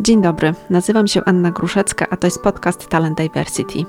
Dzień 0.00 0.22
dobry, 0.22 0.54
nazywam 0.70 1.08
się 1.08 1.24
Anna 1.24 1.50
Gruszecka, 1.50 2.06
a 2.10 2.16
to 2.16 2.26
jest 2.26 2.42
podcast 2.42 2.88
Talent 2.88 3.18
Diversity. 3.18 3.84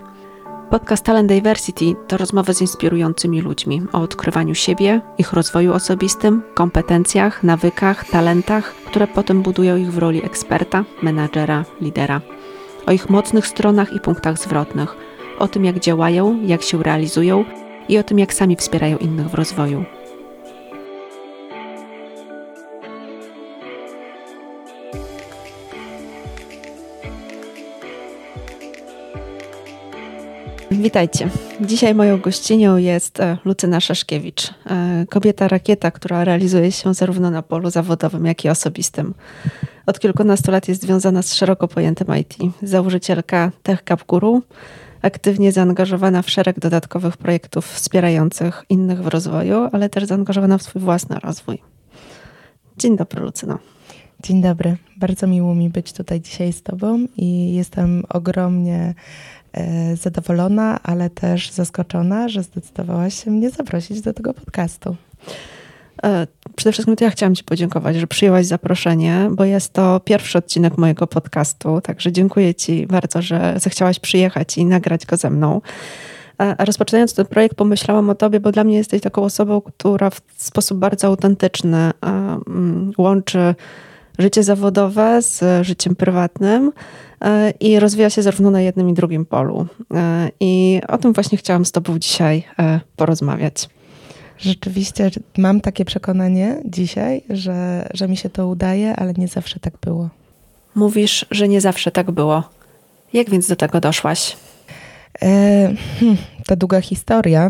Podcast 0.70 1.06
Talent 1.06 1.30
Diversity 1.30 1.96
to 2.08 2.18
rozmowy 2.18 2.54
z 2.54 2.62
inspirującymi 2.62 3.42
ludźmi 3.42 3.82
o 3.94 4.02
odkrywaniu 4.02 4.56
siebie, 4.56 5.02
ich 5.18 5.34
rozwoju 5.34 5.74
osobistym, 5.74 6.44
kompetencjach, 6.54 7.44
nawykach, 7.44 8.06
talentach, 8.06 8.74
które 8.74 9.08
potem 9.08 9.42
budują 9.42 9.78
ich 9.78 9.92
w 9.92 9.98
roli 9.98 10.26
eksperta, 10.26 10.86
menadżera, 11.02 11.66
lidera. 11.82 12.22
O 12.88 12.92
ich 12.92 13.10
mocnych 13.10 13.48
stronach 13.48 13.94
i 13.94 14.00
punktach 14.00 14.38
zwrotnych, 14.38 14.96
o 15.40 15.48
tym 15.48 15.66
jak 15.66 15.80
działają, 15.80 16.42
jak 16.42 16.62
się 16.62 16.84
realizują 16.84 17.46
i 17.90 17.98
o 17.98 18.04
tym 18.04 18.20
jak 18.20 18.34
sami 18.34 18.56
wspierają 18.56 18.98
innych 18.98 19.30
w 19.30 19.34
rozwoju. 19.34 19.86
Witajcie. 30.90 31.30
Dzisiaj 31.62 31.96
moją 31.96 32.18
gościnią 32.18 32.78
jest 32.78 33.20
e, 33.20 33.38
Lucyna 33.46 33.80
Szaszkiewicz, 33.80 34.50
e, 34.66 35.06
kobieta 35.10 35.48
rakieta, 35.48 35.92
która 35.92 36.24
realizuje 36.24 36.72
się 36.72 36.94
zarówno 36.94 37.32
na 37.32 37.42
polu 37.42 37.70
zawodowym, 37.70 38.26
jak 38.26 38.46
i 38.46 38.50
osobistym. 38.50 39.14
Od 39.86 40.00
kilkunastu 40.00 40.52
lat 40.52 40.68
jest 40.68 40.82
związana 40.82 41.22
z 41.22 41.34
szeroko 41.34 41.68
pojętym 41.68 42.08
IT. 42.18 42.38
Założycielka 42.64 43.52
TechCap 43.64 44.04
Guru, 44.08 44.42
aktywnie 45.02 45.52
zaangażowana 45.52 46.22
w 46.22 46.30
szereg 46.30 46.60
dodatkowych 46.60 47.18
projektów 47.18 47.66
wspierających 47.66 48.66
innych 48.70 49.04
w 49.04 49.08
rozwoju, 49.08 49.70
ale 49.72 49.90
też 49.90 50.06
zaangażowana 50.06 50.58
w 50.58 50.64
swój 50.64 50.82
własny 50.82 51.20
rozwój. 51.20 51.62
Dzień 52.78 52.98
dobry, 52.98 53.22
Lucyno. 53.22 53.60
Dzień 54.24 54.42
dobry. 54.42 54.78
Bardzo 54.98 55.28
miło 55.28 55.56
mi 55.56 55.70
być 55.70 55.94
tutaj 55.94 56.22
dzisiaj 56.22 56.54
z 56.54 56.64
Tobą 56.64 57.06
i 57.18 57.54
jestem 57.54 58.04
ogromnie 58.10 58.94
zadowolona, 60.02 60.80
ale 60.84 61.10
też 61.10 61.52
zaskoczona, 61.52 62.30
że 62.30 62.44
zdecydowałaś 62.44 63.24
się 63.24 63.32
mnie 63.32 63.50
zaprosić 63.50 64.02
do 64.02 64.14
tego 64.14 64.34
podcastu. 64.34 64.96
E, 66.04 66.28
przede 66.56 66.72
wszystkim 66.72 66.96
to 66.96 67.04
ja 67.04 67.12
chciałam 67.12 67.36
Ci 67.36 67.44
podziękować, 67.44 67.96
że 67.96 68.08
przyjęłaś 68.08 68.46
zaproszenie, 68.46 69.30
bo 69.32 69.46
jest 69.46 69.74
to 69.74 70.00
pierwszy 70.00 70.38
odcinek 70.38 70.78
mojego 70.78 71.08
podcastu, 71.08 71.82
także 71.82 72.12
dziękuję 72.12 72.56
Ci 72.56 72.88
bardzo, 72.88 73.22
że 73.22 73.54
zechciałaś 73.58 74.00
przyjechać 74.00 74.58
i 74.58 74.66
nagrać 74.66 75.06
go 75.06 75.18
ze 75.18 75.30
mną. 75.30 75.62
E, 76.42 76.66
rozpoczynając 76.66 77.14
ten 77.14 77.26
projekt, 77.26 77.56
pomyślałam 77.56 78.10
o 78.10 78.16
Tobie, 78.16 78.40
bo 78.40 78.52
dla 78.52 78.64
mnie 78.64 78.78
jesteś 78.78 79.02
taką 79.02 79.24
osobą, 79.24 79.62
która 79.62 80.10
w 80.10 80.22
sposób 80.38 80.78
bardzo 80.78 81.08
autentyczny 81.08 81.92
mm, 82.02 82.92
łączy 82.98 83.56
życie 84.20 84.44
zawodowe 84.44 85.22
z 85.22 85.66
życiem 85.66 85.96
prywatnym 85.96 86.72
e, 87.22 87.52
i 87.60 87.80
rozwija 87.80 88.10
się 88.10 88.22
zarówno 88.22 88.52
na 88.52 88.62
jednym 88.62 88.90
i 88.90 88.94
drugim 88.94 89.26
polu. 89.26 89.68
E, 89.94 90.30
I 90.40 90.82
o 90.88 90.98
tym 90.98 91.14
właśnie 91.14 91.38
chciałam 91.38 91.66
z 91.66 91.72
Tobą 91.72 92.00
dzisiaj 92.00 92.44
e, 92.60 92.80
porozmawiać. 92.96 93.70
Rzeczywiście 94.38 95.12
mam 95.38 95.62
takie 95.62 95.86
przekonanie 95.86 96.62
dzisiaj, 96.66 97.24
że, 97.30 97.90
że 97.94 98.08
mi 98.08 98.18
się 98.18 98.30
to 98.30 98.48
udaje, 98.48 98.96
ale 98.96 99.14
nie 99.14 99.28
zawsze 99.28 99.60
tak 99.60 99.74
było. 99.82 100.10
Mówisz, 100.76 101.26
że 101.32 101.48
nie 101.48 101.62
zawsze 101.62 101.92
tak 101.92 102.12
było. 102.12 102.44
Jak 103.14 103.30
więc 103.30 103.48
do 103.48 103.56
tego 103.56 103.80
doszłaś? 103.80 104.38
E, 105.22 105.28
hmm, 106.00 106.18
to 106.46 106.56
długa 106.56 106.82
historia. 106.82 107.50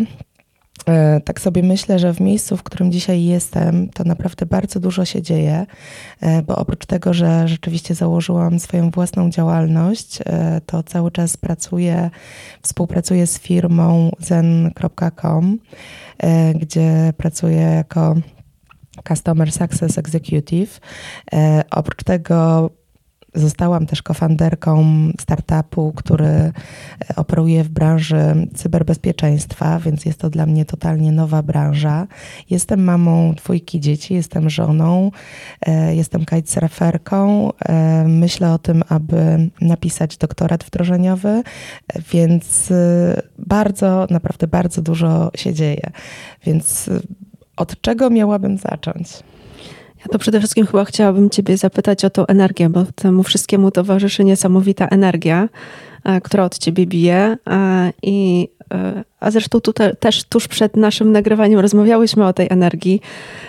E, 0.89 1.21
tak 1.25 1.41
sobie 1.41 1.63
myślę, 1.63 1.99
że 1.99 2.13
w 2.13 2.19
miejscu, 2.19 2.57
w 2.57 2.63
którym 2.63 2.91
dzisiaj 2.91 3.23
jestem, 3.23 3.89
to 3.89 4.03
naprawdę 4.03 4.45
bardzo 4.45 4.79
dużo 4.79 5.05
się 5.05 5.21
dzieje, 5.21 5.65
e, 6.21 6.41
bo 6.41 6.55
oprócz 6.55 6.85
tego, 6.85 7.13
że 7.13 7.47
rzeczywiście 7.47 7.95
założyłam 7.95 8.59
swoją 8.59 8.89
własną 8.89 9.29
działalność, 9.29 10.19
e, 10.25 10.61
to 10.65 10.83
cały 10.83 11.11
czas 11.11 11.37
pracuję, 11.37 12.09
współpracuję 12.61 13.27
z 13.27 13.39
firmą 13.39 14.11
zen.com, 14.19 15.59
gdzie 16.55 17.13
pracuję 17.17 17.61
jako 17.61 18.15
Customer 19.07 19.51
Success 19.51 19.97
Executive. 19.97 20.79
Oprócz 21.71 22.03
tego 22.03 22.69
Zostałam 23.33 23.85
też 23.85 24.01
kofanderką 24.01 24.85
startupu, 25.19 25.93
który 25.95 26.25
e, 26.25 26.51
operuje 27.15 27.63
w 27.63 27.69
branży 27.69 28.47
cyberbezpieczeństwa, 28.55 29.79
więc 29.79 30.05
jest 30.05 30.19
to 30.19 30.29
dla 30.29 30.45
mnie 30.45 30.65
totalnie 30.65 31.11
nowa 31.11 31.43
branża. 31.43 32.07
Jestem 32.49 32.83
mamą 32.83 33.33
dwójki 33.33 33.79
dzieci, 33.79 34.13
jestem 34.13 34.49
żoną, 34.49 35.11
e, 35.61 35.95
jestem 35.95 36.25
kitesurferką. 36.25 37.49
E, 37.65 38.05
myślę 38.07 38.53
o 38.53 38.57
tym, 38.57 38.83
aby 38.89 39.49
napisać 39.61 40.17
doktorat 40.17 40.63
wdrożeniowy, 40.63 41.43
więc 42.11 42.73
bardzo, 43.37 44.07
naprawdę 44.09 44.47
bardzo 44.47 44.81
dużo 44.81 45.31
się 45.35 45.53
dzieje. 45.53 45.91
Więc 46.45 46.89
od 47.57 47.81
czego 47.81 48.09
miałabym 48.09 48.57
zacząć? 48.57 49.23
Ja 49.99 50.05
to 50.11 50.19
przede 50.19 50.39
wszystkim 50.39 50.65
chyba 50.65 50.85
chciałabym 50.85 51.29
Ciebie 51.29 51.57
zapytać 51.57 52.05
o 52.05 52.09
tą 52.09 52.25
energię, 52.25 52.69
bo 52.69 52.85
temu 52.95 53.23
wszystkiemu 53.23 53.71
towarzyszy 53.71 54.23
niesamowita 54.23 54.87
energia, 54.87 55.49
która 56.23 56.43
od 56.43 56.57
Ciebie 56.57 56.85
bije. 56.85 57.37
I, 58.03 58.47
a 59.19 59.31
zresztą 59.31 59.61
tutaj 59.61 59.91
też 59.99 60.23
tuż 60.23 60.47
przed 60.47 60.75
naszym 60.75 61.11
nagrywaniem 61.11 61.59
rozmawiałyśmy 61.59 62.25
o 62.25 62.33
tej 62.33 62.47
energii. 62.49 63.01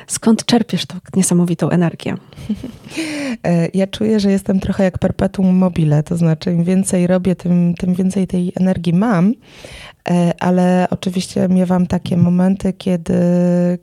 Skąd 0.06 0.44
czerpiesz 0.44 0.86
tą 0.86 0.96
niesamowitą 1.16 1.70
energię? 1.70 2.14
Ja 3.74 3.86
czuję, 3.86 4.20
że 4.20 4.30
jestem 4.30 4.60
trochę 4.60 4.84
jak 4.84 4.98
perpetuum 4.98 5.56
mobile, 5.56 6.02
to 6.02 6.16
znaczy 6.16 6.52
im 6.52 6.64
więcej 6.64 7.06
robię, 7.06 7.36
tym, 7.36 7.74
tym 7.74 7.94
więcej 7.94 8.26
tej 8.26 8.52
energii 8.56 8.92
mam. 8.92 9.34
E, 10.08 10.32
ale 10.40 10.86
oczywiście 10.90 11.48
miewam 11.48 11.86
takie 11.86 12.16
momenty, 12.16 12.72
kiedy, 12.72 13.14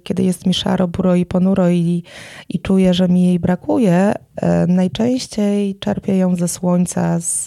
kiedy 0.04 0.24
jest 0.24 0.46
mi 0.46 0.54
szaro, 0.54 0.88
buro 0.88 1.16
i 1.16 1.26
ponuro 1.26 1.70
i, 1.70 2.04
i 2.50 2.60
czuję, 2.60 2.94
że 2.94 3.08
mi 3.08 3.26
jej 3.26 3.40
brakuje. 3.40 4.14
E, 4.36 4.68
najczęściej 4.68 5.76
czerpię 5.76 6.18
ją 6.18 6.36
ze 6.36 6.48
słońca, 6.48 7.20
z, 7.20 7.46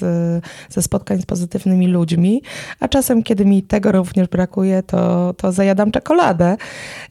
ze 0.68 0.82
spotkań 0.82 1.22
z 1.22 1.26
pozytywnymi 1.26 1.86
ludźmi, 1.86 2.42
a 2.80 2.88
czasem, 2.88 3.22
kiedy 3.22 3.44
mi 3.44 3.62
tego 3.62 3.79
również 3.86 4.28
brakuje, 4.28 4.82
to, 4.82 5.34
to 5.36 5.52
zajadam 5.52 5.90
czekoladę, 5.90 6.56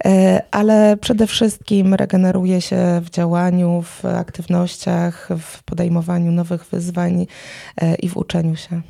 e, 0.06 0.42
ale 0.52 0.98
przede 0.98 1.28
wszystkim 1.28 1.94
regeneruję 1.94 2.62
się 2.62 3.02
w 3.04 3.10
działaniu, 3.10 3.82
w 3.82 4.06
aktywnościach, 4.06 5.30
w 5.40 5.64
podejmowaniu 5.64 6.32
nowych 6.32 6.66
wyzwań 6.66 7.26
i 8.02 8.10
w 8.10 8.18
uczeniu 8.18 8.56
się. 8.56 8.82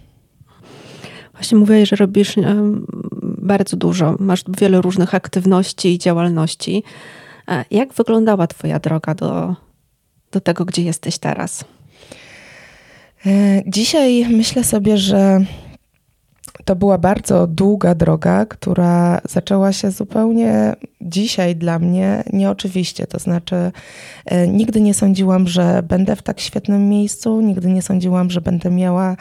Właśnie 1.33 1.57
mówiłeś, 1.57 1.89
że 1.89 1.95
robisz 1.95 2.35
bardzo 3.23 3.77
dużo, 3.77 4.15
masz 4.19 4.43
wiele 4.59 4.81
różnych 4.81 5.15
aktywności 5.15 5.93
i 5.93 5.99
działalności. 5.99 6.83
Jak 7.71 7.93
wyglądała 7.93 8.47
Twoja 8.47 8.79
droga 8.79 9.15
do, 9.15 9.55
do 10.31 10.41
tego, 10.41 10.65
gdzie 10.65 10.83
jesteś 10.83 11.17
teraz? 11.17 11.65
E, 13.25 13.61
dzisiaj 13.67 14.25
myślę 14.29 14.63
sobie, 14.63 14.97
że 14.97 15.39
to 16.69 16.75
była 16.75 16.97
bardzo 16.97 17.47
długa 17.47 17.95
droga, 17.95 18.45
która 18.45 19.21
zaczęła 19.29 19.73
się 19.73 19.91
zupełnie 19.91 20.75
dzisiaj 21.01 21.55
dla 21.55 21.79
mnie 21.79 22.23
nieoczywiście. 22.33 23.07
To 23.07 23.19
znaczy, 23.19 23.71
e, 24.25 24.47
nigdy 24.47 24.81
nie 24.81 24.93
sądziłam, 24.93 25.47
że 25.47 25.83
będę 25.83 26.15
w 26.15 26.21
tak 26.21 26.39
świetnym 26.39 26.89
miejscu, 26.89 27.41
nigdy 27.41 27.67
nie 27.69 27.81
sądziłam, 27.81 28.29
że 28.29 28.41
będę 28.41 28.71
miała 28.71 29.15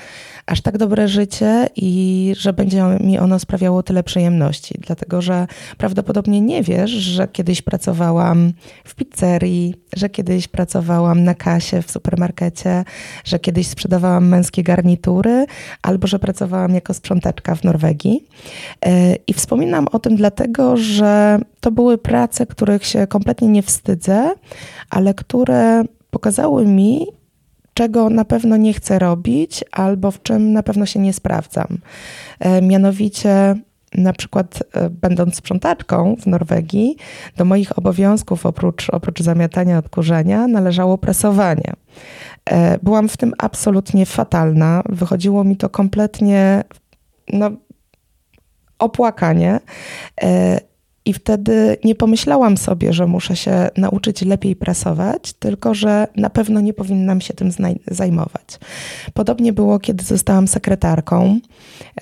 aż 0.49 0.61
tak 0.61 0.79
dobre 0.79 1.09
życie 1.09 1.69
i 1.77 2.33
że 2.39 2.53
będzie 2.53 2.83
mi 3.01 3.19
ono 3.19 3.39
sprawiało 3.39 3.83
tyle 3.83 4.03
przyjemności. 4.03 4.75
Dlatego, 4.87 5.23
że 5.23 5.47
prawdopodobnie 5.79 6.41
nie 6.41 6.63
wiesz, 6.63 6.91
że 6.91 7.29
kiedyś 7.29 7.63
pracowałam 7.63 8.53
w 8.85 8.95
pizzerii, 8.95 9.75
że 9.97 10.09
kiedyś 10.09 10.49
pracowałam 10.49 11.25
na 11.25 11.35
kasie 11.35 11.83
w 11.83 11.91
supermarkecie, 11.91 12.85
że 13.25 13.39
kiedyś 13.39 13.67
sprzedawałam 13.67 14.29
męskie 14.29 14.63
garnitury, 14.63 15.47
albo 15.83 16.07
że 16.07 16.19
pracowałam 16.19 16.75
jako 16.75 16.95
sprzątaczka 16.95 17.55
w 17.55 17.65
Norwegii. 17.65 18.25
E, 18.87 19.15
I 19.27 19.35
wspominam 19.35 19.89
o 19.93 19.99
tym 19.99 20.17
dlatego, 20.17 20.77
że 20.77 21.39
to 21.61 21.71
były 21.71 21.99
prace, 21.99 22.47
których 22.47 22.87
się 22.87 23.07
kompletnie 23.07 23.49
nie 23.49 23.63
wstydzę, 23.63 24.35
ale 24.91 25.15
które 25.15 25.85
pokazały 26.11 26.67
mi, 26.67 27.07
czego 27.79 28.11
na 28.11 28.25
pewno 28.25 28.57
nie 28.57 28.73
chcę 28.73 28.99
robić, 28.99 29.65
albo 29.73 30.11
w 30.11 30.23
czym 30.23 30.53
na 30.53 30.63
pewno 30.63 30.87
się 30.87 31.01
nie 31.01 31.13
sprawdzam. 31.13 31.79
E, 32.41 32.63
mianowicie, 32.63 33.55
na 33.95 34.13
przykład, 34.13 34.63
e, 34.73 34.91
będąc 34.91 35.37
sprzątaczką 35.37 36.17
w 36.21 36.27
Norwegii, 36.27 36.97
do 37.37 37.45
moich 37.45 37.79
obowiązków, 37.79 38.47
oprócz, 38.47 38.91
oprócz 38.91 39.23
zamiatania 39.23 39.79
odkurzenia, 39.79 40.47
należało 40.47 40.99
prasowanie. 40.99 41.73
E, 42.51 42.79
byłam 42.83 43.09
w 43.09 43.17
tym 43.17 43.33
absolutnie 43.39 44.07
fatalna. 44.07 44.83
Wychodziło 44.89 45.45
mi 45.45 45.57
to 45.57 45.69
kompletnie 45.69 46.65
no, 47.33 47.51
opłakanie. 48.79 49.61
I 51.09 51.13
wtedy 51.13 51.77
nie 51.85 51.95
pomyślałam 51.95 52.57
sobie, 52.57 52.93
że 52.93 53.07
muszę 53.07 53.37
się 53.37 53.69
nauczyć 53.77 54.23
lepiej 54.23 54.57
prasować, 54.57 55.33
tylko 55.33 55.75
że 55.75 56.07
na 56.17 56.31
pewno 56.31 56.61
nie 56.61 56.75
powinnam 56.75 57.21
się 57.21 57.35
tym 57.35 57.51
zajmować. 57.87 58.59
Podobnie 59.15 59.53
było, 59.53 59.79
kiedy 59.79 60.05
zostałam 60.05 60.49
sekretarką. 60.49 61.41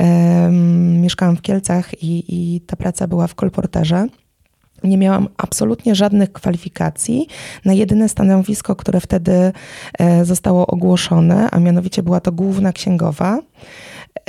Um, 0.01 1.01
mieszkałam 1.01 1.37
w 1.37 1.43
Kielcach 1.43 2.03
i, 2.03 2.25
i 2.29 2.61
ta 2.61 2.77
praca 2.77 3.07
była 3.07 3.27
w 3.27 3.35
kolporterze. 3.35 4.07
Nie 4.85 4.99
miałam 4.99 5.29
absolutnie 5.37 5.95
żadnych 5.95 6.33
kwalifikacji 6.33 7.27
na 7.65 7.73
jedyne 7.73 8.09
stanowisko, 8.09 8.77
które 8.77 9.01
wtedy 9.01 9.53
e, 9.99 10.25
zostało 10.25 10.67
ogłoszone, 10.67 11.51
a 11.51 11.61
mianowicie 11.61 12.03
była 12.03 12.21
to 12.21 12.33
główna 12.33 12.73
księgowa. 12.73 13.39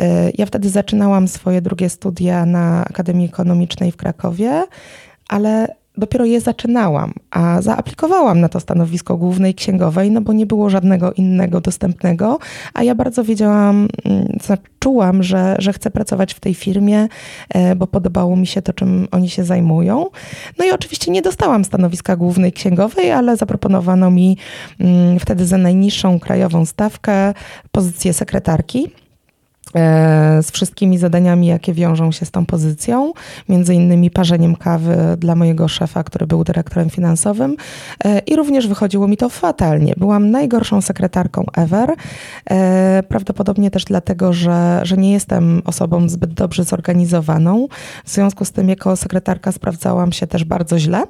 E, 0.02 0.32
ja 0.38 0.46
wtedy 0.46 0.70
zaczynałam 0.70 1.28
swoje 1.28 1.62
drugie 1.62 1.90
studia 1.90 2.46
na 2.46 2.86
Akademii 2.86 3.26
Ekonomicznej 3.26 3.92
w 3.92 3.98
Krakowie, 3.98 4.64
ale 5.28 5.68
dopiero 5.98 6.26
je 6.26 6.42
zaczynałam, 6.42 7.14
a 7.32 7.62
zaaplikowałam 7.62 8.40
na 8.40 8.50
to 8.50 8.60
stanowisko 8.60 9.18
głównej 9.18 9.54
księgowej, 9.54 10.12
no 10.12 10.22
bo 10.22 10.34
nie 10.34 10.46
było 10.46 10.70
żadnego 10.70 11.14
innego 11.14 11.62
dostępnego, 11.62 12.40
a 12.74 12.84
ja 12.84 12.96
bardzo 12.96 13.24
wiedziałam, 13.24 13.88
mm, 14.06 14.38
czułam, 14.80 15.24
że, 15.24 15.56
że 15.60 15.74
chcę 15.74 15.92
pracować 15.92 16.34
w 16.34 16.40
tej 16.40 16.54
firmie, 16.54 17.08
e, 17.50 17.76
bo 17.76 17.88
podobało 17.88 18.36
mi 18.36 18.48
się 18.48 18.62
to, 18.62 18.74
czym 18.74 19.08
oni 19.12 19.30
się 19.30 19.44
zajmują. 19.44 20.06
No 20.60 20.66
i 20.66 20.72
oczywiście 20.72 21.12
nie 21.12 21.22
dostałam 21.22 21.66
stanowiska 21.66 22.16
głównej 22.16 22.52
księgowej, 22.52 23.12
ale 23.12 23.38
zaproponowano 23.38 24.12
mi 24.12 24.38
mm, 24.80 25.20
wtedy 25.20 25.46
za 25.46 25.58
najniższą 25.58 26.20
krajową 26.20 26.66
stawkę 26.66 27.34
pozycję 27.72 28.14
sekretarki. 28.14 28.92
E, 29.78 30.44
z 30.44 30.52
wszystkimi 30.52 30.98
zadaniami, 30.98 31.48
jakie 31.48 31.74
wiążą 31.74 32.12
się 32.12 32.26
z 32.26 32.32
tą 32.32 32.46
pozycją, 32.46 33.14
między 33.50 33.76
innymi 33.76 34.12
parzeniem 34.12 34.56
kawy 34.56 34.98
dla 35.18 35.36
mojego 35.36 35.68
szefa, 35.68 36.04
który 36.04 36.28
był 36.28 36.44
dyrektorem 36.44 36.90
finansowym 36.90 37.56
e, 38.06 38.20
i 38.20 38.36
również 38.36 38.68
wychodziło 38.68 39.08
mi 39.08 39.18
to 39.18 39.30
fatalnie. 39.30 39.94
Byłam 39.98 40.32
najgorszą 40.32 40.82
sekretarką 40.82 41.46
ever, 41.58 41.94
e, 42.50 43.04
prawdopodobnie 43.08 43.72
też 43.72 43.86
dlatego, 43.86 44.34
że, 44.34 44.80
że 44.84 44.98
nie 44.98 45.12
jestem 45.12 45.62
osobą 45.66 46.10
zbyt 46.10 46.34
dobrze 46.34 46.64
zorganizowaną. 46.64 47.68
W 48.06 48.10
związku 48.10 48.46
z 48.46 48.52
tym 48.52 48.70
jako 48.70 48.96
sekretarka 48.96 49.52
sprawdzałam 49.52 50.12
się 50.12 50.28
też 50.28 50.44
bardzo 50.44 50.80
źle, 50.80 51.04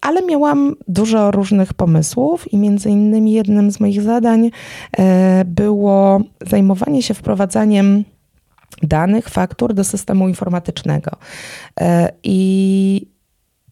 ale 0.00 0.22
miałam 0.22 0.76
dużo 0.88 1.30
różnych 1.30 1.74
pomysłów 1.74 2.52
i 2.52 2.58
między 2.58 2.90
innymi 2.90 3.32
jednym 3.32 3.70
z 3.70 3.80
moich 3.80 4.02
zadań 4.02 4.50
było 5.44 6.20
zajmowanie 6.46 7.02
się 7.02 7.14
w 7.14 7.22
wprowadzaniem 7.30 8.04
danych, 8.82 9.28
faktur 9.28 9.74
do 9.74 9.84
systemu 9.84 10.28
informatycznego. 10.28 11.10
E, 11.80 12.12
I 12.22 13.06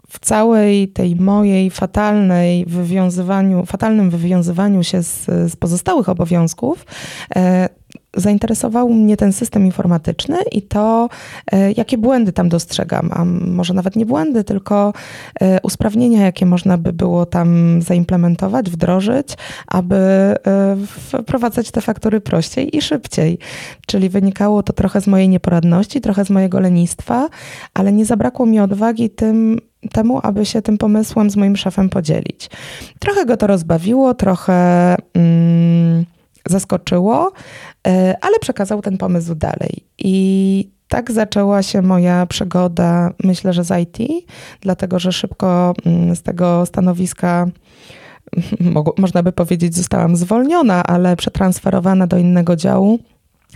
w 0.09 0.19
całej 0.19 0.89
tej 0.89 1.17
mojej 1.17 1.71
fatalnej 1.71 2.67
wywiązywaniu, 2.67 3.67
fatalnym 3.67 4.11
wywiązywaniu 4.11 4.85
się 4.85 5.03
z, 5.03 5.25
z 5.27 5.57
pozostałych 5.57 6.09
obowiązków, 6.09 6.87
e, 7.37 7.69
zainteresował 8.17 8.89
mnie 8.89 9.17
ten 9.17 9.33
system 9.33 9.67
informatyczny 9.67 10.37
i 10.53 10.63
to, 10.63 11.09
e, 11.53 11.73
jakie 11.73 11.99
błędy 11.99 12.33
tam 12.33 12.49
dostrzegam, 12.49 13.11
a 13.13 13.25
może 13.25 13.75
nawet 13.75 13.97
nie 13.97 14.07
błędy, 14.07 14.45
tylko 14.45 14.93
e, 15.41 15.61
usprawnienia, 15.63 16.25
jakie 16.25 16.47
można 16.47 16.79
by 16.79 16.93
było 16.93 17.27
tam 17.27 17.83
zaimplementować, 17.83 18.71
wdrożyć, 18.71 19.37
aby 19.67 19.97
e, 19.97 20.37
wprowadzać 21.23 21.71
te 21.71 21.81
faktory 21.81 22.21
prościej 22.21 22.77
i 22.77 22.83
szybciej. 22.83 23.39
Czyli 23.87 24.09
wynikało 24.09 24.63
to 24.63 24.73
trochę 24.73 25.01
z 25.01 25.07
mojej 25.07 25.29
nieporadności, 25.29 26.01
trochę 26.01 26.25
z 26.25 26.31
mojego 26.31 26.61
lenistwa, 26.61 27.29
ale 27.75 27.93
nie 27.93 28.05
zabrakło 28.05 28.47
mi 28.47 28.61
odwagi 28.61 29.11
tym, 29.11 29.59
temu, 29.93 30.21
aby 30.23 30.47
się 30.47 30.63
tym 30.63 30.79
pomysłem 30.79 31.31
z 31.31 31.37
moim 31.37 31.57
szefem 31.57 31.89
podzielić. 31.89 32.51
Trochę 32.99 33.27
go 33.27 33.37
to 33.37 33.47
rozbawiło, 33.47 34.15
trochę. 34.15 34.97
Mm, 35.15 36.05
zaskoczyło, 36.49 37.33
ale 38.20 38.38
przekazał 38.38 38.82
ten 38.82 38.99
pomysł 38.99 39.35
dalej. 39.35 39.85
I 39.99 40.69
tak 40.88 41.12
zaczęła 41.12 41.62
się 41.62 41.82
moja 41.82 42.26
przygoda, 42.26 43.11
myślę, 43.25 43.52
że 43.52 43.64
z 43.64 43.81
IT, 43.81 43.99
dlatego 44.61 44.99
że 44.99 45.12
szybko 45.12 45.75
mm, 45.87 46.17
z 46.17 46.23
tego 46.23 46.67
stanowiska 46.67 47.46
można 48.99 49.23
by 49.23 49.32
powiedzieć, 49.32 49.76
zostałam 49.76 50.17
zwolniona, 50.17 50.82
ale 50.82 51.17
przetransferowana 51.17 52.06
do 52.06 52.19
innego 52.19 52.56
działu 52.56 52.99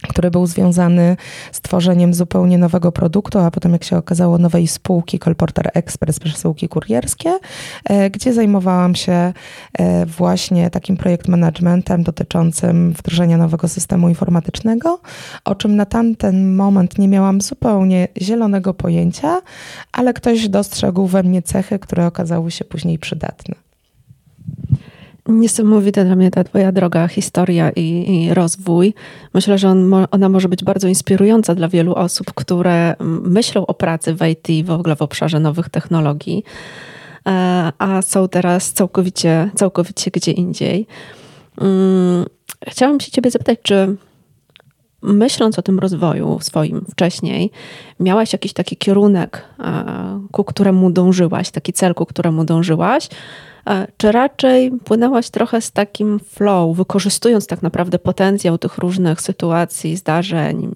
który 0.09 0.31
był 0.31 0.47
związany 0.47 1.17
z 1.53 1.61
tworzeniem 1.61 2.15
zupełnie 2.15 2.59
nowego 2.59 2.93
produktu, 2.93 3.39
a 3.39 3.51
potem, 3.51 3.73
jak 3.73 3.85
się 3.85 3.97
okazało, 3.97 4.39
nowej 4.39 4.69
spółki 4.69 5.19
Colporter 5.19 5.71
Express, 5.75 6.21
przesyłki 6.21 6.69
kurierskie, 6.69 7.39
e, 7.85 8.11
gdzie 8.11 8.33
zajmowałam 8.33 8.95
się 8.95 9.33
e, 9.79 10.07
właśnie 10.07 10.71
takim 10.71 10.97
projekt 10.97 11.29
managementem 11.29 12.03
dotyczącym 12.03 12.93
wdrożenia 12.93 13.37
nowego 13.37 13.69
systemu 13.69 14.09
informatycznego, 14.09 15.01
o 15.45 15.55
czym 15.55 15.77
na 15.77 15.87
tamten 15.87 16.55
moment 16.55 16.99
nie 16.99 17.09
miałam 17.09 17.41
zupełnie 17.41 18.09
zielonego 18.23 18.75
pojęcia, 18.75 19.41
ale 19.93 20.15
ktoś 20.15 20.49
dostrzegł 20.49 21.07
we 21.07 21.23
mnie 21.23 21.43
cechy, 21.43 21.79
które 21.79 22.07
okazały 22.07 22.51
się 22.51 22.65
później 22.65 22.99
przydatne. 22.99 23.72
Niesamowita 25.29 26.05
dla 26.05 26.17
mnie 26.17 26.31
ta 26.31 26.45
Twoja 26.45 26.73
droga, 26.73 27.09
historia 27.09 27.71
i, 27.71 28.15
i 28.15 28.35
rozwój. 28.35 28.95
Myślę, 29.35 29.59
że 29.59 29.69
on, 29.69 29.95
ona 30.11 30.29
może 30.29 30.49
być 30.49 30.65
bardzo 30.65 30.89
inspirująca 30.89 31.55
dla 31.55 31.69
wielu 31.69 31.95
osób, 31.95 32.33
które 32.35 32.95
myślą 33.23 33.67
o 33.67 33.75
pracy 33.75 34.15
w 34.15 34.21
IT, 34.27 34.67
w 34.67 34.71
ogóle 34.71 34.97
w 34.97 35.03
obszarze 35.03 35.41
nowych 35.41 35.69
technologii, 35.69 36.45
e, 37.27 37.73
a 37.79 38.03
są 38.03 38.29
teraz 38.29 38.73
całkowicie, 38.73 39.51
całkowicie 39.55 40.11
gdzie 40.11 40.33
indziej. 40.33 40.87
Mm, 41.61 42.27
chciałam 42.69 43.01
się 43.01 43.11
Ciebie 43.11 43.31
zapytać, 43.31 43.59
czy 43.63 43.97
myśląc 45.03 45.59
o 45.59 45.63
tym 45.63 45.79
rozwoju 45.79 46.39
swoim 46.41 46.85
wcześniej, 46.91 47.51
miałaś 48.01 48.33
jakiś 48.33 48.53
taki 48.53 48.77
kierunek, 48.77 49.45
e, 49.61 50.27
ku 50.33 50.45
któremu 50.45 50.91
dążyłaś, 50.91 51.51
taki 51.51 51.73
cel, 51.73 51.95
ku 51.95 52.07
któremu 52.07 52.45
dążyłaś? 52.45 53.09
E, 53.67 53.87
czy 53.97 54.13
raczej 54.13 54.71
płynęłaś 54.71 55.31
trochę 55.31 55.61
z 55.61 55.73
takim 55.73 56.21
flow, 56.21 56.77
wykorzystując 56.77 57.47
tak 57.47 57.63
naprawdę 57.63 57.99
potencjał 57.99 58.59
tych 58.59 58.79
różnych 58.79 59.21
sytuacji, 59.21 59.97
zdarzeń, 59.97 60.75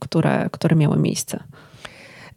które, 0.00 0.48
które 0.52 0.76
miały 0.76 0.96
miejsce? 0.96 1.42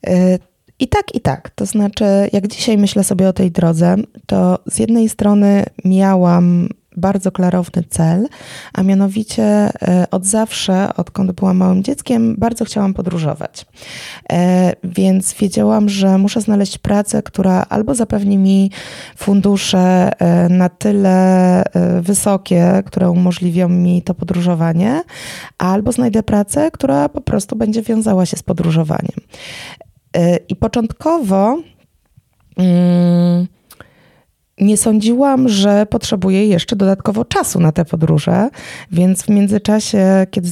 E, 0.07 0.39
I 0.79 0.87
tak, 0.87 1.15
i 1.15 1.21
tak. 1.21 1.49
To 1.49 1.65
znaczy, 1.65 2.05
jak 2.33 2.47
dzisiaj 2.47 2.77
myślę 2.77 3.03
sobie 3.03 3.29
o 3.29 3.33
tej 3.33 3.51
drodze, 3.51 3.95
to 4.25 4.59
z 4.65 4.79
jednej 4.79 5.09
strony 5.09 5.65
miałam 5.85 6.69
bardzo 6.97 7.31
klarowny 7.31 7.83
cel, 7.89 8.27
a 8.73 8.83
mianowicie 8.83 9.43
e, 9.43 10.05
od 10.11 10.25
zawsze, 10.25 10.95
odkąd 10.95 11.31
byłam 11.31 11.57
małym 11.57 11.83
dzieckiem, 11.83 12.35
bardzo 12.37 12.65
chciałam 12.65 12.93
podróżować. 12.93 13.65
E, 14.31 14.73
więc 14.83 15.33
wiedziałam, 15.33 15.89
że 15.89 16.17
muszę 16.17 16.41
znaleźć 16.41 16.77
pracę, 16.77 17.23
która 17.23 17.65
albo 17.69 17.95
zapewni 17.95 18.37
mi 18.37 18.71
fundusze 19.17 20.09
e, 20.19 20.49
na 20.49 20.69
tyle 20.69 21.63
wysokie, 22.01 22.83
które 22.85 23.11
umożliwią 23.11 23.69
mi 23.69 24.01
to 24.01 24.13
podróżowanie, 24.13 25.03
albo 25.57 25.91
znajdę 25.91 26.23
pracę, 26.23 26.71
która 26.71 27.09
po 27.09 27.21
prostu 27.21 27.55
będzie 27.55 27.81
wiązała 27.81 28.25
się 28.25 28.37
z 28.37 28.43
podróżowaniem. 28.43 29.19
I 30.49 30.55
początkowo. 30.55 31.57
Hmm, 32.57 33.47
nie 34.61 34.77
sądziłam, 34.77 35.49
że 35.49 35.85
potrzebuję 35.85 36.47
jeszcze 36.47 36.75
dodatkowo 36.75 37.25
czasu 37.25 37.59
na 37.59 37.71
te 37.71 37.85
podróże, 37.85 38.49
więc 38.91 39.23
w 39.23 39.29
międzyczasie, 39.29 40.27
kiedy 40.31 40.49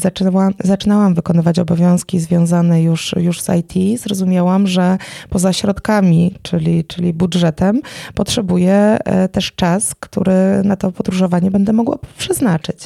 zaczynałam, 0.64 1.14
wykonywać 1.14 1.60
obowiązki 1.60 2.20
związane 2.20 2.84
już, 2.84 3.16
już 3.18 3.42
z 3.42 3.50
IT, 3.50 4.02
zrozumiałam, 4.02 4.68
że 4.68 4.98
poza 5.30 5.54
środkami, 5.54 6.36
czyli, 6.42 6.86
czyli 6.86 7.14
budżetem, 7.14 7.82
potrzebuję 8.16 8.98
e, 9.06 9.28
też 9.28 9.52
czas, 9.56 9.96
który 9.96 10.62
na 10.64 10.76
to 10.76 10.92
podróżowanie 10.92 11.52
będę 11.52 11.74
mogła 11.74 11.98
przeznaczyć. 12.18 12.86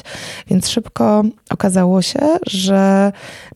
Więc 0.50 0.68
szybko 0.68 1.22
okazało 1.50 2.02
się, 2.02 2.20
że 2.46 3.12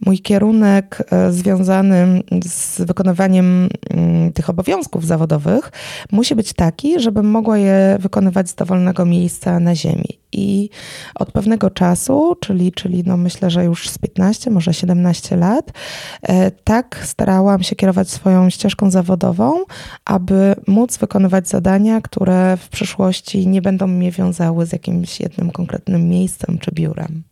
mój 0.06 0.18
kierunek 0.18 1.02
e, 1.10 1.32
związany 1.32 2.22
z 2.46 2.80
wykonywaniem 2.80 3.68
mm, 3.90 4.32
tych 4.32 4.50
obowiązków 4.50 5.06
zawodowych 5.06 5.72
musi 6.12 6.34
być 6.34 6.52
taki, 6.52 7.00
żebym 7.00 7.30
mogła 7.30 7.57
je 7.58 7.96
wykonywać 8.00 8.50
z 8.50 8.54
dowolnego 8.54 9.04
miejsca 9.04 9.60
na 9.60 9.74
ziemi. 9.74 10.18
I 10.32 10.70
od 11.14 11.32
pewnego 11.32 11.70
czasu, 11.70 12.36
czyli, 12.40 12.72
czyli 12.72 13.02
no 13.06 13.16
myślę, 13.16 13.50
że 13.50 13.64
już 13.64 13.88
z 13.88 13.98
15, 13.98 14.50
może 14.50 14.74
17 14.74 15.36
lat, 15.36 15.72
e, 16.22 16.50
tak 16.50 17.00
starałam 17.04 17.62
się 17.62 17.76
kierować 17.76 18.10
swoją 18.10 18.50
ścieżką 18.50 18.90
zawodową, 18.90 19.64
aby 20.04 20.54
móc 20.66 20.96
wykonywać 20.98 21.48
zadania, 21.48 22.00
które 22.00 22.56
w 22.56 22.68
przyszłości 22.68 23.46
nie 23.46 23.62
będą 23.62 23.86
mnie 23.86 24.12
wiązały 24.12 24.66
z 24.66 24.72
jakimś 24.72 25.20
jednym 25.20 25.50
konkretnym 25.50 26.08
miejscem 26.08 26.58
czy 26.58 26.70
biurem. 26.72 27.27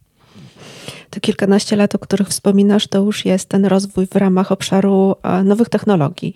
Te 1.11 1.21
kilkanaście 1.21 1.77
lat, 1.77 1.95
o 1.95 1.99
których 1.99 2.29
wspominasz, 2.29 2.87
to 2.87 2.99
już 2.99 3.25
jest 3.25 3.49
ten 3.49 3.67
rozwój 3.67 4.07
w 4.07 4.17
ramach 4.17 4.53
obszaru 4.53 5.15
e, 5.23 5.43
nowych 5.43 5.69
technologii. 5.69 6.35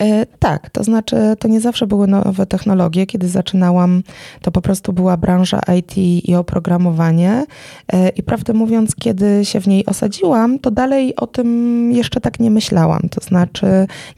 E, 0.00 0.26
tak, 0.26 0.70
to 0.70 0.84
znaczy 0.84 1.16
to 1.38 1.48
nie 1.48 1.60
zawsze 1.60 1.86
były 1.86 2.06
nowe 2.06 2.46
technologie. 2.46 3.06
Kiedy 3.06 3.28
zaczynałam, 3.28 4.02
to 4.42 4.50
po 4.50 4.60
prostu 4.60 4.92
była 4.92 5.16
branża 5.16 5.60
IT 5.78 5.98
i 5.98 6.34
oprogramowanie. 6.34 7.44
E, 7.92 8.08
I 8.08 8.22
prawdę 8.22 8.52
mówiąc, 8.52 8.94
kiedy 8.94 9.44
się 9.44 9.60
w 9.60 9.66
niej 9.66 9.86
osadziłam, 9.86 10.58
to 10.58 10.70
dalej 10.70 11.16
o 11.16 11.26
tym 11.26 11.92
jeszcze 11.92 12.20
tak 12.20 12.40
nie 12.40 12.50
myślałam. 12.50 13.02
To 13.10 13.20
znaczy 13.20 13.66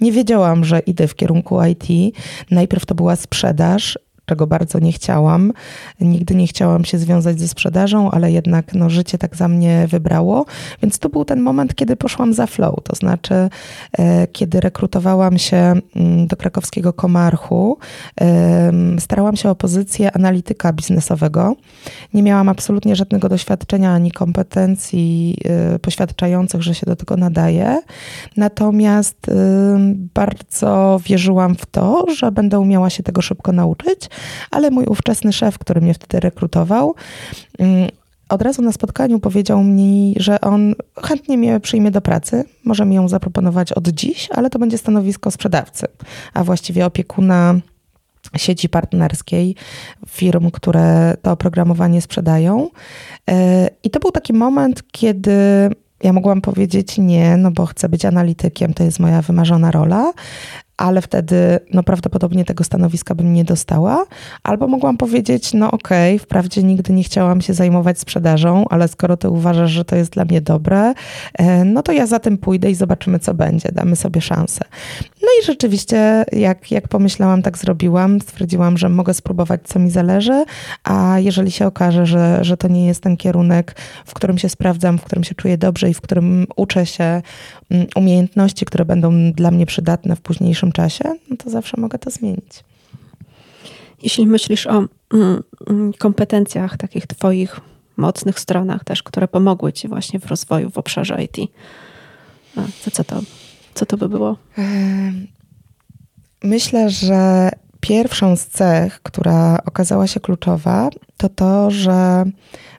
nie 0.00 0.12
wiedziałam, 0.12 0.64
że 0.64 0.78
idę 0.78 1.09
w 1.09 1.14
kierunku 1.14 1.59
IT. 1.64 2.14
Najpierw 2.50 2.87
to 2.87 2.95
była 2.95 3.16
sprzedaż, 3.16 3.99
czego 4.26 4.47
bardzo 4.47 4.78
nie 4.78 4.92
chciałam. 4.92 5.52
Nigdy 6.00 6.35
nie 6.35 6.47
chciałam 6.47 6.85
się 6.85 6.99
związać 6.99 7.40
ze 7.40 7.49
sprzedażą, 7.49 8.11
ale 8.11 8.33
jednak 8.33 8.75
no, 8.75 8.90
życie 8.90 9.18
tak 9.18 9.37
za 9.37 9.49
mnie 9.49 9.87
wybrało. 9.88 10.47
Więc 10.83 10.99
to 10.99 11.09
był 11.09 11.25
ten 11.25 11.40
moment, 11.40 11.75
kiedy 11.75 11.97
poszłam 11.97 12.33
za 12.33 12.47
flow. 12.47 12.75
To 12.85 12.97
znaczy, 12.97 13.35
e, 13.99 14.26
kiedy 14.26 14.61
rekrutowałam 14.61 15.38
się 15.38 15.56
mm, 15.56 16.26
do 16.26 16.37
krakowskiego 16.37 16.92
Komarchu, 16.92 17.78
starałam 18.99 19.37
się 19.37 19.50
o 19.50 19.54
pozycję 19.54 20.16
analityka 20.16 20.73
biznesowego. 20.73 21.56
Nie 22.14 22.23
miałam 22.23 22.49
absolutnie 22.49 22.97
żadnego 22.97 23.28
doświadczenia 23.28 23.92
ani 23.92 24.11
kompetencji 24.11 25.37
e, 25.45 25.78
poświadczających, 25.78 26.62
że 26.62 26.75
się 26.75 26.87
do 26.87 26.97
tego 26.97 27.16
nadaje. 27.16 27.83
Natomiast 28.37 29.30
bardzo 30.14 31.00
wierzyłam 31.04 31.54
w 31.54 31.66
to, 31.66 32.06
że 32.16 32.33
będę 32.33 32.61
umiała 32.61 32.90
się 32.90 33.02
tego 33.02 33.23
szybko 33.23 33.52
nauczyć 33.52 34.11
ale 34.50 34.70
mój 34.70 34.85
ówczesny 34.85 35.32
szef, 35.32 35.58
który 35.58 35.80
mnie 35.80 35.94
wtedy 35.94 36.20
rekrutował, 36.20 36.94
mm, 37.58 37.88
od 38.28 38.42
razu 38.42 38.62
na 38.62 38.73
spotkaniu 38.73 39.20
powiedział 39.20 39.62
mi, 39.62 40.14
że 40.18 40.40
on 40.40 40.75
chętnie 41.02 41.38
mnie 41.38 41.61
przyjmie 41.61 41.90
do 41.90 42.00
pracy. 42.00 42.44
Może 42.64 42.87
mi 42.87 42.94
ją 42.94 43.08
zaproponować 43.08 43.73
od 43.73 43.88
dziś, 43.88 44.28
ale 44.35 44.50
to 44.50 44.58
będzie 44.58 44.78
stanowisko 44.78 45.30
sprzedawcy, 45.30 45.87
a 46.35 46.44
właściwie 46.44 46.87
opiekuna 46.87 47.54
sieci 48.37 48.68
partnerskiej 48.68 49.54
firm, 50.08 50.50
które 50.50 51.16
to 51.23 51.32
oprogramowanie 51.32 52.02
sprzedają. 52.02 52.70
E, 53.30 53.68
I 53.85 53.90
to 53.90 54.00
był 54.00 54.11
taki 54.11 54.32
moment, 54.32 54.82
kiedy 54.92 55.30
ja 56.02 56.12
mogłam 56.12 56.40
powiedzieć 56.40 56.99
nie, 56.99 57.37
no 57.37 57.50
bo 57.50 57.66
chcę 57.66 57.88
być 57.88 58.04
analitykiem, 58.04 58.75
to 58.75 58.85
jest 58.85 59.00
moja 59.00 59.23
wymarzona 59.23 59.70
rola, 59.70 60.12
ale 60.76 61.02
wtedy 61.02 61.37
no, 61.73 61.83
prawdopodobnie 61.83 62.45
tego 62.45 62.64
stanowiska 62.64 63.14
bym 63.14 63.33
nie 63.33 63.45
dostała. 63.45 64.06
Albo 64.42 64.68
mogłam 64.68 64.97
powiedzieć, 64.97 65.54
no 65.54 65.71
okej, 65.71 66.16
okay, 66.16 66.25
wprawdzie 66.25 66.62
nigdy 66.62 66.92
nie 66.92 67.02
chciałam 67.02 67.40
się 67.40 67.54
zajmować 67.54 67.99
sprzedażą, 67.99 68.64
ale 68.71 68.88
skoro 68.88 69.16
ty 69.16 69.30
uważasz, 69.30 69.71
że 69.71 69.85
to 69.85 69.97
jest 69.97 70.12
dla 70.12 70.25
mnie 70.25 70.40
dobre, 70.40 70.95
e, 71.35 71.64
no 71.64 71.83
to 71.83 71.92
ja 71.92 72.06
za 72.06 72.18
tym 72.18 72.38
pójdę 72.38 72.71
i 72.71 72.75
zobaczymy, 72.75 73.18
co 73.18 73.35
będzie, 73.35 73.68
damy 73.73 73.97
sobie 73.97 74.21
szansę. 74.21 74.64
No 75.23 75.28
i 75.42 75.45
rzeczywiście, 75.45 76.25
jak, 76.33 76.71
jak 76.71 76.88
pomyślałam, 76.88 77.42
tak 77.42 77.59
zrobiłam. 77.59 78.21
Stwierdziłam, 78.21 78.78
że 78.78 78.88
mogę 78.88 79.14
spróbować, 79.14 79.61
co 79.64 79.78
mi 79.78 79.90
zależy, 79.90 80.45
a 80.85 81.18
jeżeli 81.18 81.50
się 81.50 81.66
okaże, 81.66 82.06
że, 82.06 82.45
że 82.45 82.56
to 82.56 82.68
nie 82.68 82.87
jest 82.87 83.02
ten 83.02 83.16
kierunek, 83.16 83.76
w 84.04 84.14
którym 84.14 84.38
się 84.38 84.49
sprawdzam, 84.49 84.99
w 84.99 85.04
którym 85.04 85.25
się 85.25 85.35
czuję 85.35 85.59
dobrze 85.59 85.90
i 85.90 85.95
w 85.95 86.00
którym 86.00 86.47
uczę 86.56 86.87
się 86.87 87.23
umiejętności, 87.94 88.64
które 88.64 88.85
będą 88.85 89.32
dla 89.32 89.50
mnie 89.50 89.66
przydatne 89.66 90.16
w 90.16 90.20
późniejszym 90.20 90.73
czasie, 90.73 91.04
no 91.30 91.37
to 91.37 91.50
zawsze 91.50 91.80
mogę 91.80 91.99
to 91.99 92.11
zmienić. 92.11 92.64
Jeśli 94.02 94.26
myślisz 94.26 94.66
o 94.66 94.85
mm, 95.14 95.42
mm, 95.70 95.92
kompetencjach, 95.92 96.76
takich 96.76 97.06
Twoich 97.06 97.61
mocnych 97.96 98.40
stronach 98.40 98.85
też, 98.85 99.02
które 99.02 99.28
pomogły 99.28 99.73
Ci 99.73 99.88
właśnie 99.88 100.20
w 100.20 100.26
rozwoju 100.26 100.70
w 100.70 100.78
obszarze 100.78 101.25
IT, 101.25 101.37
to 102.85 102.90
co 102.90 103.04
to 103.04 103.20
co 103.76 103.87
to 103.87 103.96
by 103.96 104.08
było? 104.08 104.37
Myślę, 106.44 106.90
że 106.90 107.50
pierwszą 107.80 108.37
z 108.37 108.46
cech, 108.46 109.02
która 109.02 109.58
okazała 109.64 110.06
się 110.06 110.20
kluczowa, 110.20 110.90
to 111.16 111.28
to, 111.28 111.70
że 111.70 112.25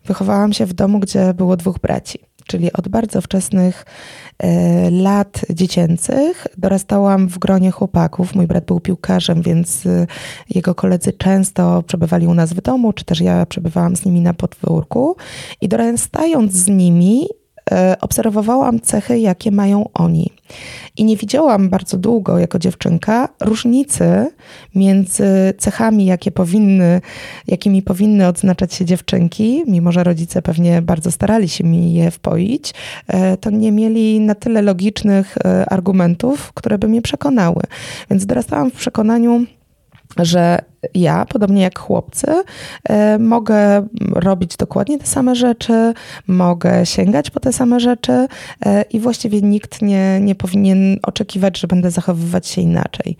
wychowałam 0.06 0.54
się 0.54 0.66
w 0.66 0.74
domu, 0.74 1.00
gdzie 1.00 1.34
było 1.34 1.58
dwóch 1.58 1.80
braci. 1.80 2.20
Czyli 2.48 2.74
od 2.74 2.88
bardzo 2.88 3.22
wczesnych 3.22 3.86
lat 4.92 5.42
dziecięcych 5.50 6.48
dorastałam 6.58 7.28
w 7.28 7.40
gronie 7.40 7.72
chłopaków. 7.72 8.36
Mój 8.36 8.48
brat 8.48 8.66
był 8.66 8.80
piłkarzem, 8.80 9.42
więc 9.42 9.86
e, 9.86 10.08
jego 10.50 10.76
koledzy 10.76 11.14
często 11.14 11.84
przebywali 11.84 12.28
u 12.28 12.34
nas 12.34 12.54
w 12.54 12.62
domu, 12.62 12.94
czy 12.94 13.06
też 13.06 13.22
ja 13.22 13.46
przebywałam 13.46 13.96
z 13.96 14.06
nimi 14.06 14.22
na 14.22 14.34
podwórku. 14.34 15.16
I 15.62 15.68
dorastając 15.68 16.54
z 16.54 16.68
nimi, 16.68 17.28
E, 17.28 17.47
obserwowałam 18.02 18.80
cechy, 18.80 19.20
jakie 19.20 19.52
mają 19.52 19.90
oni. 19.94 20.32
I 20.98 21.04
nie 21.04 21.18
widziałam 21.18 21.70
bardzo 21.70 21.98
długo, 21.98 22.40
jako 22.40 22.60
dziewczynka, 22.60 23.30
różnicy 23.40 24.32
między 24.76 25.54
cechami, 25.58 26.06
jakie 26.06 26.32
powinny, 26.32 27.02
jakimi 27.48 27.82
powinny 27.82 28.28
odznaczać 28.28 28.74
się 28.74 28.86
dziewczynki, 28.86 29.64
mimo 29.68 29.92
że 29.92 30.04
rodzice 30.04 30.42
pewnie 30.42 30.82
bardzo 30.82 31.12
starali 31.12 31.50
się 31.50 31.64
mi 31.64 31.94
je 31.94 32.12
wpoić, 32.12 32.74
e, 33.08 33.38
to 33.38 33.50
nie 33.50 33.72
mieli 33.72 34.20
na 34.20 34.36
tyle 34.36 34.62
logicznych 34.62 35.38
e, 35.38 35.70
argumentów, 35.70 36.54
które 36.54 36.78
by 36.78 36.88
mnie 36.88 37.02
przekonały. 37.02 37.62
Więc 38.10 38.26
dorastałam 38.26 38.72
w 38.72 38.74
przekonaniu, 38.74 39.46
że 40.18 40.60
ja, 40.94 41.26
podobnie 41.26 41.62
jak 41.62 41.80
chłopcy, 41.80 42.44
e, 42.90 43.20
mogę 43.20 43.88
robić 44.12 44.58
dokładnie 44.58 45.00
te 45.00 45.06
same 45.06 45.36
rzeczy, 45.36 45.94
mogę 46.28 46.86
sięgać 46.86 47.30
po 47.30 47.40
te 47.40 47.54
same 47.54 47.80
rzeczy 47.80 48.28
e, 48.66 48.82
i 48.82 49.00
właściwie 49.00 49.42
nikt 49.42 49.82
nie, 49.82 50.20
nie 50.22 50.36
powinien 50.36 51.00
oczekiwać, 51.04 51.60
że 51.60 51.68
będę 51.68 51.92
zachowywać 51.92 52.48
się 52.48 52.62
inaczej. 52.62 53.18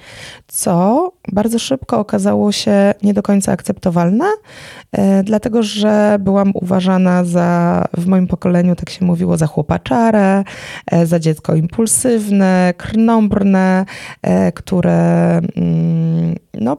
Co 0.48 1.12
bardzo 1.32 1.60
szybko 1.60 2.00
okazało 2.00 2.52
się 2.52 2.94
nie 3.04 3.14
do 3.14 3.24
końca 3.24 3.52
akceptowalne, 3.52 4.26
e, 4.92 5.24
dlatego 5.24 5.64
że 5.64 6.18
byłam 6.20 6.52
uważana 6.54 7.24
za, 7.24 7.84
w 7.98 8.08
moim 8.08 8.28
pokoleniu 8.28 8.76
tak 8.76 8.90
się 8.90 9.06
mówiło, 9.06 9.38
za 9.38 9.48
chłopaczarę, 9.48 10.44
za 11.04 11.20
dziecko 11.20 11.56
impulsywne, 11.56 12.74
krnąbrne, 12.78 13.86
które 14.54 15.38
mm, 15.38 16.36
no, 16.54 16.78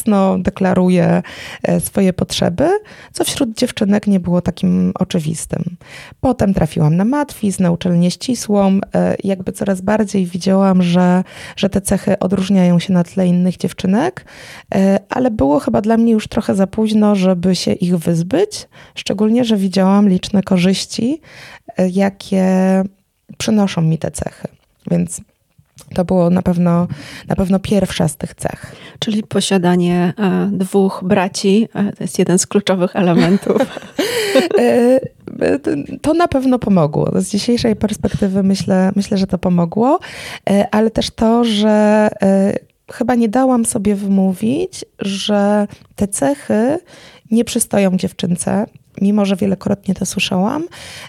jasno 0.00 0.38
deklaruje 0.38 1.22
e, 1.62 1.80
swoje 1.80 2.12
potrzeby, 2.12 2.68
co 3.12 3.24
wśród 3.24 3.58
dziewczynek 3.58 4.06
nie 4.06 4.20
było 4.20 4.40
takim 4.40 4.92
oczywistym. 4.94 5.76
Potem 6.20 6.54
trafiłam 6.54 6.96
na 6.96 7.04
matwiz, 7.04 7.58
na 7.58 7.70
uczelnię 7.70 8.10
ścisłą, 8.10 8.80
e, 8.94 9.16
jakby 9.24 9.52
coraz 9.52 9.80
bardziej 9.80 10.26
widziałam, 10.26 10.82
że, 10.82 11.24
że 11.56 11.68
te 11.68 11.80
cechy 11.80 12.18
odróżniają 12.18 12.78
się 12.78 12.92
na 12.92 13.04
tle 13.04 13.26
innych 13.26 13.56
dziewczynek, 13.56 14.24
e, 14.74 14.98
ale 15.08 15.30
było 15.30 15.60
chyba 15.60 15.80
dla 15.80 15.96
mnie 15.96 16.12
już 16.12 16.28
trochę 16.28 16.54
za 16.54 16.66
późno, 16.66 17.14
żeby 17.14 17.54
się 17.54 17.72
ich 17.72 17.96
wyzbyć, 17.96 18.68
szczególnie, 18.94 19.44
że 19.44 19.56
widziałam 19.56 20.08
liczne 20.08 20.42
korzyści, 20.42 21.20
jakie 21.92 22.44
przynoszą 23.38 23.82
mi 23.82 23.98
te 23.98 24.10
cechy. 24.10 24.48
Więc 24.90 25.20
to 25.94 26.04
było 26.04 26.30
na 26.30 26.42
pewno, 26.42 26.88
na 27.28 27.36
pewno 27.36 27.58
pierwsza 27.58 28.08
z 28.08 28.16
tych 28.16 28.34
cech. 28.34 28.76
Czyli 28.98 29.22
posiadanie 29.22 30.12
e, 30.18 30.48
dwóch 30.52 31.00
braci 31.04 31.68
e, 31.74 31.92
to 31.92 32.04
jest 32.04 32.18
jeden 32.18 32.38
z 32.38 32.46
kluczowych 32.46 32.96
elementów. 32.96 33.62
E, 34.58 35.00
to 36.02 36.14
na 36.14 36.28
pewno 36.28 36.58
pomogło. 36.58 37.10
Z 37.14 37.28
dzisiejszej 37.28 37.76
perspektywy 37.76 38.42
myślę, 38.42 38.92
myślę, 38.96 39.18
że 39.18 39.26
to 39.26 39.38
pomogło, 39.38 39.98
ale 40.70 40.90
też 40.90 41.10
to, 41.10 41.44
że 41.44 42.08
chyba 42.92 43.14
nie 43.14 43.28
dałam 43.28 43.64
sobie 43.64 43.94
wmówić, 43.94 44.84
że 44.98 45.66
te 45.96 46.08
cechy 46.08 46.78
nie 47.30 47.44
przystoją 47.44 47.96
dziewczynce, 47.96 48.66
mimo 49.00 49.24
że 49.24 49.36
wielokrotnie 49.36 49.94
to 49.94 50.06
słyszałam 50.06 50.66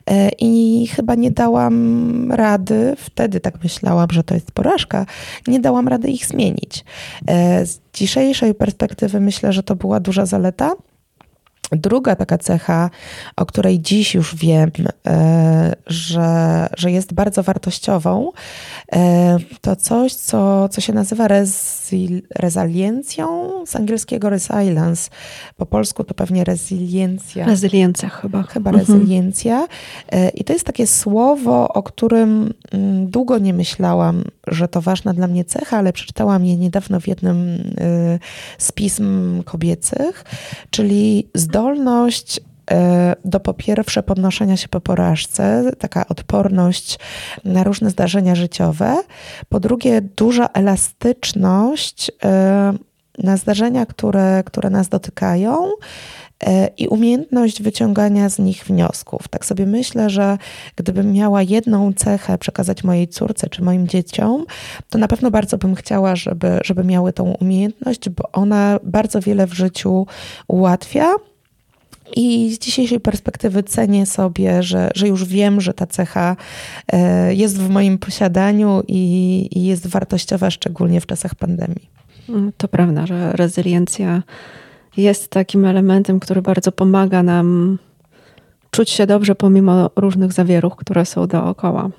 e, 0.07 0.29
i 0.39 0.87
chyba 0.95 1.15
nie 1.15 1.31
dałam 1.31 2.31
rady, 2.31 2.95
wtedy 2.97 3.39
tak 3.39 3.63
myślałam, 3.63 4.07
że 4.11 4.23
to 4.23 4.33
jest 4.33 4.51
porażka, 4.51 5.05
nie 5.47 5.59
dałam 5.59 5.87
rady 5.87 6.09
ich 6.09 6.25
zmienić. 6.25 6.85
E, 7.27 7.65
z 7.65 7.79
dzisiejszej 7.93 8.55
perspektywy 8.55 9.19
myślę, 9.19 9.53
że 9.53 9.63
to 9.63 9.75
była 9.75 9.99
duża 9.99 10.25
zaleta. 10.25 10.71
Druga 11.71 12.15
taka 12.15 12.37
cecha, 12.37 12.89
o 13.35 13.45
której 13.45 13.79
dziś 13.79 14.15
już 14.15 14.35
wiem, 14.35 14.71
e, 15.07 15.75
że, 15.87 16.67
że 16.77 16.91
jest 16.91 17.13
bardzo 17.13 17.43
wartościową, 17.43 18.31
to 19.61 19.75
coś, 19.75 20.13
co, 20.13 20.69
co 20.69 20.81
się 20.81 20.93
nazywa 20.93 21.27
rezil, 21.27 22.21
rezyliencją, 22.35 23.51
z 23.65 23.75
angielskiego 23.75 24.29
resilience. 24.29 25.09
Po 25.57 25.65
polsku 25.65 26.03
to 26.03 26.13
pewnie 26.13 26.43
rezyliencja. 26.43 27.45
Rezyliencja 27.45 28.09
chyba. 28.09 28.43
Chyba 28.43 28.69
mhm. 28.69 28.87
rezyliencja. 28.87 29.67
E, 30.11 30.29
I 30.29 30.43
to 30.43 30.53
jest 30.53 30.65
takie 30.65 30.87
słowo, 30.87 31.67
o 31.73 31.83
którym 31.83 32.53
mm, 32.71 33.07
długo 33.07 33.37
nie 33.37 33.53
myślałam, 33.53 34.23
że 34.47 34.67
to 34.67 34.81
ważna 34.81 35.13
dla 35.13 35.27
mnie 35.27 35.45
cecha, 35.45 35.77
ale 35.77 35.93
przeczytałam 35.93 36.45
je 36.45 36.57
niedawno 36.57 36.99
w 36.99 37.07
jednym 37.07 37.37
e, 37.77 38.19
z 38.57 38.71
pism 38.71 39.43
kobiecych, 39.43 40.25
czyli 40.69 41.27
zdolność 41.35 41.60
do 43.25 43.39
po 43.39 43.53
pierwsze 43.53 44.03
podnoszenia 44.03 44.57
się 44.57 44.67
po 44.67 44.81
porażce, 44.81 45.71
taka 45.79 46.07
odporność 46.07 46.99
na 47.45 47.63
różne 47.63 47.89
zdarzenia 47.89 48.35
życiowe, 48.35 48.97
po 49.49 49.59
drugie 49.59 50.01
duża 50.01 50.47
elastyczność 50.53 52.11
na 53.17 53.37
zdarzenia, 53.37 53.85
które, 53.85 54.43
które 54.45 54.69
nas 54.69 54.89
dotykają 54.89 55.69
e, 56.43 56.67
i 56.67 56.87
umiejętność 56.87 57.61
wyciągania 57.61 58.29
z 58.29 58.39
nich 58.39 58.65
wniosków. 58.65 59.27
Tak 59.27 59.45
sobie 59.45 59.65
myślę, 59.65 60.09
że 60.09 60.37
gdybym 60.75 61.13
miała 61.13 61.41
jedną 61.41 61.93
cechę 61.93 62.37
przekazać 62.37 62.83
mojej 62.83 63.07
córce 63.07 63.49
czy 63.49 63.63
moim 63.63 63.87
dzieciom, 63.87 64.45
to 64.89 64.97
na 64.97 65.07
pewno 65.07 65.31
bardzo 65.31 65.57
bym 65.57 65.75
chciała, 65.75 66.15
żeby, 66.15 66.59
żeby 66.63 66.83
miały 66.83 67.13
tą 67.13 67.23
umiejętność, 67.23 68.09
bo 68.09 68.23
ona 68.31 68.79
bardzo 68.83 69.19
wiele 69.19 69.47
w 69.47 69.53
życiu 69.53 70.07
ułatwia. 70.47 71.15
I 72.15 72.53
z 72.55 72.59
dzisiejszej 72.59 72.99
perspektywy 72.99 73.63
cenię 73.63 74.05
sobie, 74.05 74.63
że, 74.63 74.91
że 74.95 75.07
już 75.07 75.25
wiem, 75.25 75.61
że 75.61 75.73
ta 75.73 75.87
cecha 75.87 76.35
e, 76.93 77.33
jest 77.35 77.57
w 77.61 77.69
moim 77.69 77.97
posiadaniu 77.97 78.83
i, 78.87 79.47
i 79.51 79.65
jest 79.65 79.87
wartościowa, 79.87 80.51
szczególnie 80.51 81.01
w 81.01 81.05
czasach 81.05 81.35
pandemii. 81.35 81.89
Mm, 82.29 82.51
to 82.57 82.67
prawda, 82.67 83.05
że 83.05 83.31
rezyliencja 83.31 84.23
jest 84.97 85.27
takim 85.27 85.65
elementem, 85.65 86.19
który 86.19 86.41
bardzo 86.41 86.71
pomaga 86.71 87.23
nam 87.23 87.77
czuć 88.71 88.89
się 88.89 89.07
dobrze 89.07 89.35
pomimo 89.35 89.89
różnych 89.95 90.33
zawieruch, 90.33 90.75
które 90.75 91.05
są 91.05 91.27
dookoła. 91.27 91.89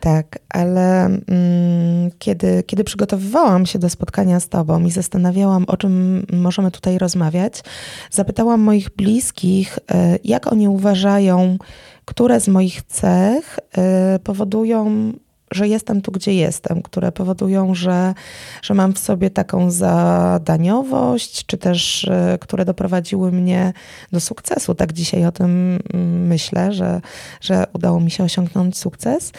Tak, 0.00 0.38
ale 0.48 1.04
mm, 1.04 2.10
kiedy, 2.18 2.62
kiedy 2.66 2.84
przygotowywałam 2.84 3.66
się 3.66 3.78
do 3.78 3.90
spotkania 3.90 4.40
z 4.40 4.48
Tobą 4.48 4.84
i 4.84 4.90
zastanawiałam, 4.90 5.64
o 5.66 5.76
czym 5.76 6.26
możemy 6.32 6.70
tutaj 6.70 6.98
rozmawiać, 6.98 7.62
zapytałam 8.10 8.60
moich 8.60 8.90
bliskich, 8.90 9.78
e, 9.90 10.18
jak 10.24 10.52
oni 10.52 10.68
uważają, 10.68 11.58
które 12.04 12.40
z 12.40 12.48
moich 12.48 12.82
cech 12.82 13.58
e, 13.78 14.18
powodują 14.18 15.12
że 15.52 15.68
jestem 15.68 16.02
tu, 16.02 16.12
gdzie 16.12 16.34
jestem, 16.34 16.82
które 16.82 17.12
powodują, 17.12 17.74
że, 17.74 18.14
że 18.62 18.74
mam 18.74 18.92
w 18.92 18.98
sobie 18.98 19.30
taką 19.30 19.70
zadaniowość, 19.70 21.46
czy 21.46 21.58
też 21.58 22.04
e, 22.04 22.38
które 22.40 22.64
doprowadziły 22.64 23.32
mnie 23.32 23.72
do 24.12 24.20
sukcesu. 24.20 24.74
Tak 24.74 24.92
dzisiaj 24.92 25.26
o 25.26 25.32
tym 25.32 25.78
mm, 25.94 26.26
myślę, 26.26 26.72
że, 26.72 27.00
że 27.40 27.66
udało 27.72 28.00
mi 28.00 28.10
się 28.10 28.24
osiągnąć 28.24 28.78
sukces. 28.78 29.32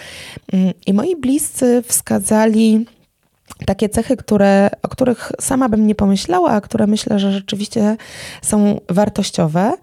Mm, 0.53 0.73
I 0.87 0.93
moi 0.93 1.15
bliscy 1.15 1.83
wskazali 1.87 2.85
takie 3.65 3.89
cechy, 3.89 4.17
które, 4.17 4.69
o 4.81 4.87
których 4.87 5.31
sama 5.41 5.69
bym 5.69 5.87
nie 5.87 5.95
pomyślała, 5.95 6.51
a 6.51 6.61
które 6.61 6.87
myślę, 6.87 7.19
że 7.19 7.31
rzeczywiście 7.31 7.97
są 8.41 8.79
wartościowe. 8.89 9.73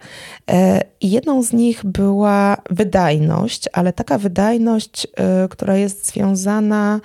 E, 0.50 0.80
I 1.00 1.10
jedną 1.10 1.42
z 1.42 1.52
nich 1.52 1.84
była 1.84 2.56
wydajność, 2.70 3.68
ale 3.72 3.92
taka 3.92 4.18
wydajność, 4.18 5.06
e, 5.16 5.48
która 5.48 5.76
jest 5.76 6.06
związana 6.06 7.00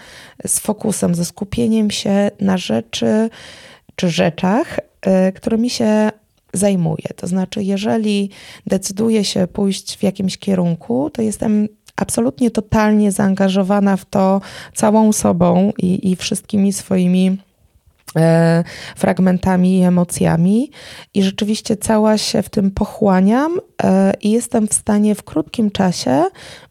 z 0.48 0.60
fokusem, 0.60 1.16
ze 1.16 1.26
skupieniem 1.26 1.92
się 1.92 2.32
na 2.40 2.58
rzeczy 2.58 3.30
czy 3.96 4.10
rzeczach, 4.10 4.80
e, 5.02 5.32
którymi 5.32 5.70
się 5.70 6.12
zajmuję. 6.54 7.06
To 7.16 7.28
znaczy, 7.28 7.64
jeżeli 7.64 8.30
decyduję 8.68 9.24
się 9.24 9.48
pójść 9.48 9.98
w 9.98 10.04
jakimś 10.04 10.38
kierunku, 10.38 11.10
to 11.10 11.22
jestem 11.22 11.68
absolutnie 11.96 12.52
totalnie 12.52 13.12
zaangażowana 13.12 13.98
w 13.98 14.06
to 14.06 14.42
całą 14.74 15.12
sobą 15.12 15.72
i, 15.78 16.12
i 16.12 16.16
wszystkimi 16.16 16.74
swoimi 16.74 17.38
fragmentami 18.96 19.80
i 19.80 19.84
emocjami 19.84 20.72
i 21.14 21.24
rzeczywiście 21.24 21.78
cała 21.78 22.18
się 22.18 22.42
w 22.42 22.50
tym 22.50 22.72
pochłaniam 22.72 23.60
e, 23.84 24.14
i 24.22 24.32
jestem 24.32 24.68
w 24.68 24.74
stanie 24.74 25.16
w 25.16 25.24
krótkim 25.24 25.72
czasie 25.72 26.24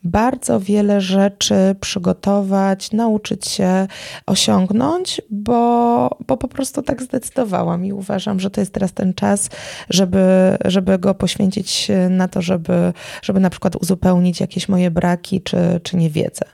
bardzo 0.05 0.61
wiele 0.61 1.01
rzeczy 1.01 1.55
przygotować, 1.81 2.93
nauczyć 2.93 3.47
się 3.49 3.87
osiągnąć, 4.27 5.21
bo, 5.31 6.11
bo 6.27 6.37
po 6.37 6.49
prostu 6.49 6.83
tak 6.83 7.03
zdecydowałam 7.03 7.87
i 7.87 7.93
uważam, 7.93 8.41
że 8.41 8.51
to 8.51 8.61
jest 8.61 8.73
teraz 8.73 8.93
ten 8.93 9.15
czas, 9.15 9.51
żeby, 9.91 10.57
żeby 10.65 10.99
go 10.99 11.15
poświęcić 11.15 11.89
na 12.11 12.29
to, 12.29 12.43
żeby, 12.43 12.93
żeby 13.23 13.41
na 13.41 13.51
przykład 13.51 13.77
uzupełnić 13.77 14.41
jakieś 14.41 14.69
moje 14.69 14.91
braki 14.91 15.43
czy, 15.43 15.81
czy 15.83 15.97
niewiedzę. 15.97 16.45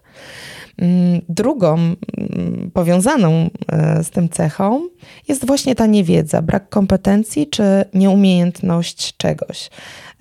Mm, 0.81 1.21
drugą 1.29 1.75
mm, 1.75 2.71
powiązaną 2.75 3.51
e, 3.73 4.05
z 4.05 4.11
tym 4.11 4.29
cechą 4.29 4.89
jest 5.29 5.47
właśnie 5.47 5.75
ta 5.75 5.87
niewiedza, 5.87 6.43
brak 6.43 6.69
kompetencji 6.69 7.47
czy 7.47 7.85
nieumiejętność 7.95 9.17
czegoś. 9.17 9.71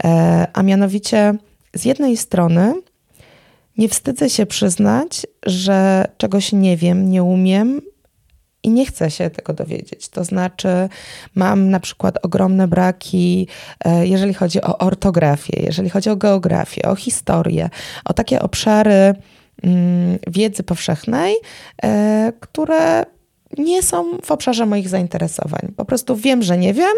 E, 0.03 0.47
a 0.53 0.63
mianowicie, 0.63 1.33
z 1.75 1.85
jednej 1.85 2.17
strony, 2.17 2.73
nie 3.77 3.89
wstydzę 3.89 4.29
się 4.29 4.45
przyznać, 4.45 5.27
że 5.45 6.05
czegoś 6.17 6.51
nie 6.53 6.77
wiem, 6.77 7.09
nie 7.09 7.23
umiem 7.23 7.81
i 8.63 8.69
nie 8.69 8.85
chcę 8.85 9.11
się 9.11 9.29
tego 9.29 9.53
dowiedzieć. 9.53 10.09
To 10.09 10.23
znaczy, 10.23 10.89
mam 11.35 11.69
na 11.69 11.79
przykład 11.79 12.25
ogromne 12.25 12.67
braki, 12.67 13.47
e, 13.85 14.07
jeżeli 14.07 14.33
chodzi 14.33 14.61
o 14.61 14.77
ortografię, 14.77 15.61
jeżeli 15.63 15.89
chodzi 15.89 16.09
o 16.09 16.15
geografię, 16.15 16.81
o 16.81 16.95
historię, 16.95 17.69
o 18.05 18.13
takie 18.13 18.41
obszary 18.41 19.15
wiedzy 20.27 20.63
powszechnej, 20.63 21.35
e, 21.83 22.33
które 22.39 23.05
nie 23.57 23.83
są 23.83 24.17
w 24.23 24.31
obszarze 24.31 24.65
moich 24.65 24.89
zainteresowań. 24.89 25.73
Po 25.75 25.85
prostu 25.85 26.15
wiem, 26.15 26.41
że 26.41 26.57
nie 26.57 26.73
wiem, 26.73 26.93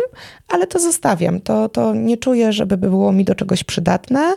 ale 0.47 0.67
to 0.67 0.79
zostawiam. 0.79 1.41
To, 1.41 1.69
to 1.69 1.95
nie 1.95 2.17
czuję, 2.17 2.53
żeby 2.53 2.77
było 2.77 3.11
mi 3.11 3.25
do 3.25 3.35
czegoś 3.35 3.63
przydatne. 3.63 4.33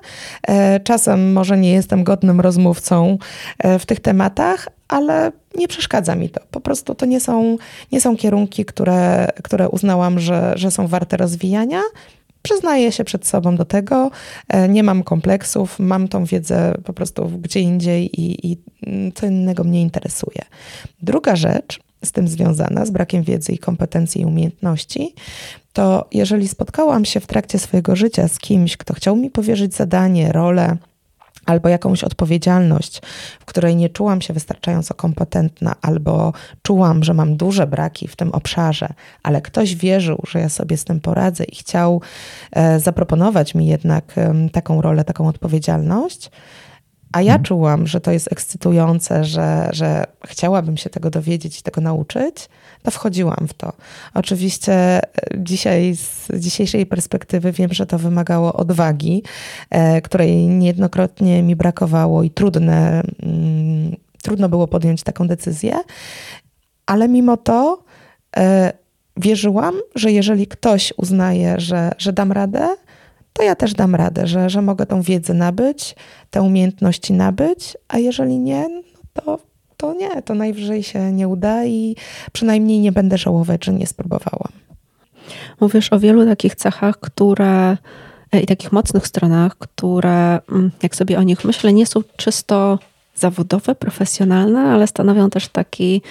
E, 0.48 0.80
czasem 0.80 1.32
może 1.32 1.58
nie 1.58 1.72
jestem 1.72 2.04
godnym 2.04 2.40
rozmówcą 2.40 3.18
e, 3.58 3.78
w 3.78 3.86
tych 3.86 4.00
tematach, 4.00 4.68
ale 4.88 5.32
nie 5.54 5.68
przeszkadza 5.68 6.14
mi 6.14 6.28
to. 6.30 6.40
Po 6.50 6.60
prostu 6.60 6.94
to 6.94 7.06
nie 7.06 7.20
są, 7.20 7.56
nie 7.92 8.00
są 8.00 8.16
kierunki, 8.16 8.64
które, 8.64 9.28
które 9.42 9.68
uznałam, 9.68 10.18
że, 10.18 10.52
że 10.56 10.70
są 10.70 10.86
warte 10.86 11.16
rozwijania. 11.16 11.80
Przyznaję 12.44 12.92
się 12.92 13.04
przed 13.04 13.26
sobą 13.26 13.56
do 13.56 13.64
tego, 13.64 14.10
e, 14.48 14.68
nie 14.68 14.82
mam 14.82 15.02
kompleksów, 15.02 15.78
mam 15.78 16.08
tą 16.08 16.24
wiedzę 16.24 16.74
po 16.84 16.92
prostu 16.92 17.28
gdzie 17.28 17.60
indziej 17.60 18.20
i, 18.20 18.52
i 18.52 18.58
mm, 18.86 19.12
co 19.12 19.26
innego 19.26 19.64
mnie 19.64 19.82
interesuje. 19.82 20.42
Druga 21.02 21.36
rzecz 21.36 21.80
z 22.04 22.12
tym 22.12 22.28
związana, 22.28 22.86
z 22.86 22.90
brakiem 22.90 23.22
wiedzy 23.22 23.52
i 23.52 23.58
kompetencji 23.58 24.20
i 24.20 24.24
umiejętności, 24.24 25.14
to 25.72 26.08
jeżeli 26.12 26.48
spotkałam 26.48 27.04
się 27.04 27.20
w 27.20 27.26
trakcie 27.26 27.58
swojego 27.58 27.96
życia 27.96 28.28
z 28.28 28.38
kimś, 28.38 28.76
kto 28.76 28.94
chciał 28.94 29.16
mi 29.16 29.30
powierzyć 29.30 29.74
zadanie, 29.74 30.32
rolę, 30.32 30.76
albo 31.46 31.68
jakąś 31.68 32.04
odpowiedzialność, 32.04 33.00
w 33.40 33.44
której 33.44 33.76
nie 33.76 33.88
czułam 33.88 34.20
się 34.20 34.34
wystarczająco 34.34 34.94
kompetentna, 34.94 35.74
albo 35.82 36.32
czułam, 36.62 37.04
że 37.04 37.14
mam 37.14 37.36
duże 37.36 37.66
braki 37.66 38.08
w 38.08 38.16
tym 38.16 38.32
obszarze, 38.32 38.88
ale 39.22 39.42
ktoś 39.42 39.74
wierzył, 39.74 40.22
że 40.28 40.40
ja 40.40 40.48
sobie 40.48 40.76
z 40.76 40.84
tym 40.84 41.00
poradzę 41.00 41.44
i 41.44 41.56
chciał 41.56 42.00
e, 42.52 42.80
zaproponować 42.80 43.54
mi 43.54 43.66
jednak 43.66 44.14
taką 44.52 44.82
rolę, 44.82 45.04
taką 45.04 45.28
odpowiedzialność, 45.28 46.30
a 47.14 47.22
ja 47.22 47.32
mhm. 47.32 47.44
czułam, 47.44 47.86
że 47.86 48.00
to 48.00 48.12
jest 48.12 48.32
ekscytujące, 48.32 49.24
że, 49.24 49.68
że 49.72 50.04
chciałabym 50.26 50.76
się 50.76 50.90
tego 50.90 51.10
dowiedzieć 51.10 51.60
i 51.60 51.62
tego 51.62 51.80
nauczyć, 51.80 52.48
to 52.84 52.90
wchodziłam 52.90 53.48
w 53.48 53.54
to. 53.54 53.72
Oczywiście 54.14 54.72
e, 54.72 55.02
dzisiaj, 55.36 55.96
z 55.96 56.28
dzisiejszej 56.40 56.86
perspektywy 56.86 57.52
wiem, 57.52 57.72
że 57.72 57.86
to 57.86 57.98
wymagało 57.98 58.52
odwagi, 58.52 59.22
e, 59.70 60.02
której 60.02 60.46
niejednokrotnie 60.46 61.42
mi 61.42 61.56
brakowało 61.56 62.22
i 62.22 62.30
trudne, 62.30 63.02
mm, 63.22 63.96
trudno 64.22 64.48
było 64.48 64.68
podjąć 64.68 65.02
taką 65.02 65.26
decyzję, 65.26 65.76
ale 66.86 67.08
mimo 67.08 67.36
to 67.36 67.82
e, 68.36 68.72
wierzyłam, 69.16 69.74
że 69.94 70.12
jeżeli 70.12 70.46
ktoś 70.46 70.92
uznaje, 70.96 71.54
że, 71.60 71.90
że 71.98 72.12
dam 72.12 72.32
radę, 72.32 72.76
to 73.32 73.42
ja 73.42 73.54
też 73.54 73.74
dam 73.74 73.94
radę, 73.94 74.26
że, 74.26 74.50
że 74.50 74.62
mogę 74.62 74.86
tą 74.86 75.02
wiedzę 75.02 75.34
nabyć, 75.34 75.94
te 76.30 76.42
umiejętności 76.42 77.12
nabyć, 77.12 77.76
a 77.88 77.98
jeżeli 77.98 78.38
nie, 78.38 78.68
no 78.68 78.82
to, 79.12 79.53
to 79.84 79.92
nie, 79.92 80.22
to 80.22 80.34
najwyżej 80.34 80.82
się 80.82 81.12
nie 81.12 81.28
uda 81.28 81.64
i 81.64 81.96
przynajmniej 82.32 82.78
nie 82.80 82.92
będę 82.92 83.18
żałować, 83.18 83.64
że 83.64 83.72
nie 83.72 83.86
spróbowałam. 83.86 84.52
Mówisz 85.60 85.92
o 85.92 85.98
wielu 85.98 86.26
takich 86.26 86.54
cechach, 86.54 87.00
które 87.00 87.76
e, 88.32 88.40
i 88.40 88.46
takich 88.46 88.72
mocnych 88.72 89.06
stronach, 89.06 89.58
które, 89.58 90.38
mm, 90.52 90.70
jak 90.82 90.96
sobie 90.96 91.18
o 91.18 91.22
nich 91.22 91.44
myślę, 91.44 91.72
nie 91.72 91.86
są 91.86 92.00
czysto 92.16 92.78
zawodowe, 93.14 93.74
profesjonalne, 93.74 94.60
ale 94.60 94.86
stanowią 94.86 95.30
też 95.30 95.48
taki 95.48 96.02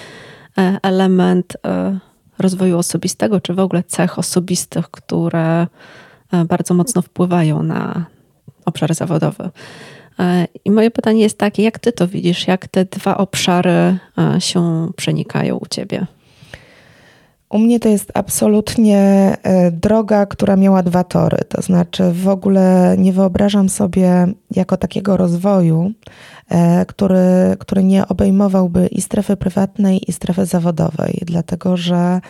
e, 0.57 0.77
element 0.83 1.57
e, 1.65 1.99
rozwoju 2.39 2.77
osobistego, 2.77 3.41
czy 3.41 3.53
w 3.53 3.59
ogóle 3.59 3.83
cech 3.83 4.19
osobistych, 4.19 4.91
które 4.91 5.67
bardzo 6.45 6.73
mocno 6.73 7.01
wpływają 7.01 7.63
na 7.63 8.05
obszar 8.65 8.95
zawodowy. 8.95 9.49
E, 10.19 10.47
I 10.65 10.71
moje 10.71 10.91
pytanie 10.91 11.21
jest 11.21 11.37
takie, 11.37 11.63
jak 11.63 11.79
ty 11.79 11.91
to 11.91 12.07
widzisz? 12.07 12.47
Jak 12.47 12.67
te 12.67 12.85
dwa 12.85 13.17
obszary 13.17 13.71
e, 14.17 14.41
się 14.41 14.91
przenikają 14.95 15.57
u 15.57 15.65
ciebie? 15.65 16.05
U 17.49 17.59
mnie 17.59 17.79
to 17.79 17.89
jest 17.89 18.11
absolutnie 18.13 18.97
e, 19.43 19.71
droga, 19.71 20.25
która 20.25 20.55
miała 20.55 20.83
dwa 20.83 21.03
tory. 21.03 21.37
To 21.49 21.61
znaczy, 21.61 22.11
w 22.11 22.27
ogóle 22.27 22.95
nie 22.97 23.13
wyobrażam 23.13 23.69
sobie 23.69 24.27
jako 24.51 24.77
takiego 24.77 25.17
rozwoju, 25.17 25.91
który, 26.87 27.55
który 27.59 27.83
nie 27.83 28.07
obejmowałby 28.07 28.87
i 28.87 29.01
strefy 29.01 29.37
prywatnej, 29.37 30.09
i 30.09 30.13
strefy 30.13 30.45
zawodowej, 30.45 31.21
dlatego 31.25 31.77
że 31.77 32.21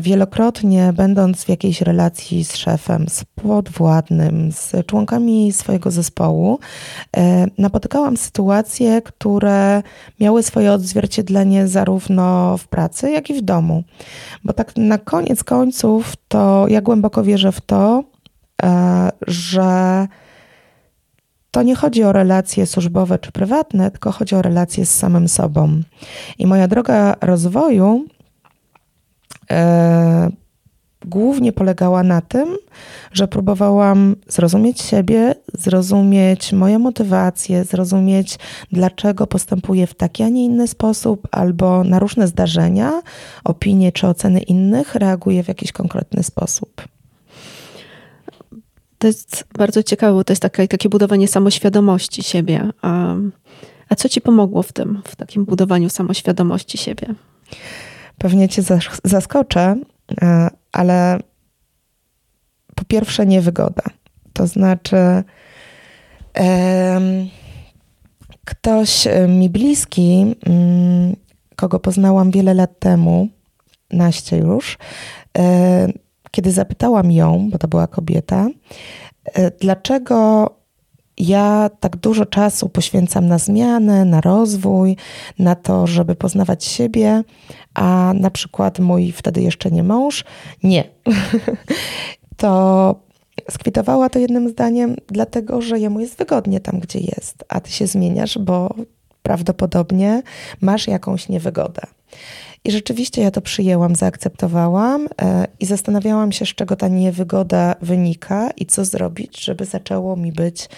wielokrotnie, 0.00 0.92
będąc 0.92 1.44
w 1.44 1.48
jakiejś 1.48 1.80
relacji 1.80 2.44
z 2.44 2.56
szefem, 2.56 3.08
z 3.08 3.24
podwładnym, 3.24 4.52
z 4.52 4.86
członkami 4.86 5.52
swojego 5.52 5.90
zespołu, 5.90 6.58
e, 7.16 7.46
napotykałam 7.58 8.16
sytuacje, 8.16 9.02
które 9.02 9.82
miały 10.20 10.42
swoje 10.42 10.72
odzwierciedlenie 10.72 11.68
zarówno 11.68 12.56
w 12.58 12.68
pracy, 12.68 13.10
jak 13.10 13.30
i 13.30 13.34
w 13.34 13.42
domu. 13.42 13.84
Bo 14.44 14.52
tak 14.52 14.76
na 14.76 14.98
koniec 14.98 15.44
końców, 15.44 16.12
to 16.28 16.66
ja 16.68 16.80
głęboko 16.80 17.22
wierzę 17.22 17.52
w 17.52 17.60
to, 17.60 18.04
e, 18.62 19.10
że 19.26 20.06
to 21.50 21.62
nie 21.62 21.74
chodzi 21.74 22.04
o 22.04 22.12
relacje 22.12 22.66
służbowe 22.66 23.18
czy 23.18 23.32
prywatne, 23.32 23.90
tylko 23.90 24.12
chodzi 24.12 24.34
o 24.34 24.42
relacje 24.42 24.86
z 24.86 24.96
samym 24.96 25.28
sobą. 25.28 25.82
I 26.38 26.46
moja 26.46 26.68
droga 26.68 27.14
rozwoju 27.20 28.06
głównie 31.04 31.52
polegała 31.52 32.02
na 32.02 32.20
tym, 32.20 32.56
że 33.12 33.28
próbowałam 33.28 34.16
zrozumieć 34.28 34.80
siebie, 34.80 35.34
zrozumieć 35.58 36.52
moje 36.52 36.78
motywacje, 36.78 37.64
zrozumieć, 37.64 38.38
dlaczego 38.72 39.26
postępuję 39.26 39.86
w 39.86 39.94
taki, 39.94 40.22
a 40.22 40.28
nie 40.28 40.44
inny 40.44 40.68
sposób, 40.68 41.28
albo 41.30 41.84
na 41.84 41.98
różne 41.98 42.26
zdarzenia, 42.26 43.02
opinie 43.44 43.92
czy 43.92 44.06
oceny 44.06 44.40
innych 44.40 44.94
reaguję 44.94 45.44
w 45.44 45.48
jakiś 45.48 45.72
konkretny 45.72 46.22
sposób. 46.22 46.82
To 48.98 49.06
jest 49.06 49.44
bardzo 49.58 49.82
ciekawe, 49.82 50.12
bo 50.12 50.24
to 50.24 50.32
jest 50.32 50.42
takie, 50.42 50.68
takie 50.68 50.88
budowanie 50.88 51.28
samoświadomości 51.28 52.22
siebie. 52.22 52.70
A, 52.82 53.14
a 53.88 53.94
co 53.94 54.08
ci 54.08 54.20
pomogło 54.20 54.62
w 54.62 54.72
tym, 54.72 55.02
w 55.04 55.16
takim 55.16 55.44
budowaniu 55.44 55.90
samoświadomości 55.90 56.78
siebie? 56.78 57.14
Pewnie 58.18 58.48
cię 58.48 58.62
zaskoczę, 59.04 59.76
e, 60.22 60.48
ale 60.72 61.18
po 62.74 62.84
pierwsze 62.84 63.26
niewygoda. 63.26 63.82
To 64.32 64.46
znaczy, 64.46 64.96
ktoś 68.44 69.06
e, 69.06 69.28
mi 69.28 69.50
bliski, 69.50 70.34
mm, 70.46 71.16
kogo 71.56 71.80
poznałam 71.80 72.30
wiele 72.30 72.54
lat 72.54 72.78
temu, 72.78 73.28
naście 73.90 74.36
już, 74.36 74.78
e, 75.38 75.88
kiedy 76.30 76.52
zapytałam 76.52 77.10
ją, 77.10 77.48
bo 77.50 77.58
to 77.58 77.68
była 77.68 77.86
kobieta, 77.86 78.48
dlaczego 79.60 80.50
ja 81.18 81.70
tak 81.80 81.96
dużo 81.96 82.26
czasu 82.26 82.68
poświęcam 82.68 83.26
na 83.26 83.38
zmianę, 83.38 84.04
na 84.04 84.20
rozwój, 84.20 84.96
na 85.38 85.54
to, 85.54 85.86
żeby 85.86 86.14
poznawać 86.14 86.64
siebie, 86.64 87.22
a 87.74 88.12
na 88.14 88.30
przykład 88.30 88.78
mój 88.78 89.12
wtedy 89.12 89.42
jeszcze 89.42 89.70
nie 89.70 89.82
mąż 89.82 90.24
nie. 90.62 90.84
to 92.36 92.94
skwitowała 93.50 94.08
to 94.08 94.18
jednym 94.18 94.48
zdaniem, 94.48 94.96
dlatego 95.06 95.62
że 95.62 95.78
jemu 95.78 96.00
jest 96.00 96.18
wygodnie 96.18 96.60
tam, 96.60 96.80
gdzie 96.80 96.98
jest, 96.98 97.44
a 97.48 97.60
ty 97.60 97.70
się 97.70 97.86
zmieniasz, 97.86 98.38
bo 98.38 98.74
prawdopodobnie 99.22 100.22
masz 100.60 100.86
jakąś 100.86 101.28
niewygodę. 101.28 101.82
I 102.66 102.70
rzeczywiście 102.70 103.22
ja 103.22 103.30
to 103.30 103.40
przyjęłam, 103.40 103.94
zaakceptowałam 103.94 105.08
e, 105.22 105.46
i 105.60 105.66
zastanawiałam 105.66 106.32
się, 106.32 106.46
z 106.46 106.48
czego 106.48 106.76
ta 106.76 106.88
niewygoda 106.88 107.74
wynika 107.82 108.50
i 108.50 108.66
co 108.66 108.84
zrobić, 108.84 109.44
żeby 109.44 109.64
zaczęło 109.64 110.16
mi 110.16 110.32
być 110.32 110.68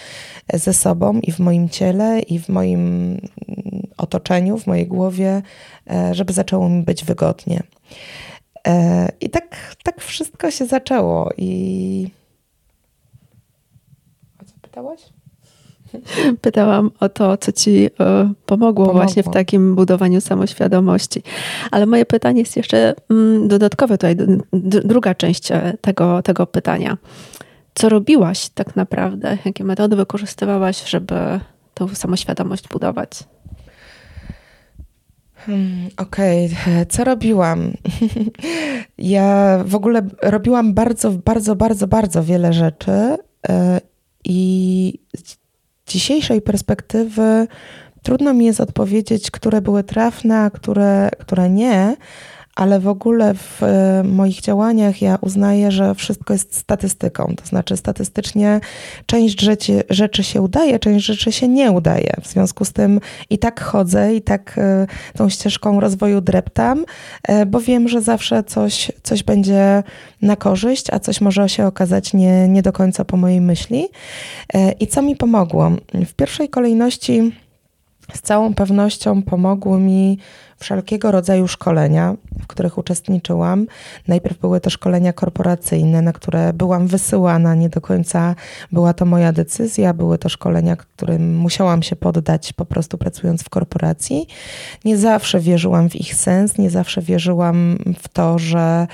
ze 0.53 0.73
sobą 0.73 1.19
i 1.19 1.31
w 1.31 1.39
moim 1.39 1.69
ciele, 1.69 2.19
i 2.19 2.39
w 2.39 2.49
moim 2.49 2.79
mm, 2.79 3.19
otoczeniu, 3.97 4.57
w 4.57 4.67
mojej 4.67 4.87
głowie, 4.87 5.41
e, 5.89 6.15
żeby 6.15 6.33
zaczęło 6.33 6.69
mi 6.69 6.83
być 6.83 7.05
wygodnie. 7.05 7.63
E, 8.67 9.09
I 9.21 9.29
tak, 9.29 9.75
tak 9.83 10.01
wszystko 10.01 10.51
się 10.51 10.65
zaczęło. 10.65 11.29
I. 11.37 12.09
O 14.41 14.45
co 14.45 14.53
pytałaś? 14.61 14.99
Pytałam 16.41 16.91
o 16.99 17.09
to, 17.09 17.37
co 17.37 17.51
ci 17.51 17.85
e, 17.85 17.89
pomogło, 17.97 18.33
pomogło, 18.45 18.93
właśnie 18.93 19.23
w 19.23 19.29
takim 19.29 19.75
budowaniu 19.75 20.21
samoświadomości. 20.21 21.23
Ale 21.71 21.85
moje 21.85 22.05
pytanie 22.05 22.39
jest 22.39 22.57
jeszcze 22.57 22.95
mm, 23.09 23.47
dodatkowe 23.47 23.97
tutaj, 23.97 24.15
druga 24.83 25.15
część 25.15 25.51
e, 25.51 25.73
tego, 25.81 26.21
tego 26.21 26.47
pytania. 26.47 26.97
Co 27.73 27.89
robiłaś 27.89 28.49
tak 28.49 28.75
naprawdę? 28.75 29.37
Jakie 29.45 29.63
metody 29.63 29.95
wykorzystywałaś, 29.95 30.89
żeby 30.89 31.15
tą 31.73 31.87
samoświadomość 31.87 32.67
budować? 32.67 33.23
Hmm, 35.35 35.89
Okej, 35.97 36.45
okay. 36.45 36.85
co 36.85 37.03
robiłam? 37.03 37.71
ja 38.97 39.59
w 39.65 39.75
ogóle 39.75 40.01
robiłam 40.21 40.73
bardzo, 40.73 41.11
bardzo, 41.11 41.55
bardzo, 41.55 41.87
bardzo 41.87 42.23
wiele 42.23 42.53
rzeczy 42.53 42.91
e, 43.49 43.81
i 44.25 44.93
dzisiejszej 45.89 46.41
perspektywy 46.41 47.47
trudno 48.03 48.33
mi 48.33 48.45
jest 48.45 48.61
odpowiedzieć, 48.61 49.31
które 49.31 49.61
były 49.61 49.83
trafne, 49.83 50.39
a 50.39 50.49
które, 50.49 51.09
które 51.19 51.49
nie, 51.49 51.95
ale 52.59 52.79
w 52.79 52.87
ogóle 52.87 53.33
w 53.33 53.63
e, 53.63 54.03
moich 54.03 54.41
działaniach 54.41 55.01
ja 55.01 55.17
uznaję, 55.21 55.71
że 55.71 55.95
wszystko 55.95 56.33
jest 56.33 56.55
statystyką. 56.55 57.33
To 57.35 57.45
znaczy, 57.45 57.77
statystycznie 57.77 58.59
część 59.05 59.41
rzeczy, 59.41 59.83
rzeczy 59.89 60.23
się 60.23 60.41
udaje, 60.41 60.79
część 60.79 61.05
rzeczy 61.05 61.31
się 61.31 61.47
nie 61.47 61.71
udaje. 61.71 62.13
W 62.21 62.27
związku 62.27 62.65
z 62.65 62.73
tym 62.73 62.99
i 63.29 63.37
tak 63.37 63.61
chodzę, 63.61 64.15
i 64.15 64.21
tak 64.21 64.55
e, 64.57 64.87
tą 65.17 65.29
ścieżką 65.29 65.79
rozwoju 65.79 66.21
dreptam, 66.21 66.85
e, 67.23 67.45
bo 67.45 67.59
wiem, 67.59 67.87
że 67.87 68.01
zawsze 68.01 68.43
coś, 68.43 68.91
coś 69.03 69.23
będzie 69.23 69.83
na 70.21 70.35
korzyść, 70.35 70.93
a 70.93 70.99
coś 70.99 71.21
może 71.21 71.49
się 71.49 71.65
okazać 71.65 72.13
nie, 72.13 72.47
nie 72.47 72.61
do 72.61 72.71
końca 72.71 73.05
po 73.05 73.17
mojej 73.17 73.41
myśli. 73.41 73.87
I 74.79 74.87
co 74.87 75.01
mi 75.01 75.15
pomogło? 75.15 75.71
W 75.93 76.13
pierwszej 76.13 76.49
kolejności 76.49 77.31
z 78.13 78.21
całą 78.21 78.53
pewnością 78.53 79.21
pomogły 79.21 79.79
mi 79.79 80.17
wszelkiego 80.59 81.11
rodzaju 81.11 81.47
szkolenia, 81.47 82.15
w 82.41 82.47
których 82.47 82.77
uczestniczyłam. 82.77 83.67
Najpierw 84.07 84.37
były 84.37 84.61
to 84.61 84.69
szkolenia 84.69 85.13
korporacyjne, 85.13 86.01
na 86.01 86.13
które 86.13 86.53
byłam 86.53 86.87
wysyłana, 86.87 87.55
nie 87.55 87.69
do 87.69 87.81
końca 87.81 88.35
była 88.71 88.93
to 88.93 89.05
moja 89.05 89.33
decyzja. 89.33 89.93
Były 89.93 90.17
to 90.17 90.29
szkolenia, 90.29 90.75
którym 90.75 91.37
musiałam 91.37 91.83
się 91.83 91.95
poddać 91.95 92.53
po 92.53 92.65
prostu 92.65 92.97
pracując 92.97 93.43
w 93.43 93.49
korporacji. 93.49 94.27
Nie 94.85 94.97
zawsze 94.97 95.39
wierzyłam 95.39 95.89
w 95.89 95.95
ich 95.95 96.15
sens, 96.15 96.57
nie 96.57 96.69
zawsze 96.69 97.01
wierzyłam 97.01 97.77
w 97.99 98.07
to, 98.07 98.39
że, 98.39 98.87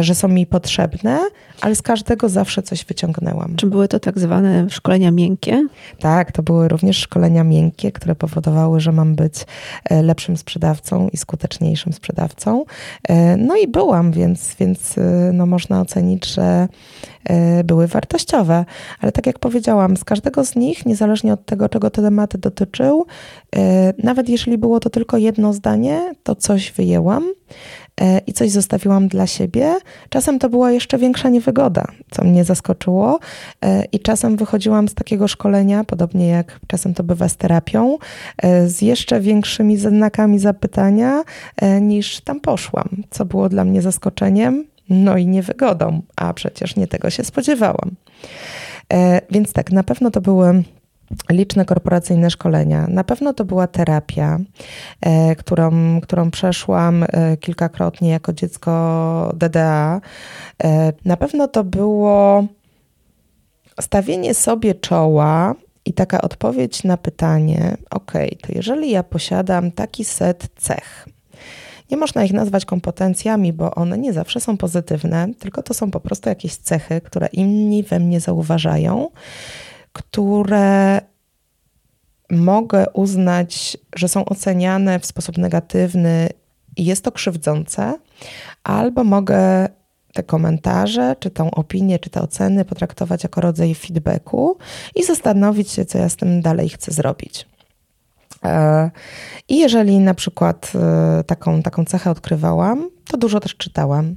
że 0.00 0.14
są 0.14 0.28
mi 0.28 0.46
potrzebne, 0.46 1.20
ale 1.60 1.74
z 1.74 1.82
każdego 1.82 2.28
zawsze 2.28 2.62
coś 2.62 2.84
wyciągnęłam. 2.84 3.56
Czy 3.56 3.66
były 3.66 3.88
to 3.88 4.00
tak 4.00 4.18
zwane 4.18 4.70
szkolenia 4.70 5.10
miękkie? 5.10 5.66
Tak, 5.98 6.32
to 6.32 6.42
były 6.42 6.68
również 6.68 6.96
szkolenia 6.96 7.44
miękkie, 7.44 7.92
które 7.92 8.14
powodowały, 8.14 8.80
że 8.80 8.92
mam 8.92 9.14
być 9.14 9.34
e, 9.84 10.02
lepszym 10.02 10.36
sprzedawcą 10.36 11.05
i 11.08 11.16
skuteczniejszym 11.16 11.92
sprzedawcą. 11.92 12.64
E, 13.08 13.36
no 13.36 13.56
i 13.56 13.68
byłam, 13.68 14.12
więc, 14.12 14.54
więc 14.54 14.98
e, 14.98 15.30
no 15.32 15.46
można 15.46 15.80
ocenić, 15.80 16.26
że 16.26 16.68
były 17.64 17.86
wartościowe. 17.86 18.64
Ale 19.00 19.12
tak 19.12 19.26
jak 19.26 19.38
powiedziałam, 19.38 19.96
z 19.96 20.04
każdego 20.04 20.44
z 20.44 20.56
nich, 20.56 20.86
niezależnie 20.86 21.32
od 21.32 21.46
tego, 21.46 21.68
czego 21.68 21.90
te 21.90 22.02
tematy 22.02 22.38
dotyczył, 22.38 23.06
nawet 24.02 24.28
jeżeli 24.28 24.58
było 24.58 24.80
to 24.80 24.90
tylko 24.90 25.16
jedno 25.16 25.52
zdanie, 25.52 26.14
to 26.22 26.34
coś 26.34 26.72
wyjęłam. 26.72 27.24
E, 28.00 28.18
i 28.18 28.32
coś 28.32 28.50
zostawiłam 28.50 29.08
dla 29.08 29.26
siebie. 29.26 29.76
Czasem 30.08 30.38
to 30.38 30.48
była 30.48 30.70
jeszcze 30.70 30.98
większa 30.98 31.28
niewygoda, 31.28 31.84
co 32.10 32.24
mnie 32.24 32.44
zaskoczyło, 32.44 33.18
e, 33.64 33.84
i 33.84 34.00
czasem 34.00 34.36
wychodziłam 34.36 34.88
z 34.88 34.94
takiego 34.94 35.28
szkolenia, 35.28 35.84
podobnie 35.84 36.28
jak 36.28 36.60
czasem 36.66 36.94
to 36.94 37.02
bywa 37.02 37.28
z 37.28 37.36
terapią, 37.36 37.98
e, 38.42 38.68
z 38.68 38.82
jeszcze 38.82 39.20
większymi 39.20 39.76
znakami 39.76 40.38
zapytania 40.38 41.22
niż 41.80 42.20
tam 42.20 42.40
poszłam, 42.40 42.88
co 43.10 43.24
było 43.24 43.48
dla 43.48 43.64
mnie 43.64 43.82
zaskoczeniem, 43.82 44.64
no 44.88 45.16
i 45.16 45.26
niewygodą, 45.26 46.02
a 46.16 46.32
przecież 46.32 46.76
nie 46.76 46.86
tego 46.86 47.10
się 47.10 47.24
spodziewałam. 47.24 47.90
Więc 49.30 49.52
tak, 49.52 49.72
na 49.72 49.82
pewno 49.82 50.10
to 50.10 50.20
były 50.20 50.62
liczne 51.30 51.64
korporacyjne 51.64 52.30
szkolenia. 52.30 52.86
Na 52.88 53.04
pewno 53.04 53.32
to 53.32 53.44
była 53.44 53.66
terapia, 53.66 54.38
e, 55.00 55.36
którą, 55.36 56.00
którą 56.00 56.30
przeszłam 56.30 57.04
e, 57.08 57.36
kilkakrotnie 57.36 58.10
jako 58.10 58.32
dziecko 58.32 59.32
DDA. 59.36 60.00
E, 60.64 60.92
na 61.04 61.16
pewno 61.16 61.48
to 61.48 61.64
było 61.64 62.44
stawienie 63.80 64.34
sobie 64.34 64.74
czoła 64.74 65.54
i 65.84 65.92
taka 65.92 66.20
odpowiedź 66.20 66.84
na 66.84 66.96
pytanie: 66.96 67.76
OK, 67.90 68.12
to 68.12 68.52
jeżeli 68.54 68.90
ja 68.90 69.02
posiadam 69.02 69.72
taki 69.72 70.04
set 70.04 70.48
cech, 70.56 71.08
Nie 71.90 71.96
można 71.96 72.24
ich 72.24 72.32
nazwać 72.32 72.64
kompetencjami, 72.64 73.52
bo 73.52 73.74
one 73.74 73.98
nie 73.98 74.12
zawsze 74.12 74.40
są 74.40 74.56
pozytywne, 74.56 75.28
tylko 75.38 75.62
to 75.62 75.74
są 75.74 75.90
po 75.90 76.00
prostu 76.00 76.28
jakieś 76.28 76.56
cechy, 76.56 77.00
które 77.00 77.26
inni 77.26 77.82
we 77.82 78.00
mnie 78.00 78.20
zauważają, 78.20 79.10
które 79.96 81.00
mogę 82.30 82.86
uznać, 82.92 83.76
że 83.96 84.08
są 84.08 84.24
oceniane 84.24 85.00
w 85.00 85.06
sposób 85.06 85.38
negatywny 85.38 86.28
i 86.76 86.84
jest 86.84 87.04
to 87.04 87.12
krzywdzące, 87.12 87.98
albo 88.64 89.04
mogę 89.04 89.68
te 90.14 90.22
komentarze, 90.22 91.16
czy 91.20 91.30
tą 91.30 91.50
opinię, 91.50 91.98
czy 91.98 92.10
te 92.10 92.22
oceny 92.22 92.64
potraktować 92.64 93.22
jako 93.22 93.40
rodzaj 93.40 93.74
feedbacku 93.74 94.58
i 94.94 95.04
zastanowić 95.04 95.70
się, 95.70 95.84
co 95.84 95.98
ja 95.98 96.08
z 96.08 96.16
tym 96.16 96.42
dalej 96.42 96.68
chcę 96.68 96.92
zrobić. 96.92 97.46
E, 98.44 98.90
I 99.48 99.58
jeżeli 99.58 99.98
na 99.98 100.14
przykład 100.14 100.72
e, 100.74 101.24
taką, 101.24 101.62
taką 101.62 101.84
cechę 101.84 102.10
odkrywałam, 102.10 102.90
to 103.10 103.16
dużo 103.16 103.40
też 103.40 103.56
czytałam. 103.56 104.16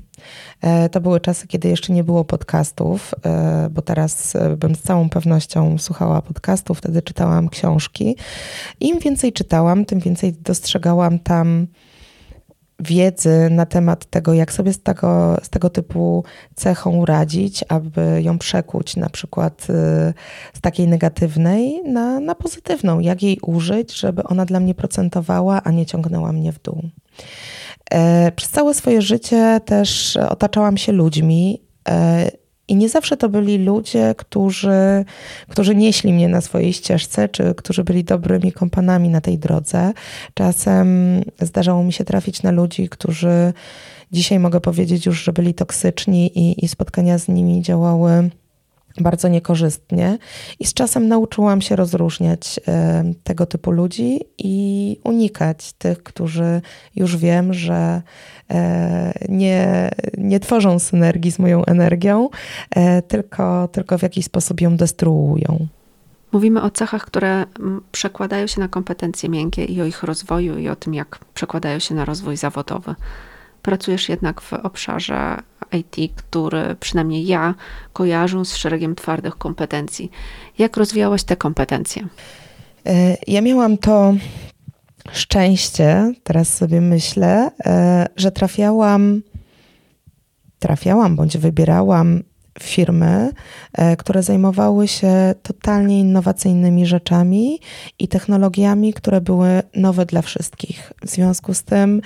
E, 0.62 0.90
to 0.90 1.02
były 1.02 1.20
czasy, 1.20 1.48
kiedy 1.48 1.68
jeszcze 1.68 1.94
nie 1.94 2.04
było 2.04 2.26
podcastów, 2.26 3.14
bo 3.72 3.82
teraz 3.82 4.38
bym 4.58 4.76
z 4.76 4.82
całą 4.82 5.10
pewnością 5.10 5.78
słuchała 5.78 6.22
podcastów, 6.22 6.78
wtedy 6.78 7.02
czytałam 7.02 7.50
książki. 7.50 8.16
Im 8.80 9.00
więcej 9.00 9.34
czytałam, 9.34 9.86
tym 9.86 10.00
więcej 10.00 10.34
dostrzegałam 10.34 11.20
tam 11.20 11.68
wiedzy 12.80 13.50
na 13.52 13.66
temat 13.66 14.06
tego, 14.06 14.34
jak 14.34 14.54
sobie 14.54 14.74
z 14.74 14.84
tego, 14.84 15.38
z 15.44 15.50
tego 15.50 15.70
typu 15.70 16.24
cechą 16.56 17.06
radzić, 17.06 17.64
aby 17.70 18.22
ją 18.24 18.38
przekuć 18.38 18.96
na 18.96 19.10
przykład 19.10 19.68
z 20.54 20.62
takiej 20.62 20.88
negatywnej 20.88 21.82
na, 21.84 22.20
na 22.20 22.36
pozytywną, 22.36 23.00
jak 23.00 23.24
jej 23.24 23.40
użyć, 23.42 24.00
żeby 24.00 24.24
ona 24.24 24.46
dla 24.46 24.60
mnie 24.60 24.76
procentowała, 24.76 25.64
a 25.64 25.72
nie 25.72 25.86
ciągnęła 25.86 26.34
mnie 26.34 26.52
w 26.52 26.62
dół. 26.62 26.84
E, 27.94 28.32
przez 28.32 28.50
całe 28.50 28.74
swoje 28.74 29.02
życie 29.02 29.62
też 29.66 30.18
otaczałam 30.18 30.78
się 30.78 30.92
ludźmi, 30.92 31.62
e, 31.90 32.32
i 32.70 32.76
nie 32.76 32.90
zawsze 32.90 33.18
to 33.18 33.30
byli 33.30 33.58
ludzie, 33.58 34.16
którzy, 34.18 35.06
którzy 35.48 35.76
nieśli 35.76 36.14
mnie 36.14 36.28
na 36.28 36.42
swojej 36.42 36.74
ścieżce, 36.74 37.30
czy 37.30 37.56
którzy 37.56 37.84
byli 37.84 38.04
dobrymi 38.04 38.52
kompanami 38.52 39.10
na 39.10 39.22
tej 39.22 39.38
drodze. 39.38 39.94
Czasem 40.34 41.22
zdarzało 41.40 41.84
mi 41.84 41.94
się 41.94 42.04
trafić 42.04 42.44
na 42.44 42.52
ludzi, 42.52 42.90
którzy 42.90 43.54
dzisiaj 44.12 44.40
mogę 44.40 44.62
powiedzieć 44.62 45.06
już, 45.06 45.24
że 45.24 45.34
byli 45.34 45.54
toksyczni 45.54 46.40
i, 46.40 46.66
i 46.66 46.68
spotkania 46.68 47.18
z 47.18 47.28
nimi 47.28 47.62
działały 47.62 48.30
bardzo 49.02 49.28
niekorzystnie 49.28 50.18
i 50.60 50.66
z 50.66 50.74
czasem 50.74 51.08
nauczyłam 51.08 51.62
się 51.62 51.76
rozróżniać 51.76 52.60
e, 52.68 53.04
tego 53.24 53.46
typu 53.46 53.72
ludzi 53.72 54.20
i 54.38 54.98
unikać 55.04 55.74
tych, 55.74 56.04
którzy 56.04 56.62
już 56.96 57.18
wiem, 57.18 57.54
że 57.54 58.02
e, 58.52 59.14
nie, 59.30 59.90
nie 60.18 60.40
tworzą 60.40 60.80
synergii 60.80 61.32
z 61.32 61.40
moją 61.40 61.66
energią, 61.66 62.30
e, 62.76 63.02
tylko, 63.02 63.68
tylko 63.72 63.98
w 63.98 64.02
jakiś 64.02 64.26
sposób 64.26 64.62
ją 64.62 64.78
destruują. 64.78 65.68
Mówimy 66.32 66.62
o 66.62 66.70
cechach, 66.70 67.06
które 67.06 67.46
przekładają 67.92 68.48
się 68.48 68.62
na 68.62 68.68
kompetencje 68.68 69.30
miękkie 69.30 69.66
i 69.66 69.82
o 69.82 69.86
ich 69.86 70.04
rozwoju 70.04 70.58
i 70.58 70.70
o 70.70 70.76
tym, 70.76 70.94
jak 70.94 71.20
przekładają 71.34 71.80
się 71.80 71.96
na 71.96 72.06
rozwój 72.06 72.38
zawodowy. 72.38 72.96
Pracujesz 73.62 74.10
jednak 74.10 74.42
w 74.42 74.54
obszarze 74.54 75.38
IT, 75.72 76.14
który 76.16 76.76
przynajmniej 76.80 77.28
ja 77.28 77.56
kojarzę 77.94 78.46
z 78.46 78.56
szeregiem 78.56 78.96
twardych 78.96 79.38
kompetencji. 79.38 80.12
Jak 80.58 80.78
rozwijałaś 80.78 81.24
te 81.24 81.36
kompetencje? 81.36 82.08
E, 82.86 83.18
ja 83.28 83.42
miałam 83.42 83.78
to 83.78 84.14
szczęście, 85.12 86.14
teraz 86.24 86.54
sobie 86.54 86.82
myślę, 86.82 87.52
e, 87.66 88.08
że 88.16 88.32
trafiałam, 88.32 89.22
trafiałam 90.60 91.16
bądź 91.16 91.38
wybierałam 91.38 92.24
firmy, 92.60 93.32
e, 93.74 93.96
które 93.96 94.24
zajmowały 94.24 94.88
się 94.88 95.36
totalnie 95.44 96.00
innowacyjnymi 96.00 96.86
rzeczami 96.86 97.60
i 98.00 98.08
technologiami, 98.08 98.94
które 98.94 99.22
były 99.22 99.62
nowe 99.76 100.06
dla 100.06 100.22
wszystkich. 100.22 100.94
W 101.02 101.10
związku 101.10 101.54
z 101.54 101.64
tym 101.64 102.02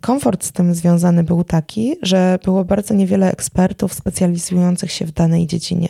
komfort 0.00 0.44
z 0.44 0.52
tym 0.52 0.74
związany 0.74 1.24
był 1.24 1.44
taki, 1.44 1.96
że 2.02 2.38
było 2.44 2.64
bardzo 2.64 2.94
niewiele 2.94 3.32
ekspertów 3.32 3.94
specjalizujących 3.94 4.92
się 4.92 5.04
w 5.04 5.12
danej 5.12 5.46
dziedzinie, 5.46 5.88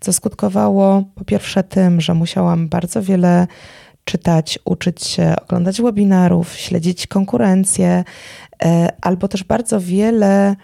co 0.00 0.12
skutkowało 0.12 1.04
po 1.14 1.24
pierwsze 1.24 1.62
tym, 1.62 2.00
że 2.00 2.14
musiałam 2.14 2.68
bardzo 2.68 3.02
wiele 3.02 3.46
czytać, 4.04 4.58
uczyć 4.64 5.04
się, 5.04 5.34
oglądać 5.42 5.82
webinarów, 5.82 6.54
śledzić 6.54 7.06
konkurencję, 7.06 8.04
e, 8.64 8.88
albo 9.00 9.28
też 9.28 9.44
bardzo 9.44 9.80
wiele 9.80 10.56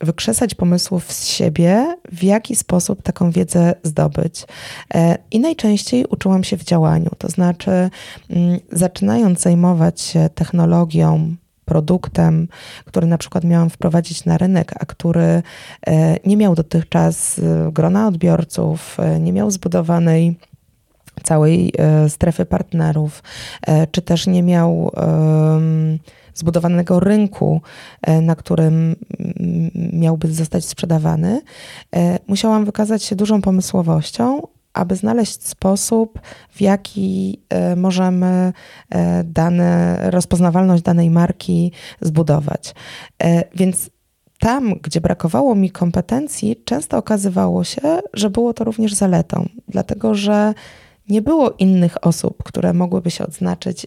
wykrzesać 0.00 0.54
pomysłów 0.54 1.12
z 1.12 1.26
siebie, 1.26 1.96
w 2.12 2.22
jaki 2.22 2.56
sposób 2.56 3.02
taką 3.02 3.30
wiedzę 3.30 3.74
zdobyć. 3.82 4.46
E, 4.94 5.18
I 5.30 5.40
najczęściej 5.40 6.06
uczyłam 6.06 6.44
się 6.44 6.56
w 6.56 6.64
działaniu, 6.64 7.10
to 7.18 7.28
znaczy, 7.28 7.90
mm, 8.30 8.60
zaczynając 8.72 9.40
zajmować 9.40 10.00
się 10.00 10.28
technologią, 10.34 11.36
produktem, 11.70 12.48
który 12.84 13.06
na 13.06 13.18
przykład 13.18 13.44
miałam 13.44 13.70
wprowadzić 13.70 14.24
na 14.24 14.38
rynek, 14.38 14.74
a 14.80 14.86
który 14.86 15.22
e, 15.22 15.42
nie 16.26 16.36
miał 16.36 16.54
dotychczas 16.54 17.38
e, 17.38 17.72
grona 17.72 18.06
odbiorców, 18.06 18.96
e, 19.00 19.20
nie 19.20 19.32
miał 19.32 19.50
zbudowanej 19.50 20.38
całej 21.22 21.72
strefy 22.08 22.44
partnerów, 22.46 23.22
czy 23.90 24.02
też 24.02 24.26
nie 24.26 24.42
miał 24.42 24.92
zbudowanego 26.34 27.00
rynku, 27.00 27.60
na 28.22 28.36
którym 28.36 28.96
miałby 29.92 30.32
zostać 30.32 30.64
sprzedawany, 30.64 31.40
musiałam 32.26 32.64
wykazać 32.64 33.02
się 33.02 33.16
dużą 33.16 33.42
pomysłowością, 33.42 34.42
aby 34.72 34.96
znaleźć 34.96 35.46
sposób, 35.46 36.20
w 36.50 36.60
jaki 36.60 37.40
e, 37.48 37.76
możemy 37.76 38.52
e, 38.90 39.24
dane, 39.24 39.98
rozpoznawalność 40.10 40.82
danej 40.82 41.10
marki 41.10 41.72
zbudować. 42.00 42.74
E, 43.22 43.44
więc 43.54 43.90
tam, 44.38 44.74
gdzie 44.82 45.00
brakowało 45.00 45.54
mi 45.54 45.70
kompetencji, 45.70 46.62
często 46.64 46.98
okazywało 46.98 47.64
się, 47.64 48.00
że 48.14 48.30
było 48.30 48.54
to 48.54 48.64
również 48.64 48.94
zaletą, 48.94 49.48
dlatego 49.68 50.14
że 50.14 50.54
nie 51.08 51.22
było 51.22 51.50
innych 51.50 52.06
osób, 52.06 52.42
które 52.42 52.72
mogłyby 52.72 53.10
się 53.10 53.26
odznaczyć 53.26 53.86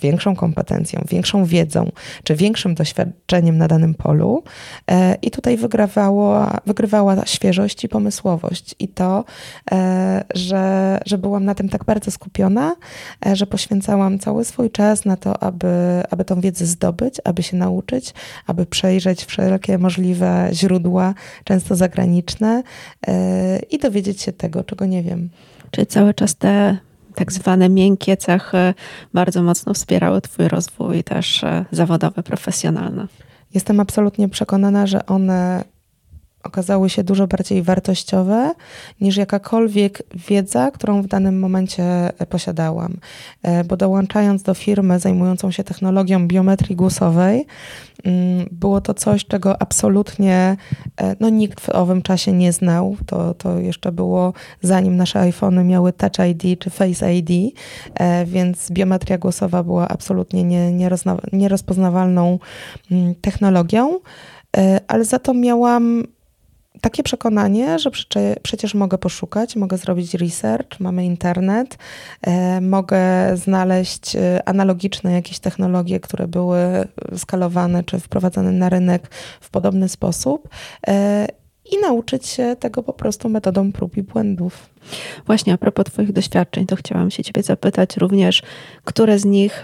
większą 0.00 0.36
kompetencją, 0.36 1.04
większą 1.08 1.44
wiedzą 1.44 1.90
czy 2.24 2.34
większym 2.34 2.74
doświadczeniem 2.74 3.58
na 3.58 3.68
danym 3.68 3.94
polu. 3.94 4.42
E, 4.90 5.14
I 5.22 5.30
tutaj 5.30 5.56
wygrywało, 5.56 6.46
wygrywała 6.66 7.26
świeżość 7.26 7.84
i 7.84 7.88
pomysłowość. 7.88 8.74
I 8.78 8.88
to, 8.88 9.24
e, 9.72 10.24
że, 10.34 10.98
że 11.06 11.18
byłam 11.18 11.44
na 11.44 11.54
tym 11.54 11.68
tak 11.68 11.84
bardzo 11.84 12.10
skupiona, 12.10 12.76
e, 13.26 13.36
że 13.36 13.46
poświęcałam 13.46 14.18
cały 14.18 14.44
swój 14.44 14.70
czas 14.70 15.04
na 15.04 15.16
to, 15.16 15.42
aby, 15.42 16.02
aby 16.10 16.24
tą 16.24 16.40
wiedzę 16.40 16.66
zdobyć, 16.66 17.14
aby 17.24 17.42
się 17.42 17.56
nauczyć, 17.56 18.14
aby 18.46 18.66
przejrzeć 18.66 19.24
wszelkie 19.24 19.78
możliwe 19.78 20.48
źródła, 20.52 21.14
często 21.44 21.76
zagraniczne 21.76 22.62
i 23.70 23.78
dowiedzieć 23.78 24.22
się 24.22 24.32
tego, 24.32 24.64
czego 24.64 24.86
nie 24.86 25.02
wiem. 25.02 25.30
Czy 25.70 25.86
cały 25.86 26.14
czas 26.14 26.36
te 26.36 26.78
tak 27.14 27.32
zwane 27.32 27.68
miękkie 27.68 28.16
cechy 28.16 28.74
bardzo 29.14 29.42
mocno 29.42 29.74
wspierały 29.74 30.20
Twój 30.20 30.48
rozwój 30.48 31.04
też 31.04 31.44
e, 31.44 31.64
zawodowy, 31.70 32.22
profesjonalny. 32.22 33.06
Jestem 33.54 33.80
absolutnie 33.80 34.28
przekonana, 34.28 34.86
że 34.86 35.06
one 35.06 35.64
okazały 36.44 36.90
się 36.90 37.04
dużo 37.04 37.26
bardziej 37.26 37.62
wartościowe 37.62 38.54
niż 39.00 39.16
jakakolwiek 39.16 40.02
wiedza, 40.28 40.70
którą 40.70 41.02
w 41.02 41.06
danym 41.06 41.38
momencie 41.38 41.84
e, 42.20 42.26
posiadałam. 42.26 42.96
E, 43.42 43.64
bo 43.64 43.76
dołączając 43.76 44.42
do 44.42 44.54
firmy 44.54 44.98
zajmującą 44.98 45.50
się 45.50 45.64
technologią 45.64 46.28
biometrii 46.28 46.76
głosowej, 46.76 47.46
mm, 48.04 48.46
było 48.52 48.80
to 48.80 48.94
coś, 48.94 49.26
czego 49.26 49.62
absolutnie 49.62 50.56
e, 50.96 51.16
no, 51.20 51.28
nikt 51.28 51.60
w 51.60 51.68
owym 51.68 52.02
czasie 52.02 52.32
nie 52.32 52.52
znał. 52.52 52.96
To, 53.06 53.34
to 53.34 53.58
jeszcze 53.58 53.92
było 53.92 54.32
zanim 54.62 54.96
nasze 54.96 55.20
iPhony 55.20 55.64
miały 55.64 55.92
Touch 55.92 56.28
ID 56.28 56.60
czy 56.60 56.70
Face 56.70 57.14
ID, 57.14 57.54
więc 58.26 58.70
biometria 58.70 59.18
głosowa 59.18 59.62
była 59.62 59.88
absolutnie 59.88 60.44
nie, 60.44 60.88
nierozpoznawalną 61.32 62.38
mm, 62.90 63.14
technologią 63.14 64.00
ale 64.88 65.04
za 65.04 65.18
to 65.18 65.34
miałam 65.34 66.04
takie 66.84 67.02
przekonanie, 67.02 67.78
że 67.78 67.90
przecież 68.42 68.74
mogę 68.74 68.98
poszukać, 68.98 69.56
mogę 69.56 69.78
zrobić 69.78 70.14
research, 70.14 70.80
mamy 70.80 71.04
internet, 71.04 71.78
e, 72.22 72.60
mogę 72.60 73.02
znaleźć 73.36 74.16
e, 74.16 74.48
analogiczne 74.48 75.12
jakieś 75.12 75.38
technologie, 75.38 76.00
które 76.00 76.28
były 76.28 76.58
skalowane 77.16 77.84
czy 77.84 78.00
wprowadzane 78.00 78.52
na 78.52 78.68
rynek 78.68 79.14
w 79.40 79.50
podobny 79.50 79.88
sposób. 79.88 80.48
E, 80.86 81.26
i 81.72 81.80
nauczyć 81.82 82.26
się 82.26 82.56
tego 82.60 82.82
po 82.82 82.92
prostu 82.92 83.28
metodą 83.28 83.72
prób 83.72 83.96
i 83.96 84.02
błędów. 84.02 84.70
Właśnie 85.26 85.52
a 85.52 85.58
propos 85.58 85.84
Twoich 85.84 86.12
doświadczeń, 86.12 86.66
to 86.66 86.76
chciałam 86.76 87.10
się 87.10 87.22
Ciebie 87.22 87.42
zapytać 87.42 87.96
również, 87.96 88.42
które 88.84 89.18
z 89.18 89.24
nich 89.24 89.62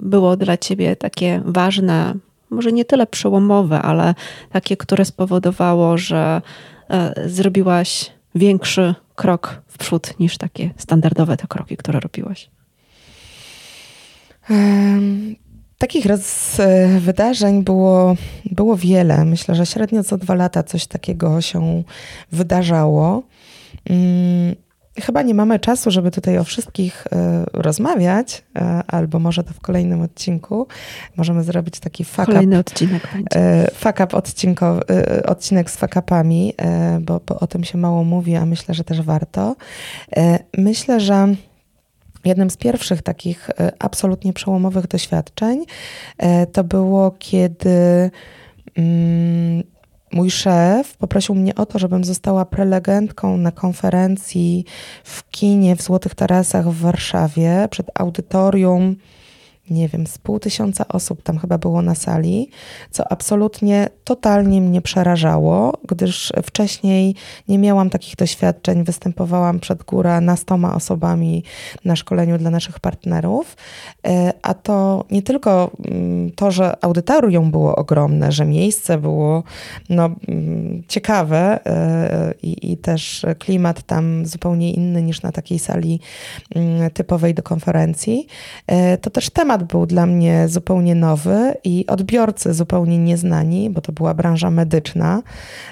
było 0.00 0.36
dla 0.36 0.56
Ciebie 0.56 0.96
takie 0.96 1.42
ważne, 1.44 2.14
może 2.50 2.72
nie 2.72 2.84
tyle 2.84 3.06
przełomowe, 3.06 3.82
ale 3.82 4.14
takie, 4.52 4.76
które 4.76 5.04
spowodowało, 5.04 5.98
że 5.98 6.42
e, 6.90 7.28
zrobiłaś 7.28 8.10
większy 8.34 8.94
krok 9.14 9.62
w 9.66 9.78
przód 9.78 10.20
niż 10.20 10.38
takie 10.38 10.70
standardowe 10.76 11.36
te 11.36 11.46
kroki, 11.46 11.76
które 11.76 12.00
robiłaś? 12.00 12.50
Takich 15.78 16.06
roz, 16.06 16.60
e, 16.60 17.00
wydarzeń 17.00 17.64
było, 17.64 18.16
było 18.44 18.76
wiele. 18.76 19.24
Myślę, 19.24 19.54
że 19.54 19.66
średnio 19.66 20.04
co 20.04 20.18
dwa 20.18 20.34
lata 20.34 20.62
coś 20.62 20.86
takiego 20.86 21.40
się 21.40 21.82
wydarzało. 22.32 23.22
Hmm, 23.88 24.54
chyba 25.02 25.22
nie 25.22 25.34
mamy 25.34 25.58
czasu, 25.58 25.90
żeby 25.90 26.10
tutaj 26.10 26.38
o 26.38 26.44
wszystkich 26.44 27.06
y, 27.06 27.10
rozmawiać, 27.52 28.44
y, 28.58 28.60
albo 28.86 29.18
może 29.18 29.44
to 29.44 29.54
w 29.54 29.60
kolejnym 29.60 30.02
odcinku. 30.02 30.66
Możemy 31.16 31.42
zrobić 31.44 31.80
taki 31.80 32.04
fuck 32.04 32.26
Kolejny 32.26 32.56
up, 32.56 32.60
odcinek. 32.60 33.08
Y, 33.14 33.74
fuck 33.74 34.00
up 34.04 34.16
odcinkowy, 34.16 34.82
odcinek 35.26 35.70
z 35.70 35.76
fuck 35.76 35.96
upami, 35.96 36.54
bo, 37.00 37.20
bo 37.26 37.40
o 37.40 37.46
tym 37.46 37.64
się 37.64 37.78
mało 37.78 38.04
mówi, 38.04 38.36
a 38.36 38.46
myślę, 38.46 38.74
że 38.74 38.84
też 38.84 39.02
warto. 39.02 39.56
Myślę, 40.56 41.00
że 41.00 41.34
Jednym 42.24 42.50
z 42.50 42.56
pierwszych 42.56 43.02
takich 43.02 43.50
e, 43.50 43.72
absolutnie 43.78 44.32
przełomowych 44.32 44.86
doświadczeń 44.86 45.64
e, 46.18 46.46
to 46.46 46.64
było, 46.64 47.14
kiedy 47.18 48.10
mm, 48.76 49.62
mój 50.12 50.30
szef 50.30 50.96
poprosił 50.96 51.34
mnie 51.34 51.54
o 51.54 51.66
to, 51.66 51.78
żebym 51.78 52.04
została 52.04 52.44
prelegentką 52.44 53.36
na 53.36 53.52
konferencji 53.52 54.64
w 55.04 55.30
kinie 55.30 55.76
w 55.76 55.82
Złotych 55.82 56.14
Tarasach 56.14 56.68
w 56.70 56.80
Warszawie 56.80 57.68
przed 57.70 57.90
audytorium 57.94 58.96
nie 59.70 59.88
wiem, 59.88 60.06
z 60.06 60.18
pół 60.18 60.38
tysiąca 60.38 60.88
osób 60.88 61.22
tam 61.22 61.38
chyba 61.38 61.58
było 61.58 61.82
na 61.82 61.94
sali, 61.94 62.50
co 62.90 63.12
absolutnie 63.12 63.88
totalnie 64.04 64.60
mnie 64.60 64.82
przerażało, 64.82 65.72
gdyż 65.88 66.32
wcześniej 66.44 67.14
nie 67.48 67.58
miałam 67.58 67.90
takich 67.90 68.16
doświadczeń. 68.16 68.84
Występowałam 68.84 69.60
przed 69.60 69.84
góra 69.84 70.20
na 70.20 70.36
stoma 70.36 70.74
osobami 70.74 71.44
na 71.84 71.96
szkoleniu 71.96 72.38
dla 72.38 72.50
naszych 72.50 72.80
partnerów, 72.80 73.56
e, 74.06 74.32
a 74.42 74.54
to 74.54 75.04
nie 75.10 75.22
tylko 75.22 75.70
mm, 75.84 76.30
to, 76.30 76.50
że 76.50 76.84
audytorium 76.84 77.50
było 77.50 77.76
ogromne, 77.76 78.32
że 78.32 78.44
miejsce 78.44 78.98
było 78.98 79.42
no, 79.88 80.10
mm, 80.28 80.82
ciekawe 80.88 81.66
e, 81.66 82.34
i, 82.42 82.72
i 82.72 82.76
też 82.76 83.26
klimat 83.38 83.82
tam 83.82 84.26
zupełnie 84.26 84.72
inny 84.72 85.02
niż 85.02 85.22
na 85.22 85.32
takiej 85.32 85.58
sali 85.58 86.00
mm, 86.54 86.90
typowej 86.90 87.34
do 87.34 87.42
konferencji, 87.42 88.26
e, 88.66 88.98
to 88.98 89.10
też 89.10 89.30
temat 89.30 89.57
temat 89.58 89.72
był 89.72 89.86
dla 89.86 90.06
mnie 90.06 90.48
zupełnie 90.48 90.94
nowy 90.94 91.54
i 91.64 91.86
odbiorcy 91.86 92.54
zupełnie 92.54 92.98
nieznani, 92.98 93.70
bo 93.70 93.80
to 93.80 93.92
była 93.92 94.14
branża 94.14 94.50
medyczna, 94.50 95.22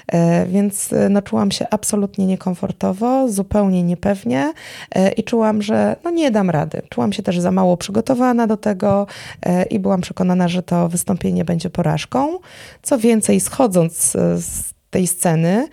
e, 0.07 0.45
więc 0.45 0.93
e, 0.93 1.09
no, 1.09 1.21
czułam 1.21 1.51
się 1.51 1.65
absolutnie 1.71 2.25
niekomfortowo, 2.25 3.29
zupełnie 3.29 3.83
niepewnie 3.83 4.53
e, 4.95 5.11
i 5.11 5.23
czułam, 5.23 5.61
że 5.61 5.95
no, 6.03 6.11
nie 6.11 6.31
dam 6.31 6.49
rady. 6.49 6.81
Czułam 6.89 7.13
się 7.13 7.23
też 7.23 7.39
za 7.39 7.51
mało 7.51 7.77
przygotowana 7.77 8.47
do 8.47 8.57
tego 8.57 9.07
i 9.69 9.79
byłam 9.79 10.01
przekonana, 10.01 10.47
że 10.47 10.63
to 10.63 10.89
wystąpienie 10.89 11.45
będzie 11.45 11.69
porażką. 11.69 12.39
Co 12.81 12.97
więcej, 12.97 13.39
schodząc 13.39 14.11
z 14.35 14.73
tej 14.89 15.07
sceny, 15.07 15.67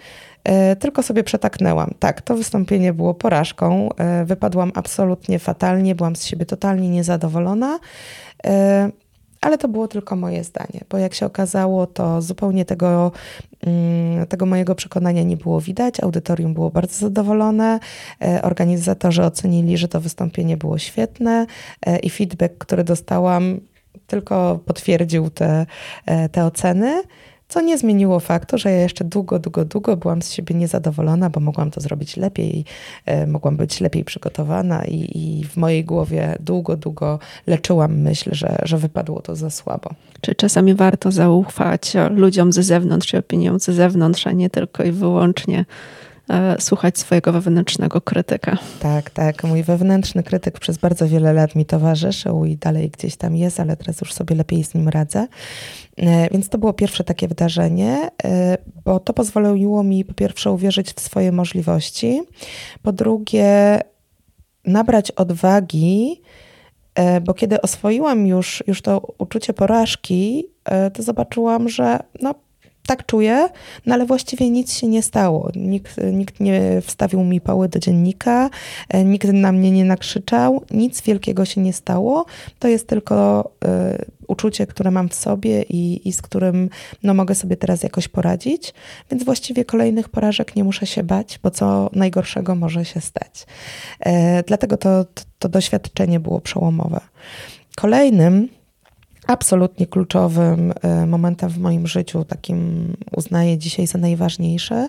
tylko 0.81 1.03
sobie 1.03 1.25
przetaknęłam. 1.25 1.91
Tak, 1.99 2.23
to 2.23 2.37
wystąpienie 2.37 2.93
było 2.93 3.15
porażką. 3.15 3.89
E, 3.97 4.25
wypadłam 4.25 4.73
absolutnie 4.75 5.39
fatalnie, 5.39 5.95
byłam 5.95 6.17
z 6.17 6.25
siebie 6.25 6.47
totalnie 6.47 6.89
niezadowolona. 6.89 7.79
E, 8.47 8.91
ale 9.41 9.59
to 9.59 9.69
było 9.69 9.89
tylko 9.89 10.17
moje 10.17 10.45
zdanie, 10.45 10.81
bo 10.91 10.99
jak 10.99 11.15
się 11.15 11.27
okazało, 11.27 11.87
to 11.87 12.23
zupełnie 12.23 12.65
tego, 12.65 13.13
mm, 13.67 14.27
tego 14.27 14.47
mojego 14.47 14.75
przekonania 14.75 15.23
nie 15.23 15.37
było 15.37 15.61
widać. 15.61 16.01
Audytorium 16.01 16.55
było 16.55 16.71
bardzo 16.71 16.95
zadowolone, 16.95 17.81
organizatorzy 18.43 19.25
ocenili, 19.25 19.77
że 19.79 19.89
to 19.89 20.01
wystąpienie 20.01 20.57
było 20.57 20.79
świetne 20.79 21.47
i 22.03 22.11
feedback, 22.11 22.59
który 22.59 22.85
dostałam, 22.85 23.61
tylko 24.07 24.61
potwierdził 24.67 25.31
te, 25.31 25.67
te 26.33 26.45
oceny. 26.45 27.03
Co 27.55 27.61
nie 27.61 27.79
zmieniło 27.79 28.21
faktu, 28.21 28.59
że 28.59 28.71
ja 28.71 28.81
jeszcze 28.81 29.05
długo, 29.05 29.39
długo, 29.39 29.65
długo 29.65 29.97
byłam 29.97 30.23
z 30.23 30.33
siebie 30.33 30.55
niezadowolona, 30.55 31.31
bo 31.31 31.41
mogłam 31.41 31.71
to 31.71 31.81
zrobić 31.81 32.17
lepiej, 32.17 32.65
e, 33.07 33.27
mogłam 33.27 33.57
być 33.57 33.81
lepiej 33.81 34.05
przygotowana 34.05 34.85
i, 34.85 35.11
i, 35.15 35.45
w 35.45 35.57
mojej 35.57 35.85
głowie 35.85 36.37
długo, 36.41 36.77
długo 36.77 37.19
leczyłam 37.47 38.01
myśl, 38.01 38.31
że, 38.33 38.59
że 38.63 38.79
wypadło 38.79 39.23
to 39.23 39.37
za 39.37 39.51
słabo. 39.51 39.91
Czy 40.21 40.35
czasami 40.35 40.75
warto 40.75 41.13
zaufać 41.13 41.93
ludziom 42.11 42.53
ze 42.53 42.63
zewnątrz, 42.63 43.07
czy 43.07 43.19
opiniom 43.19 43.61
ze 43.61 43.73
zewnątrz, 43.73 44.27
a 44.27 44.33
nie 44.33 44.51
tylko 44.51 44.85
i 44.85 44.93
wyłącznie 44.93 45.65
E, 46.31 46.57
słuchać 46.61 46.99
swojego 46.99 47.33
wewnętrznego 47.33 48.01
krytyka. 48.01 48.59
Tak, 48.81 49.11
tak. 49.11 49.45
Mój 49.45 49.63
wewnętrzny 49.63 50.23
krytyk 50.23 50.61
przez 50.61 50.79
bardzo 50.79 51.09
wiele 51.09 51.33
lat 51.33 51.55
mi 51.55 51.65
towarzyszył 51.65 52.45
i 52.45 52.57
dalej 52.57 52.91
gdzieś 52.91 53.17
tam 53.17 53.37
jest, 53.37 53.61
ale 53.61 53.77
teraz 53.77 54.01
już 54.01 54.13
sobie 54.13 54.37
lepiej 54.37 54.65
z 54.65 54.75
nim 54.75 54.89
radzę. 54.89 55.27
E, 55.97 56.29
więc 56.31 56.49
to 56.49 56.59
było 56.59 56.73
pierwsze 56.73 57.05
takie 57.05 57.29
wydarzenie, 57.29 58.11
e, 58.25 58.59
bo 58.85 59.01
to 59.01 59.13
pozwoliło 59.13 59.85
mi 59.85 60.05
po 60.05 60.15
pierwsze 60.15 60.51
uwierzyć 60.51 60.93
w 60.93 61.01
swoje 61.01 61.33
możliwości, 61.33 62.23
po 62.83 62.93
drugie 62.93 63.81
nabrać 64.65 65.11
odwagi, 65.11 66.23
bo 67.23 67.35
kiedy 67.35 67.61
oswoiłam 67.61 68.27
już, 68.27 68.65
już 68.67 68.83
to 68.83 69.15
uczucie 69.19 69.55
porażki, 69.55 70.47
to 70.95 71.03
zobaczyłam, 71.03 71.69
że 71.69 71.99
no, 72.21 72.35
tak 72.87 73.07
czuję, 73.07 73.49
no 73.87 73.95
ale 73.95 74.07
właściwie 74.07 74.51
nic 74.51 74.73
się 74.73 74.87
nie 74.87 75.03
stało. 75.03 75.51
Nikt, 75.55 75.97
nikt 76.13 76.41
nie 76.41 76.81
wstawił 76.83 77.25
mi 77.25 77.41
pały 77.41 77.69
do 77.69 77.79
dziennika, 77.79 78.51
e, 78.89 79.05
nikt 79.05 79.29
na 79.33 79.53
mnie 79.53 79.71
nie 79.71 79.85
nakrzyczał, 79.85 80.63
nic 80.71 81.03
wielkiego 81.03 81.45
się 81.45 81.61
nie 81.61 81.73
stało. 81.73 82.25
To 82.59 82.69
jest 82.69 82.89
tylko 82.89 83.51
y, 83.65 84.05
uczucie, 84.29 84.67
które 84.67 84.91
mam 84.91 85.09
w 85.09 85.15
sobie 85.15 85.63
i, 85.63 86.09
i 86.09 86.13
z 86.13 86.23
którym 86.23 86.71
no, 87.03 87.15
mogę 87.15 87.35
sobie 87.35 87.57
teraz 87.57 87.83
jakoś 87.83 88.09
poradzić, 88.09 88.75
więc 89.11 89.25
właściwie 89.25 89.65
kolejnych 89.65 90.09
porażek 90.09 90.57
nie 90.57 90.65
muszę 90.65 90.87
się 90.87 91.03
bać, 91.03 91.39
bo 91.43 91.51
co 91.51 91.91
najgorszego 91.93 92.55
może 92.55 92.85
się 92.85 93.01
stać. 93.01 93.47
Y, 94.07 94.11
dlatego 94.47 94.77
to, 94.77 95.05
to, 95.05 95.23
to 95.39 95.49
doświadczenie 95.49 96.21
było 96.21 96.41
przełomowe. 96.41 97.01
Kolejnym 97.77 98.49
absolutnie 99.27 99.87
kluczowym 99.87 100.73
e, 100.83 101.07
momentem 101.07 101.51
w 101.51 101.59
moim 101.59 101.87
życiu, 101.87 102.25
takim 102.25 102.93
uznaję 103.17 103.59
dzisiaj 103.59 103.87
za 103.87 103.99
najważniejsze, 103.99 104.89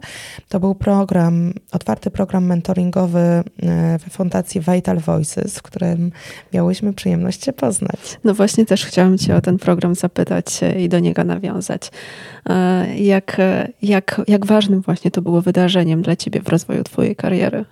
to 0.50 0.60
był 0.60 0.76
program, 0.76 1.54
otwarty 1.71 2.12
program 2.12 2.45
mentoringowy 2.45 3.19
e, 3.19 3.43
we 3.98 4.10
Fundacji 4.10 4.62
Vital 4.62 5.00
Voices, 5.00 5.60
w 5.60 5.62
którym 5.62 6.12
miałyśmy 6.54 6.93
przyjemność 6.93 7.39
Cię 7.39 7.54
poznać. 7.54 8.19
No 8.24 8.34
właśnie 8.34 8.65
też 8.65 8.86
chciałam 8.86 9.17
Cię 9.17 9.36
o 9.36 9.41
ten 9.41 9.58
program 9.58 9.95
zapytać 9.95 10.60
i 10.80 10.89
do 10.89 11.00
niego 11.00 11.24
nawiązać. 11.24 11.91
E, 12.50 12.98
jak, 12.98 13.38
jak, 13.82 14.21
jak 14.28 14.45
ważnym 14.45 14.82
właśnie 14.82 15.12
to 15.12 15.21
było 15.21 15.41
wydarzeniem 15.41 16.02
dla 16.02 16.15
Ciebie 16.15 16.41
w 16.41 16.50
rozwoju 16.50 16.84
Twojej 16.84 17.15
kariery? 17.15 17.65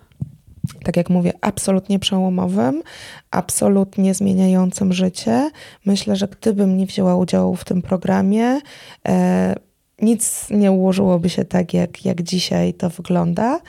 Tak 0.83 0.97
jak 0.97 1.09
mówię, 1.09 1.33
absolutnie 1.41 1.99
przełomowym, 1.99 2.83
absolutnie 3.31 4.13
zmieniającym 4.13 4.93
życie. 4.93 5.51
Myślę, 5.85 6.15
że 6.15 6.27
gdybym 6.27 6.77
nie 6.77 6.85
wzięła 6.85 7.15
udziału 7.15 7.55
w 7.55 7.65
tym 7.65 7.81
programie, 7.81 8.59
e, 9.07 9.55
nic 10.01 10.47
nie 10.49 10.71
ułożyłoby 10.71 11.29
się 11.29 11.45
tak, 11.45 11.73
jak, 11.73 12.05
jak 12.05 12.21
dzisiaj 12.21 12.73
to 12.73 12.89
wygląda. 12.89 13.59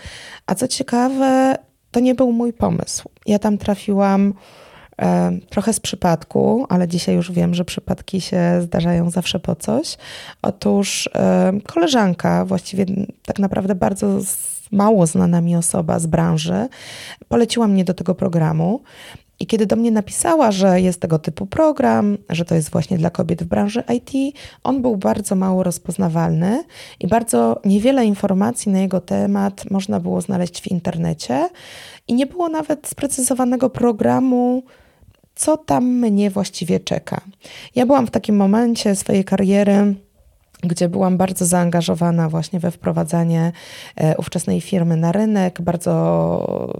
A 0.46 0.54
co 0.54 0.68
ciekawe, 0.68 1.58
to 1.90 2.00
nie 2.00 2.14
był 2.14 2.32
mój 2.32 2.52
pomysł. 2.52 3.08
Ja 3.26 3.38
tam 3.38 3.58
trafiłam 3.58 4.34
e, 5.02 5.38
trochę 5.50 5.72
z 5.72 5.80
przypadku, 5.80 6.66
ale 6.68 6.88
dzisiaj 6.88 7.14
już 7.14 7.32
wiem, 7.32 7.54
że 7.54 7.64
przypadki 7.64 8.20
się 8.20 8.62
zdarzają 8.62 9.10
zawsze 9.10 9.40
po 9.40 9.56
coś. 9.56 9.96
Otóż 10.42 11.10
e, 11.14 11.52
koleżanka, 11.66 12.44
właściwie 12.44 12.86
tak 13.26 13.38
naprawdę 13.38 13.74
bardzo 13.74 14.20
mało 14.72 15.06
znana 15.06 15.40
mi 15.40 15.56
osoba 15.56 15.98
z 15.98 16.06
branży, 16.06 16.68
poleciła 17.28 17.68
mnie 17.68 17.84
do 17.84 17.94
tego 17.94 18.14
programu. 18.14 18.82
I 19.40 19.46
kiedy 19.46 19.66
do 19.66 19.76
mnie 19.76 19.90
napisała, 19.90 20.52
że 20.52 20.80
jest 20.80 21.00
tego 21.00 21.18
typu 21.18 21.46
program, 21.46 22.18
że 22.28 22.44
to 22.44 22.54
jest 22.54 22.70
właśnie 22.70 22.98
dla 22.98 23.10
kobiet 23.10 23.42
w 23.42 23.46
branży 23.46 23.82
IT, 23.94 24.36
on 24.64 24.82
był 24.82 24.96
bardzo 24.96 25.34
mało 25.34 25.62
rozpoznawalny 25.62 26.64
i 27.00 27.06
bardzo 27.06 27.60
niewiele 27.64 28.04
informacji 28.04 28.72
na 28.72 28.78
jego 28.78 29.00
temat 29.00 29.70
można 29.70 30.00
było 30.00 30.20
znaleźć 30.20 30.62
w 30.62 30.66
internecie. 30.66 31.48
I 32.08 32.14
nie 32.14 32.26
było 32.26 32.48
nawet 32.48 32.88
sprecyzowanego 32.88 33.70
programu, 33.70 34.62
co 35.34 35.56
tam 35.56 35.84
mnie 35.84 36.30
właściwie 36.30 36.80
czeka. 36.80 37.20
Ja 37.74 37.86
byłam 37.86 38.06
w 38.06 38.10
takim 38.10 38.36
momencie 38.36 38.94
swojej 38.94 39.24
kariery, 39.24 39.94
gdzie 40.66 40.88
byłam 40.88 41.16
bardzo 41.16 41.46
zaangażowana 41.46 42.28
właśnie 42.28 42.60
we 42.60 42.70
wprowadzanie 42.70 43.52
e, 43.96 44.16
ówczesnej 44.16 44.60
firmy 44.60 44.96
na 44.96 45.12
rynek. 45.12 45.62
Bardzo 45.62 45.94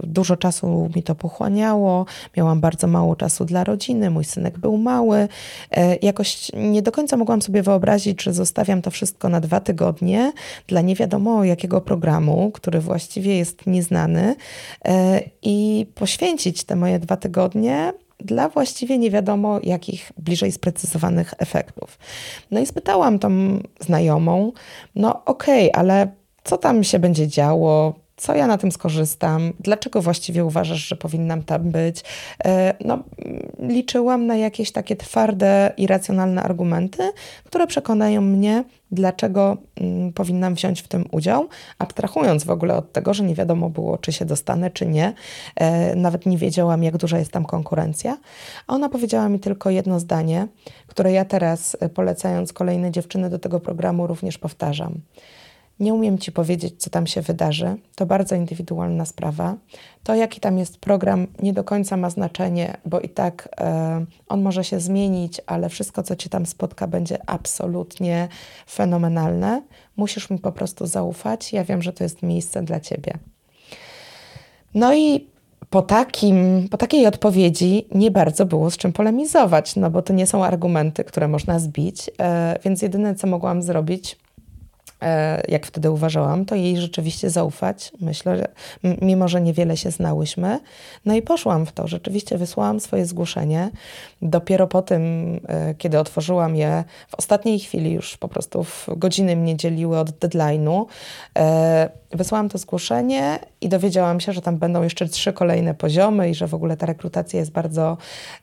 dużo 0.03 0.37
czasu 0.37 0.89
mi 0.95 1.03
to 1.03 1.15
pochłaniało. 1.15 2.05
Miałam 2.37 2.59
bardzo 2.59 2.87
mało 2.87 3.15
czasu 3.15 3.45
dla 3.45 3.63
rodziny. 3.63 4.09
Mój 4.09 4.25
synek 4.25 4.57
był 4.57 4.77
mały. 4.77 5.27
E, 5.71 5.95
jakoś 5.95 6.51
nie 6.53 6.81
do 6.81 6.91
końca 6.91 7.17
mogłam 7.17 7.41
sobie 7.41 7.63
wyobrazić, 7.63 8.23
że 8.23 8.33
zostawiam 8.33 8.81
to 8.81 8.91
wszystko 8.91 9.29
na 9.29 9.39
dwa 9.39 9.59
tygodnie 9.59 10.31
dla 10.67 10.81
nie 10.81 10.95
wiadomo 10.95 11.43
jakiego 11.43 11.81
programu, 11.81 12.51
który 12.51 12.79
właściwie 12.79 13.37
jest 13.37 13.67
nieznany 13.67 14.35
e, 14.85 15.21
i 15.41 15.85
poświęcić 15.95 16.63
te 16.63 16.75
moje 16.75 16.99
dwa 16.99 17.17
tygodnie 17.17 17.93
dla 18.19 18.49
właściwie 18.49 18.97
nie 18.97 19.11
wiadomo 19.11 19.59
jakich 19.63 20.11
bliżej 20.17 20.51
sprecyzowanych 20.51 21.33
efektów. 21.37 21.97
No 22.51 22.59
i 22.59 22.65
spytałam 22.65 23.19
tą 23.19 23.59
znajomą, 23.79 24.51
no 24.95 25.25
okej, 25.25 25.71
okay, 25.71 25.81
ale 25.81 26.07
co 26.43 26.57
tam 26.57 26.83
się 26.83 26.99
będzie 26.99 27.27
działo? 27.27 28.04
Co 28.17 28.35
ja 28.35 28.47
na 28.47 28.57
tym 28.57 28.71
skorzystam? 28.71 29.53
Dlaczego 29.59 30.01
właściwie 30.01 30.45
uważasz, 30.45 30.87
że 30.87 30.95
powinnam 30.95 31.43
tam 31.43 31.71
być? 31.71 32.03
E, 32.45 32.73
no, 32.85 32.99
liczyłam 33.59 34.25
na 34.25 34.35
jakieś 34.35 34.71
takie 34.71 34.95
twarde 34.95 35.73
i 35.77 35.87
racjonalne 35.87 36.43
argumenty, 36.43 37.11
które 37.43 37.67
przekonają 37.67 38.21
mnie, 38.21 38.63
dlaczego 38.91 39.57
mm, 39.75 40.13
powinnam 40.13 40.55
wziąć 40.55 40.81
w 40.81 40.87
tym 40.87 41.05
udział, 41.11 41.47
abstrahując 41.79 42.43
w 42.43 42.49
ogóle 42.49 42.75
od 42.75 42.91
tego, 42.91 43.13
że 43.13 43.23
nie 43.23 43.35
wiadomo 43.35 43.69
było, 43.69 43.97
czy 43.97 44.13
się 44.13 44.25
dostanę, 44.25 44.71
czy 44.71 44.85
nie. 44.85 45.13
E, 45.55 45.95
nawet 45.95 46.25
nie 46.25 46.37
wiedziałam, 46.37 46.83
jak 46.83 46.97
duża 46.97 47.19
jest 47.19 47.31
tam 47.31 47.45
konkurencja. 47.45 48.17
A 48.67 48.73
ona 48.73 48.89
powiedziała 48.89 49.29
mi 49.29 49.39
tylko 49.39 49.69
jedno 49.69 49.99
zdanie, 49.99 50.47
które 50.87 51.11
ja 51.11 51.25
teraz, 51.25 51.77
e, 51.79 51.89
polecając 51.89 52.53
kolejne 52.53 52.91
dziewczyny 52.91 53.29
do 53.29 53.39
tego 53.39 53.59
programu, 53.59 54.07
również 54.07 54.37
powtarzam. 54.37 55.01
Nie 55.79 55.93
umiem 55.93 56.17
ci 56.17 56.31
powiedzieć, 56.31 56.73
co 56.77 56.89
tam 56.89 57.07
się 57.07 57.21
wydarzy. 57.21 57.75
To 57.95 58.05
bardzo 58.05 58.35
indywidualna 58.35 59.05
sprawa. 59.05 59.55
To, 60.03 60.15
jaki 60.15 60.39
tam 60.39 60.57
jest 60.57 60.77
program, 60.77 61.27
nie 61.41 61.53
do 61.53 61.63
końca 61.63 61.97
ma 61.97 62.09
znaczenie, 62.09 62.77
bo 62.85 62.99
i 62.99 63.09
tak 63.09 63.49
e, 63.57 64.05
on 64.27 64.41
może 64.41 64.63
się 64.63 64.79
zmienić, 64.79 65.41
ale 65.45 65.69
wszystko, 65.69 66.03
co 66.03 66.15
cię 66.15 66.29
tam 66.29 66.45
spotka, 66.45 66.87
będzie 66.87 67.29
absolutnie 67.29 68.27
fenomenalne. 68.69 69.61
Musisz 69.95 70.29
mi 70.29 70.39
po 70.39 70.51
prostu 70.51 70.85
zaufać. 70.85 71.53
Ja 71.53 71.63
wiem, 71.63 71.81
że 71.81 71.93
to 71.93 72.03
jest 72.03 72.23
miejsce 72.23 72.63
dla 72.63 72.79
ciebie. 72.79 73.13
No 74.73 74.95
i 74.95 75.27
po, 75.69 75.81
takim, 75.81 76.67
po 76.71 76.77
takiej 76.77 77.07
odpowiedzi 77.07 77.87
nie 77.91 78.11
bardzo 78.11 78.45
było 78.45 78.71
z 78.71 78.77
czym 78.77 78.93
polemizować, 78.93 79.75
no 79.75 79.91
bo 79.91 80.01
to 80.01 80.13
nie 80.13 80.27
są 80.27 80.45
argumenty, 80.45 81.03
które 81.03 81.27
można 81.27 81.59
zbić, 81.59 82.11
e, 82.19 82.59
więc 82.63 82.81
jedyne, 82.81 83.15
co 83.15 83.27
mogłam 83.27 83.61
zrobić, 83.61 84.17
jak 85.47 85.65
wtedy 85.65 85.91
uważałam, 85.91 86.45
to 86.45 86.55
jej 86.55 86.77
rzeczywiście 86.77 87.29
zaufać. 87.29 87.91
Myślę, 88.01 88.37
że 88.37 88.47
mimo, 89.01 89.27
że 89.27 89.41
niewiele 89.41 89.77
się 89.77 89.91
znałyśmy. 89.91 90.59
No 91.05 91.15
i 91.15 91.21
poszłam 91.21 91.65
w 91.65 91.71
to. 91.71 91.87
Rzeczywiście 91.87 92.37
wysłałam 92.37 92.79
swoje 92.79 93.05
zgłoszenie. 93.05 93.69
Dopiero 94.21 94.67
po 94.67 94.81
tym, 94.81 95.01
e, 95.47 95.75
kiedy 95.75 95.99
otworzyłam 95.99 96.55
je 96.55 96.83
w 97.07 97.15
ostatniej 97.15 97.59
chwili, 97.59 97.91
już 97.91 98.17
po 98.17 98.27
prostu 98.27 98.63
w 98.63 98.89
godziny 98.97 99.35
mnie 99.35 99.55
dzieliły 99.55 99.99
od 99.99 100.09
deadline'u, 100.09 100.85
e, 101.37 101.89
wysłałam 102.15 102.49
to 102.49 102.57
zgłoszenie 102.57 103.39
i 103.61 103.69
dowiedziałam 103.69 104.19
się, 104.19 104.33
że 104.33 104.41
tam 104.41 104.57
będą 104.57 104.83
jeszcze 104.83 105.07
trzy 105.07 105.33
kolejne 105.33 105.73
poziomy 105.73 106.29
i 106.29 106.35
że 106.35 106.47
w 106.47 106.53
ogóle 106.53 106.77
ta 106.77 106.85
rekrutacja 106.85 107.39
jest 107.39 107.51
bardzo 107.51 107.97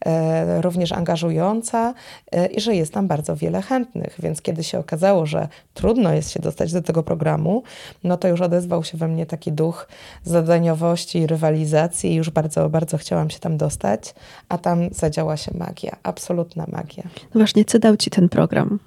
e, 0.07 0.62
również 0.62 0.92
angażująca 0.92 1.94
e, 2.32 2.46
i 2.46 2.61
że 2.61 2.74
jest 2.74 2.92
tam 2.92 3.09
bardzo 3.09 3.36
wiele 3.36 3.62
chętnych. 3.62 4.16
Więc 4.18 4.42
kiedy 4.42 4.64
się 4.64 4.78
okazało, 4.78 5.26
że 5.26 5.48
trudno 5.74 6.12
jest 6.12 6.30
się 6.30 6.40
dostać 6.43 6.72
do 6.72 6.82
tego 6.82 7.03
programu, 7.03 7.62
no 8.05 8.16
to 8.16 8.28
już 8.28 8.40
odezwał 8.40 8.84
się 8.84 8.99
we 8.99 9.09
mnie 9.09 9.26
taki 9.26 9.53
duch 9.53 9.88
zadaniowości 10.24 11.18
i 11.18 11.26
rywalizacji 11.26 12.12
i 12.12 12.14
już 12.14 12.30
bardzo, 12.30 12.68
bardzo 12.68 12.99
chciałam 12.99 13.30
się 13.30 13.38
tam 13.38 13.57
dostać, 13.57 14.14
a 14.49 14.59
tam 14.59 14.88
zadziała 14.90 15.36
się 15.36 15.53
magia, 15.59 15.97
absolutna 16.03 16.66
magia. 16.68 17.03
No 17.05 17.38
właśnie, 17.38 17.64
co 17.64 17.78
dał 17.78 17.97
ci 17.97 18.11
ten 18.11 18.28
program? 18.28 18.78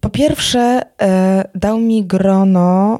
Po 0.00 0.10
pierwsze, 0.10 0.82
e, 1.02 1.44
dał 1.54 1.78
mi 1.78 2.04
grono 2.04 2.98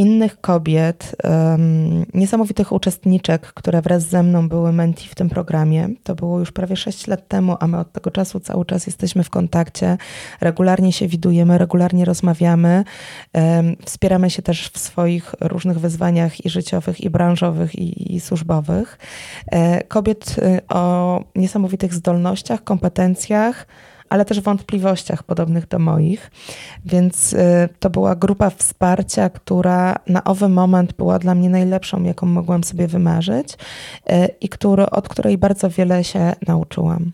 innych 0.00 0.40
kobiet, 0.40 1.16
um, 1.24 2.06
niesamowitych 2.14 2.72
uczestniczek, 2.72 3.52
które 3.52 3.82
wraz 3.82 4.02
ze 4.02 4.22
mną 4.22 4.48
były 4.48 4.72
menti 4.72 5.08
w 5.08 5.14
tym 5.14 5.28
programie. 5.28 5.88
To 6.02 6.14
było 6.14 6.38
już 6.38 6.52
prawie 6.52 6.76
6 6.76 7.06
lat 7.06 7.28
temu, 7.28 7.56
a 7.60 7.66
my 7.66 7.78
od 7.78 7.92
tego 7.92 8.10
czasu 8.10 8.40
cały 8.40 8.64
czas 8.64 8.86
jesteśmy 8.86 9.24
w 9.24 9.30
kontakcie. 9.30 9.98
Regularnie 10.40 10.92
się 10.92 11.08
widujemy, 11.08 11.58
regularnie 11.58 12.04
rozmawiamy. 12.04 12.84
Um, 13.34 13.76
wspieramy 13.84 14.30
się 14.30 14.42
też 14.42 14.68
w 14.68 14.78
swoich 14.78 15.34
różnych 15.40 15.80
wyzwaniach 15.80 16.44
i 16.44 16.50
życiowych, 16.50 17.00
i 17.00 17.10
branżowych, 17.10 17.74
i, 17.74 18.14
i 18.14 18.20
służbowych. 18.20 18.98
E, 19.46 19.84
kobiet 19.84 20.36
e, 20.38 20.60
o 20.68 21.24
niesamowitych 21.36 21.94
zdolnościach, 21.94 22.64
kompetencjach, 22.64 23.66
ale 24.10 24.24
też 24.24 24.40
wątpliwościach 24.40 25.22
podobnych 25.22 25.68
do 25.68 25.78
moich. 25.78 26.30
Więc 26.84 27.32
y, 27.32 27.68
to 27.78 27.90
była 27.90 28.16
grupa 28.16 28.50
wsparcia, 28.50 29.30
która 29.30 29.96
na 30.06 30.24
owy 30.24 30.48
moment 30.48 30.92
była 30.92 31.18
dla 31.18 31.34
mnie 31.34 31.50
najlepszą, 31.50 32.02
jaką 32.02 32.26
mogłam 32.26 32.64
sobie 32.64 32.86
wymarzyć 32.86 33.52
y, 33.52 34.28
i 34.40 34.48
który, 34.48 34.90
od 34.90 35.08
której 35.08 35.38
bardzo 35.38 35.70
wiele 35.70 36.04
się 36.04 36.32
nauczyłam. 36.46 37.12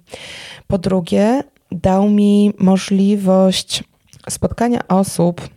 Po 0.66 0.78
drugie, 0.78 1.42
dał 1.72 2.09
mi 2.09 2.53
możliwość 2.59 3.84
spotkania 4.30 4.88
osób, 4.88 5.49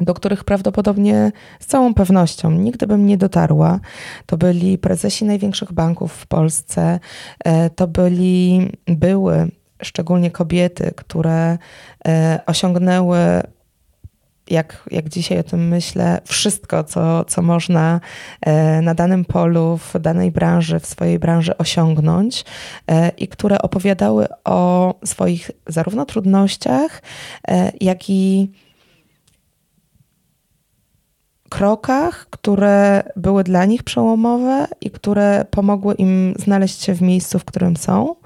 do 0.00 0.14
których 0.14 0.44
prawdopodobnie 0.44 1.32
z 1.60 1.66
całą 1.66 1.94
pewnością 1.94 2.50
nigdy 2.50 2.86
bym 2.86 3.06
nie 3.06 3.16
dotarła. 3.16 3.80
To 4.26 4.36
byli 4.36 4.78
prezesi 4.78 5.24
największych 5.24 5.72
banków 5.72 6.12
w 6.12 6.26
Polsce, 6.26 7.00
y, 7.46 7.50
to 7.70 7.88
byli, 7.88 8.70
były 8.86 9.50
szczególnie 9.82 10.30
kobiety, 10.30 10.92
które 10.96 11.58
e, 12.08 12.40
osiągnęły 12.46 13.18
jak, 14.50 14.88
jak 14.90 15.08
dzisiaj 15.08 15.38
o 15.38 15.42
tym 15.42 15.68
myślę, 15.68 16.20
wszystko, 16.24 16.84
co, 16.84 17.24
co 17.24 17.42
można 17.42 18.00
e, 18.40 18.82
na 18.82 18.94
danym 18.94 19.24
polu, 19.24 19.76
w 19.76 19.98
danej 19.98 20.30
branży, 20.30 20.80
w 20.80 20.86
swojej 20.86 21.18
branży 21.18 21.56
osiągnąć 21.56 22.44
e, 22.88 23.08
i 23.08 23.28
które 23.28 23.62
opowiadały 23.62 24.26
o 24.44 24.94
swoich 25.04 25.50
zarówno 25.66 26.06
trudnościach, 26.06 27.02
jak 27.80 28.10
i 28.10 28.50
krokach, 31.52 32.26
które 32.30 33.02
były 33.16 33.44
dla 33.44 33.64
nich 33.64 33.82
przełomowe 33.82 34.66
i 34.80 34.90
które 34.90 35.44
pomogły 35.50 35.94
im 35.94 36.34
znaleźć 36.38 36.82
się 36.82 36.94
w 36.94 37.02
miejscu, 37.02 37.38
w 37.38 37.44
którym 37.44 37.76
są, 37.76 38.16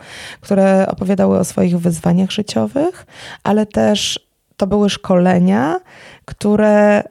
które 0.40 0.86
opowiadały 0.88 1.38
o 1.38 1.44
swoich 1.44 1.78
wyzwaniach 1.78 2.30
życiowych, 2.30 3.06
ale 3.42 3.66
też 3.66 4.20
to 4.56 4.66
były 4.66 4.90
szkolenia, 4.90 5.80
które 6.24 7.02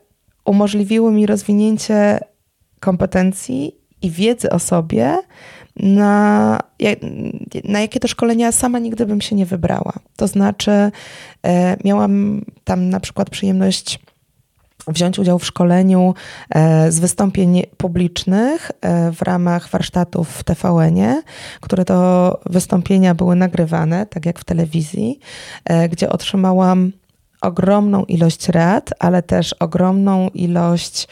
umożliwiły 0.45 1.11
mi 1.11 1.25
rozwinięcie 1.25 2.19
kompetencji 2.79 3.75
i 4.01 4.11
wiedzy 4.11 4.49
o 4.49 4.59
sobie, 4.59 5.17
na, 5.75 6.59
na 7.63 7.81
jakie 7.81 7.99
to 7.99 8.07
szkolenia 8.07 8.51
sama 8.51 8.79
nigdy 8.79 9.05
bym 9.05 9.21
się 9.21 9.35
nie 9.35 9.45
wybrała. 9.45 9.93
To 10.15 10.27
znaczy, 10.27 10.91
e, 11.43 11.77
miałam 11.83 12.41
tam 12.63 12.89
na 12.89 12.99
przykład 12.99 13.29
przyjemność 13.29 13.99
wziąć 14.87 15.19
udział 15.19 15.39
w 15.39 15.45
szkoleniu 15.45 16.13
e, 16.49 16.91
z 16.91 16.99
wystąpień 16.99 17.63
publicznych 17.77 18.71
e, 18.81 19.11
w 19.11 19.21
ramach 19.21 19.69
warsztatów 19.69 20.29
w 20.29 20.43
TVN-ie, 20.43 21.21
które 21.61 21.85
to 21.85 22.39
wystąpienia 22.45 23.15
były 23.15 23.35
nagrywane, 23.35 24.05
tak 24.05 24.25
jak 24.25 24.39
w 24.39 24.43
telewizji, 24.43 25.19
e, 25.65 25.89
gdzie 25.89 26.09
otrzymałam 26.09 26.91
ogromną 27.41 28.03
ilość 28.03 28.49
rad, 28.49 28.89
ale 28.99 29.23
też 29.23 29.53
ogromną 29.53 30.29
ilość 30.29 31.07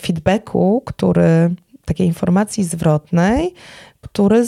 feedbacku, 0.00 0.82
który 0.86 1.50
takiej 1.84 2.06
informacji 2.06 2.64
zwrotnej, 2.64 3.54
który 4.00 4.46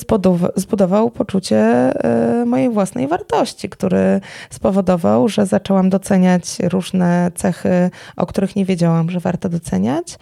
zbudował 0.57 1.11
poczucie 1.11 1.59
e, 1.59 2.45
mojej 2.45 2.71
własnej 2.71 3.09
wartości, 3.09 3.69
który 3.69 4.21
spowodował, 4.51 5.29
że 5.29 5.47
zaczęłam 5.47 5.91
doceniać 5.91 6.59
różne 6.63 7.31
cechy, 7.35 7.91
o 8.17 8.27
których 8.27 8.57
nie 8.57 8.65
wiedziałam, 8.65 9.11
że 9.11 9.21
warto 9.21 9.49
doceniać 9.49 10.19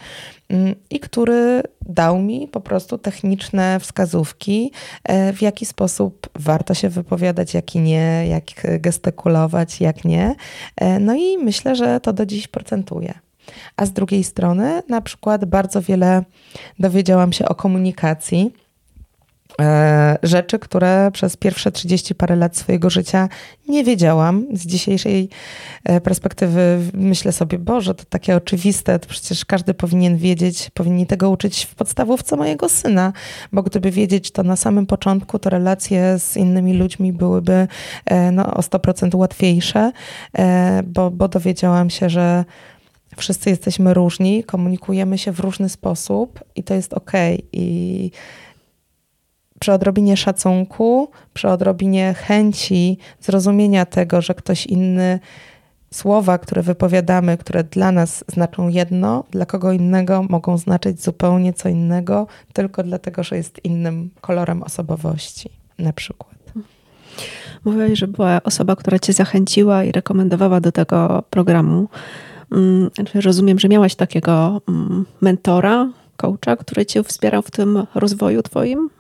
mm, 0.48 0.74
i 0.90 1.00
który 1.00 1.62
dał 1.86 2.18
mi 2.18 2.48
po 2.48 2.60
prostu 2.60 2.98
techniczne 2.98 3.80
wskazówki, 3.80 4.72
e, 5.04 5.32
w 5.32 5.42
jaki 5.42 5.66
sposób 5.66 6.28
warto 6.34 6.74
się 6.74 6.88
wypowiadać, 6.88 7.54
jaki 7.54 7.80
nie, 7.80 8.26
jak 8.28 8.80
gestykulować, 8.80 9.80
jak 9.80 10.04
nie. 10.04 10.34
E, 10.76 11.00
no 11.00 11.14
i 11.14 11.38
myślę, 11.38 11.76
że 11.76 12.00
to 12.00 12.12
do 12.12 12.26
dziś 12.26 12.48
procentuje. 12.48 13.14
A 13.76 13.86
z 13.86 13.92
drugiej 13.92 14.24
strony, 14.24 14.82
na 14.88 15.00
przykład, 15.00 15.44
bardzo 15.44 15.82
wiele 15.82 16.24
dowiedziałam 16.78 17.32
się 17.32 17.48
o 17.48 17.54
komunikacji 17.54 18.52
E, 18.52 18.67
rzeczy, 20.22 20.58
które 20.58 21.10
przez 21.12 21.36
pierwsze 21.36 21.72
30 21.72 22.14
parę 22.14 22.36
lat 22.36 22.56
swojego 22.56 22.90
życia 22.90 23.28
nie 23.68 23.84
wiedziałam. 23.84 24.46
Z 24.52 24.66
dzisiejszej 24.66 25.28
e, 25.84 26.00
perspektywy 26.00 26.78
myślę 26.94 27.32
sobie, 27.32 27.58
Boże, 27.58 27.94
to 27.94 28.04
takie 28.08 28.36
oczywiste, 28.36 28.98
to 28.98 29.08
przecież 29.08 29.44
każdy 29.44 29.74
powinien 29.74 30.16
wiedzieć, 30.16 30.70
powinni 30.74 31.06
tego 31.06 31.30
uczyć 31.30 31.64
w 31.64 31.74
podstawówce 31.74 32.36
mojego 32.36 32.68
syna, 32.68 33.12
bo 33.52 33.62
gdyby 33.62 33.90
wiedzieć 33.90 34.30
to 34.30 34.42
na 34.42 34.56
samym 34.56 34.86
początku, 34.86 35.38
to 35.38 35.50
relacje 35.50 36.18
z 36.18 36.36
innymi 36.36 36.72
ludźmi 36.72 37.12
byłyby 37.12 37.68
e, 38.06 38.32
no, 38.32 38.54
o 38.54 38.60
100% 38.60 39.16
łatwiejsze, 39.16 39.92
bo, 40.84 41.10
bo 41.10 41.28
dowiedziałam 41.28 41.90
się, 41.90 42.10
że 42.10 42.44
wszyscy 43.16 43.50
jesteśmy 43.50 43.94
różni, 43.94 44.44
komunikujemy 44.44 45.18
się 45.18 45.32
w 45.32 45.40
różny 45.40 45.68
sposób 45.68 46.44
i 46.56 46.64
to 46.64 46.74
jest 46.74 46.94
ok. 46.94 47.12
I 47.52 48.10
przy 49.60 49.72
odrobinie 49.72 50.16
szacunku, 50.16 51.10
przy 51.34 51.48
odrobinie 51.48 52.14
chęci 52.14 52.98
zrozumienia 53.20 53.86
tego, 53.86 54.22
że 54.22 54.34
ktoś 54.34 54.66
inny 54.66 55.20
słowa, 55.90 56.38
które 56.38 56.62
wypowiadamy, 56.62 57.38
które 57.38 57.64
dla 57.64 57.92
nas 57.92 58.24
znaczą 58.28 58.68
jedno, 58.68 59.24
dla 59.30 59.46
kogo 59.46 59.72
innego 59.72 60.22
mogą 60.28 60.58
znaczyć 60.58 61.02
zupełnie 61.02 61.52
co 61.52 61.68
innego, 61.68 62.26
tylko 62.52 62.82
dlatego, 62.82 63.22
że 63.22 63.36
jest 63.36 63.64
innym 63.64 64.10
kolorem 64.20 64.62
osobowości, 64.62 65.50
na 65.78 65.92
przykład. 65.92 66.38
Mówiłaś, 67.64 67.98
że 67.98 68.08
była 68.08 68.40
osoba, 68.44 68.76
która 68.76 68.98
cię 68.98 69.12
zachęciła 69.12 69.84
i 69.84 69.92
rekomendowała 69.92 70.60
do 70.60 70.72
tego 70.72 71.22
programu. 71.30 71.88
Mm, 72.52 72.90
rozumiem, 73.14 73.58
że 73.58 73.68
miałaś 73.68 73.94
takiego 73.94 74.60
mm, 74.68 75.06
mentora, 75.20 75.88
coacha, 76.16 76.56
który 76.56 76.86
cię 76.86 77.02
wspierał 77.02 77.42
w 77.42 77.50
tym 77.50 77.86
rozwoju 77.94 78.42
twoim? 78.42 78.90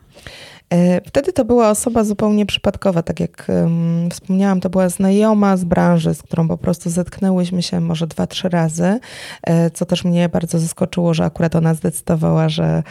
E, 0.72 1.00
wtedy 1.00 1.32
to 1.32 1.44
była 1.44 1.70
osoba 1.70 2.04
zupełnie 2.04 2.46
przypadkowa, 2.46 3.02
tak 3.02 3.20
jak 3.20 3.46
um, 3.48 4.10
wspomniałam, 4.10 4.60
to 4.60 4.70
była 4.70 4.88
znajoma 4.88 5.56
z 5.56 5.64
branży, 5.64 6.14
z 6.14 6.22
którą 6.22 6.48
po 6.48 6.58
prostu 6.58 6.90
zetknęłyśmy 6.90 7.62
się 7.62 7.80
może 7.80 8.06
dwa, 8.06 8.26
trzy 8.26 8.48
razy, 8.48 9.00
e, 9.42 9.70
co 9.70 9.86
też 9.86 10.04
mnie 10.04 10.28
bardzo 10.28 10.58
zaskoczyło, 10.58 11.14
że 11.14 11.24
akurat 11.24 11.56
ona 11.56 11.74
zdecydowała, 11.74 12.48
że, 12.48 12.82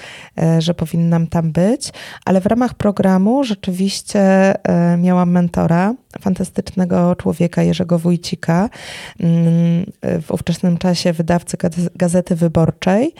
e, 0.42 0.62
że 0.62 0.74
powinnam 0.74 1.28
tam 1.28 1.52
być, 1.52 1.92
ale 2.26 2.42
w 2.42 2.46
ramach 2.46 2.74
programu 2.74 3.44
rzeczywiście 3.44 4.54
miałam 4.98 5.32
mentora, 5.32 5.94
fantastycznego 6.22 7.16
człowieka 7.16 7.64
Jerzego 7.64 8.00
Wójcika, 8.00 8.70
mm, 9.20 9.86
w 10.22 10.32
ówczesnym 10.32 10.78
czasie 10.78 11.14
wydawcy 11.14 11.58
Gazety 11.96 12.36
Wyborczej 12.36 13.14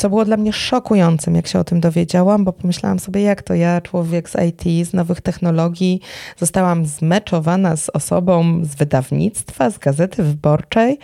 co 0.00 0.08
było 0.08 0.24
dla 0.24 0.36
mnie 0.36 0.52
szokującym, 0.52 1.34
jak 1.34 1.46
się 1.46 1.58
o 1.58 1.64
tym 1.64 1.80
dowiedziałam, 1.80 2.44
bo 2.44 2.52
pomyślałam 2.52 2.98
sobie, 2.98 3.22
jak 3.22 3.42
to 3.42 3.54
ja, 3.54 3.80
człowiek 3.80 4.30
z 4.30 4.36
IT, 4.48 4.88
z 4.88 4.92
nowych 4.92 5.20
technologii, 5.20 6.00
zostałam 6.36 6.86
zmeczowana 6.86 7.76
z 7.76 7.88
osobą 7.88 8.64
z 8.64 8.74
wydawnictwa, 8.74 9.70
z 9.70 9.78
gazety 9.78 10.22
wyborczej, 10.22 10.98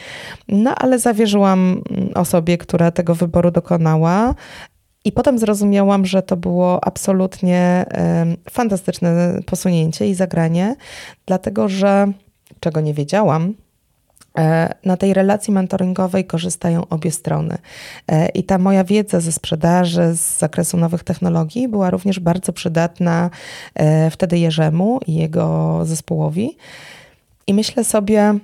no 0.49 0.75
ale 0.75 0.99
zawierzyłam 0.99 1.83
osobie, 2.15 2.59
która 2.59 2.91
tego 2.91 3.15
wyboru 3.15 3.51
dokonała. 3.51 4.35
I 5.05 5.13
potem 5.13 5.39
zrozumiałam, 5.39 6.07
że 6.07 6.23
to 6.23 6.37
było 6.37 6.85
absolutnie 6.85 7.87
y, 8.47 8.51
fantastyczne 8.51 9.41
posunięcie 9.47 10.09
i 10.09 10.15
zagranie, 10.15 10.77
dlatego 11.27 11.69
że 11.69 12.13
czego 12.61 12.81
nie 12.81 12.95
wiedziałam, 12.95 13.55
na 14.85 14.97
tej 14.97 15.15
relacji 15.15 15.53
mentoringowej 15.53 16.25
korzystają 16.25 16.89
obie 16.89 17.11
strony. 17.11 17.59
E, 18.09 18.29
I 18.29 18.45
ta 18.45 18.59
moja 18.59 18.85
wiedza 18.85 19.21
ze 19.21 19.33
sprzedaży, 19.33 20.15
z 20.15 20.39
zakresu 20.39 20.77
nowych 20.77 21.05
technologii 21.05 21.69
była 21.69 21.91
również 21.91 22.21
bardzo 22.21 22.53
przydatna 22.53 23.31
e, 23.75 24.11
wtedy 24.11 24.39
Jerzemu 24.39 25.01
i 25.07 25.15
jego 25.15 25.81
zespołowi. 25.85 26.57
I 27.47 27.55
myślę 27.55 27.85
sobie, 27.85 28.35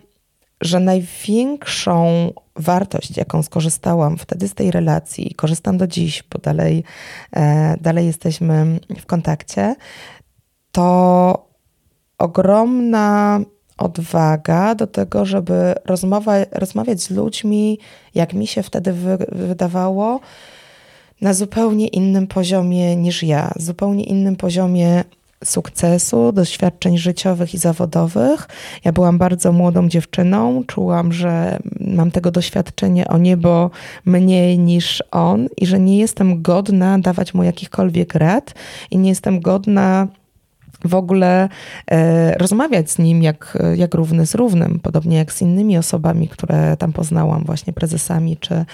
że 0.60 0.80
największą 0.80 2.32
wartość, 2.56 3.16
jaką 3.16 3.42
skorzystałam 3.42 4.18
wtedy 4.18 4.48
z 4.48 4.54
tej 4.54 4.70
relacji, 4.70 5.34
korzystam 5.34 5.78
do 5.78 5.86
dziś, 5.86 6.24
bo 6.30 6.38
dalej, 6.38 6.84
dalej 7.80 8.06
jesteśmy 8.06 8.80
w 8.98 9.06
kontakcie, 9.06 9.74
to 10.72 11.48
ogromna 12.18 13.40
odwaga 13.80 14.74
do 14.74 14.86
tego, 14.86 15.24
żeby 15.24 15.74
rozmowa, 15.84 16.34
rozmawiać 16.52 17.00
z 17.00 17.10
ludźmi, 17.10 17.78
jak 18.14 18.34
mi 18.34 18.46
się 18.46 18.62
wtedy 18.62 18.92
wy, 18.92 19.18
wydawało, 19.32 20.20
na 21.20 21.34
zupełnie 21.34 21.88
innym 21.88 22.26
poziomie 22.26 22.96
niż 22.96 23.22
ja, 23.22 23.52
zupełnie 23.56 24.04
innym 24.04 24.36
poziomie 24.36 25.04
sukcesu, 25.44 26.32
doświadczeń 26.32 26.98
życiowych 26.98 27.54
i 27.54 27.58
zawodowych. 27.58 28.48
Ja 28.84 28.92
byłam 28.92 29.18
bardzo 29.18 29.52
młodą 29.52 29.88
dziewczyną, 29.88 30.64
czułam, 30.66 31.12
że 31.12 31.58
mam 31.80 32.10
tego 32.10 32.30
doświadczenie 32.30 33.08
o 33.08 33.18
niebo 33.18 33.70
mniej 34.04 34.58
niż 34.58 35.02
on 35.10 35.48
i 35.56 35.66
że 35.66 35.80
nie 35.80 35.98
jestem 35.98 36.42
godna 36.42 36.98
dawać 36.98 37.34
mu 37.34 37.42
jakichkolwiek 37.42 38.14
rad 38.14 38.54
i 38.90 38.98
nie 38.98 39.08
jestem 39.08 39.40
godna 39.40 40.06
w 40.84 40.94
ogóle 40.94 41.48
e, 41.90 42.32
rozmawiać 42.38 42.90
z 42.90 42.98
nim 42.98 43.22
jak, 43.22 43.58
jak 43.76 43.94
równy 43.94 44.26
z 44.26 44.34
równym, 44.34 44.80
podobnie 44.82 45.16
jak 45.16 45.32
z 45.32 45.42
innymi 45.42 45.78
osobami, 45.78 46.28
które 46.28 46.76
tam 46.76 46.92
poznałam, 46.92 47.44
właśnie 47.44 47.72
prezesami 47.72 48.36
czy, 48.36 48.64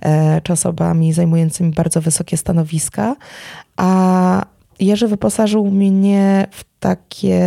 e, 0.00 0.40
czy 0.40 0.52
osobami 0.52 1.12
zajmującymi 1.12 1.70
bardzo 1.70 2.00
wysokie 2.00 2.36
stanowiska. 2.36 3.16
A 3.76 4.55
Jerzy 4.80 5.08
wyposażył 5.08 5.66
mnie 5.70 6.46
w 6.50 6.64
takie 6.80 7.42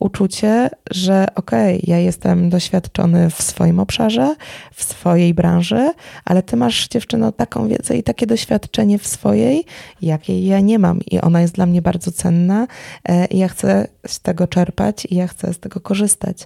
uczucie, 0.00 0.70
że 0.90 1.26
okej, 1.34 1.76
okay, 1.76 1.90
ja 1.90 1.98
jestem 1.98 2.50
doświadczony 2.50 3.30
w 3.30 3.42
swoim 3.42 3.80
obszarze, 3.80 4.34
w 4.74 4.84
swojej 4.84 5.34
branży, 5.34 5.92
ale 6.24 6.42
ty 6.42 6.56
masz 6.56 6.88
dziewczyno 6.88 7.32
taką 7.32 7.68
wiedzę 7.68 7.96
i 7.96 8.02
takie 8.02 8.26
doświadczenie 8.26 8.98
w 8.98 9.06
swojej, 9.06 9.64
jakiej 10.02 10.46
ja 10.46 10.60
nie 10.60 10.78
mam 10.78 11.00
i 11.10 11.20
ona 11.20 11.40
jest 11.40 11.54
dla 11.54 11.66
mnie 11.66 11.82
bardzo 11.82 12.12
cenna 12.12 12.66
e, 13.08 13.26
i 13.26 13.38
ja 13.38 13.48
chcę 13.48 13.88
z 14.06 14.20
tego 14.20 14.46
czerpać 14.46 15.06
i 15.10 15.14
ja 15.14 15.26
chcę 15.26 15.52
z 15.52 15.58
tego 15.58 15.80
korzystać. 15.80 16.38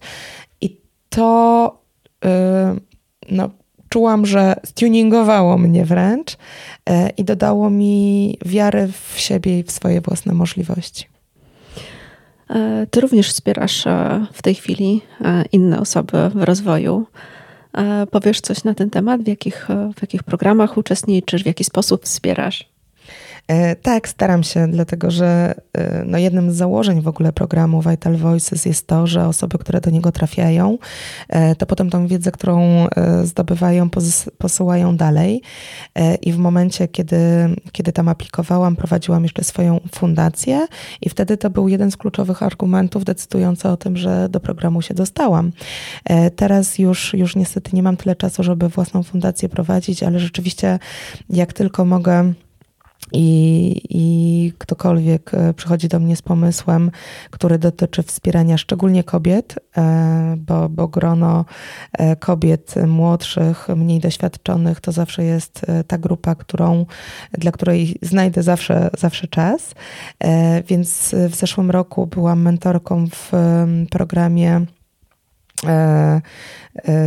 I 0.60 0.80
to 1.08 1.82
yy, 2.24 2.30
no, 3.30 3.50
czułam, 3.88 4.26
że 4.26 4.54
stuningowało 4.64 5.58
mnie 5.58 5.84
wręcz 5.84 6.36
e, 6.90 7.10
i 7.10 7.24
dodało 7.24 7.70
mi 7.70 8.38
wiary 8.46 8.88
w 9.12 9.20
siebie 9.20 9.58
i 9.58 9.62
w 9.62 9.70
swoje 9.70 10.00
własne 10.00 10.34
możliwości. 10.34 11.06
E, 12.50 12.86
ty 12.90 13.00
również 13.00 13.28
wspierasz 13.28 13.86
e, 13.86 14.26
w 14.32 14.42
tej 14.42 14.54
chwili 14.54 15.00
inne 15.52 15.80
osoby 15.80 16.30
w 16.34 16.42
rozwoju. 16.42 17.06
Powiesz 18.10 18.40
coś 18.40 18.64
na 18.64 18.74
ten 18.74 18.90
temat? 18.90 19.22
W 19.22 19.28
jakich, 19.28 19.68
w 19.96 20.02
jakich 20.02 20.22
programach 20.22 20.76
uczestniczysz? 20.76 21.42
W 21.42 21.46
jaki 21.46 21.64
sposób 21.64 22.04
wspierasz? 22.04 22.68
E, 23.48 23.76
tak, 23.76 24.08
staram 24.08 24.42
się, 24.42 24.68
dlatego 24.68 25.10
że 25.10 25.54
e, 25.72 26.04
no 26.04 26.18
jednym 26.18 26.52
z 26.52 26.56
założeń 26.56 27.02
w 27.02 27.08
ogóle 27.08 27.32
programu 27.32 27.82
Vital 27.82 28.16
Voices 28.16 28.64
jest 28.64 28.86
to, 28.86 29.06
że 29.06 29.26
osoby, 29.26 29.58
które 29.58 29.80
do 29.80 29.90
niego 29.90 30.12
trafiają, 30.12 30.78
e, 31.28 31.54
to 31.54 31.66
potem 31.66 31.90
tą 31.90 32.06
wiedzę, 32.06 32.30
którą 32.30 32.58
zdobywają, 33.24 33.90
posyłają 34.38 34.96
dalej. 34.96 35.42
I 36.22 36.32
w 36.32 36.38
momencie, 36.38 36.88
kiedy, 36.88 37.18
kiedy 37.72 37.92
tam 37.92 38.08
aplikowałam, 38.08 38.76
prowadziłam 38.76 39.22
jeszcze 39.22 39.44
swoją 39.44 39.80
fundację, 39.94 40.66
i 41.00 41.08
wtedy 41.08 41.36
to 41.36 41.50
był 41.50 41.68
jeden 41.68 41.90
z 41.90 41.96
kluczowych 41.96 42.42
argumentów 42.42 43.04
decydujący 43.04 43.68
o 43.68 43.76
tym, 43.76 43.96
że 43.96 44.28
do 44.28 44.40
programu 44.40 44.82
się 44.82 44.94
dostałam. 44.94 45.52
Teraz 46.36 46.78
już, 46.78 47.14
już 47.14 47.36
niestety 47.36 47.70
nie 47.76 47.82
mam 47.82 47.96
tyle 47.96 48.16
czasu, 48.16 48.42
żeby 48.42 48.68
własną 48.68 49.02
fundację 49.02 49.48
prowadzić, 49.48 50.02
ale 50.02 50.18
rzeczywiście, 50.18 50.78
jak 51.30 51.52
tylko 51.52 51.84
mogę 51.84 52.32
i, 53.12 53.80
I 53.90 54.52
ktokolwiek 54.58 55.34
e, 55.34 55.54
przychodzi 55.54 55.88
do 55.88 55.98
mnie 55.98 56.16
z 56.16 56.22
pomysłem, 56.22 56.90
który 57.30 57.58
dotyczy 57.58 58.02
wspierania 58.02 58.58
szczególnie 58.58 59.04
kobiet, 59.04 59.54
e, 59.76 60.34
bo, 60.38 60.68
bo 60.68 60.88
grono 60.88 61.44
e, 61.92 62.16
kobiet 62.16 62.74
młodszych, 62.86 63.68
mniej 63.76 64.00
doświadczonych 64.00 64.80
to 64.80 64.92
zawsze 64.92 65.24
jest 65.24 65.66
ta 65.86 65.98
grupa, 65.98 66.34
którą, 66.34 66.86
dla 67.32 67.52
której 67.52 67.98
znajdę 68.02 68.42
zawsze, 68.42 68.90
zawsze 68.98 69.28
czas. 69.28 69.74
Więc 70.66 71.14
w 71.28 71.34
zeszłym 71.34 71.70
roku 71.70 72.06
byłam 72.06 72.42
mentorką 72.42 73.06
w 73.06 73.32
programie 73.90 74.66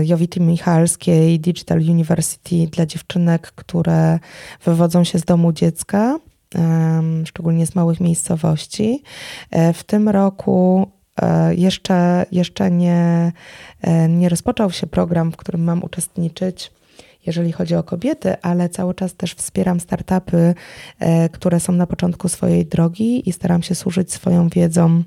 Jowity 0.03 0.39
Michalskiej 0.39 1.39
Digital 1.39 1.77
University 1.77 2.67
dla 2.71 2.85
dziewczynek, 2.85 3.51
które 3.51 4.19
wywodzą 4.65 5.03
się 5.03 5.19
z 5.19 5.23
domu 5.23 5.53
dziecka, 5.53 6.19
szczególnie 7.25 7.65
z 7.65 7.75
małych 7.75 7.99
miejscowości. 7.99 9.03
E, 9.51 9.73
w 9.73 9.83
tym 9.83 10.09
roku 10.09 10.91
jeszcze, 11.51 12.25
jeszcze 12.31 12.71
nie, 12.71 13.31
nie 14.09 14.29
rozpoczął 14.29 14.71
się 14.71 14.87
program, 14.87 15.31
w 15.31 15.37
którym 15.37 15.63
mam 15.63 15.83
uczestniczyć 15.83 16.71
jeżeli 17.25 17.51
chodzi 17.51 17.75
o 17.75 17.83
kobiety, 17.83 18.41
ale 18.41 18.69
cały 18.69 18.93
czas 18.93 19.15
też 19.15 19.33
wspieram 19.33 19.79
startupy, 19.79 20.55
e, 20.99 21.29
które 21.29 21.59
są 21.59 21.73
na 21.73 21.87
początku 21.87 22.29
swojej 22.29 22.65
drogi 22.65 23.29
i 23.29 23.33
staram 23.33 23.63
się 23.63 23.75
służyć 23.75 24.13
swoją 24.13 24.49
wiedzą 24.49 25.03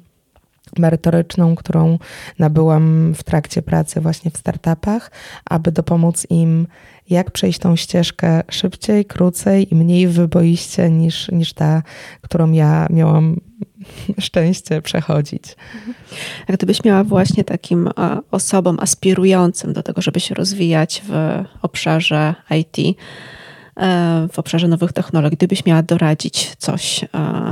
merytoryczną, 0.79 1.55
którą 1.55 1.99
nabyłam 2.39 3.15
w 3.15 3.23
trakcie 3.23 3.63
pracy 3.63 4.01
właśnie 4.01 4.31
w 4.31 4.37
startupach, 4.37 5.11
aby 5.45 5.73
dopomóc 5.73 6.27
im, 6.31 6.67
jak 7.11 7.31
przejść 7.31 7.59
tą 7.59 7.77
ścieżkę 7.77 8.43
szybciej, 8.51 9.05
krócej 9.05 9.73
i 9.73 9.77
mniej 9.77 10.09
wyboiście 10.09 10.91
niż, 10.91 11.29
niż 11.29 11.53
ta, 11.53 11.83
którą 12.21 12.53
ja 12.53 12.87
miałam 12.91 13.41
szczęście 14.19 14.83
przechodzić. 14.83 15.57
A 16.49 16.53
gdybyś 16.53 16.85
miała 16.85 17.05
właśnie 17.05 17.45
takim 17.45 17.91
osobom 18.31 18.79
aspirującym 18.81 19.73
do 19.73 19.83
tego, 19.83 20.03
żeby 20.03 20.21
się 20.21 20.35
rozwijać 20.35 21.03
w 21.09 21.43
obszarze 21.63 22.35
IT, 22.51 22.79
e, 22.79 22.95
w 24.33 24.39
obszarze 24.39 24.69
nowych 24.69 24.93
technologii, 24.93 25.37
gdybyś 25.37 25.67
miała 25.67 25.83
doradzić 25.83 26.57
coś, 26.59 27.05
e, 27.05 27.09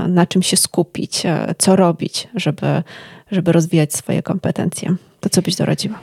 na 0.08 0.26
czym 0.26 0.42
się 0.42 0.56
skupić, 0.56 1.26
e, 1.26 1.54
co 1.58 1.76
robić, 1.76 2.28
żeby, 2.34 2.82
żeby 3.30 3.52
rozwijać 3.52 3.94
swoje 3.94 4.22
kompetencje, 4.22 4.94
to 5.20 5.28
co 5.28 5.42
byś 5.42 5.56
doradziła? 5.56 6.00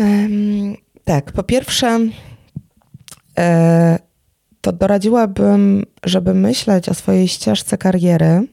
Um, 0.00 0.76
tak, 1.04 1.32
po 1.32 1.42
pierwsze, 1.42 1.98
to 4.60 4.72
doradziłabym, 4.72 5.84
żeby 6.04 6.34
myśleć 6.34 6.88
o 6.88 6.94
swojej 6.94 7.28
ścieżce 7.28 7.78
kariery 7.78 8.46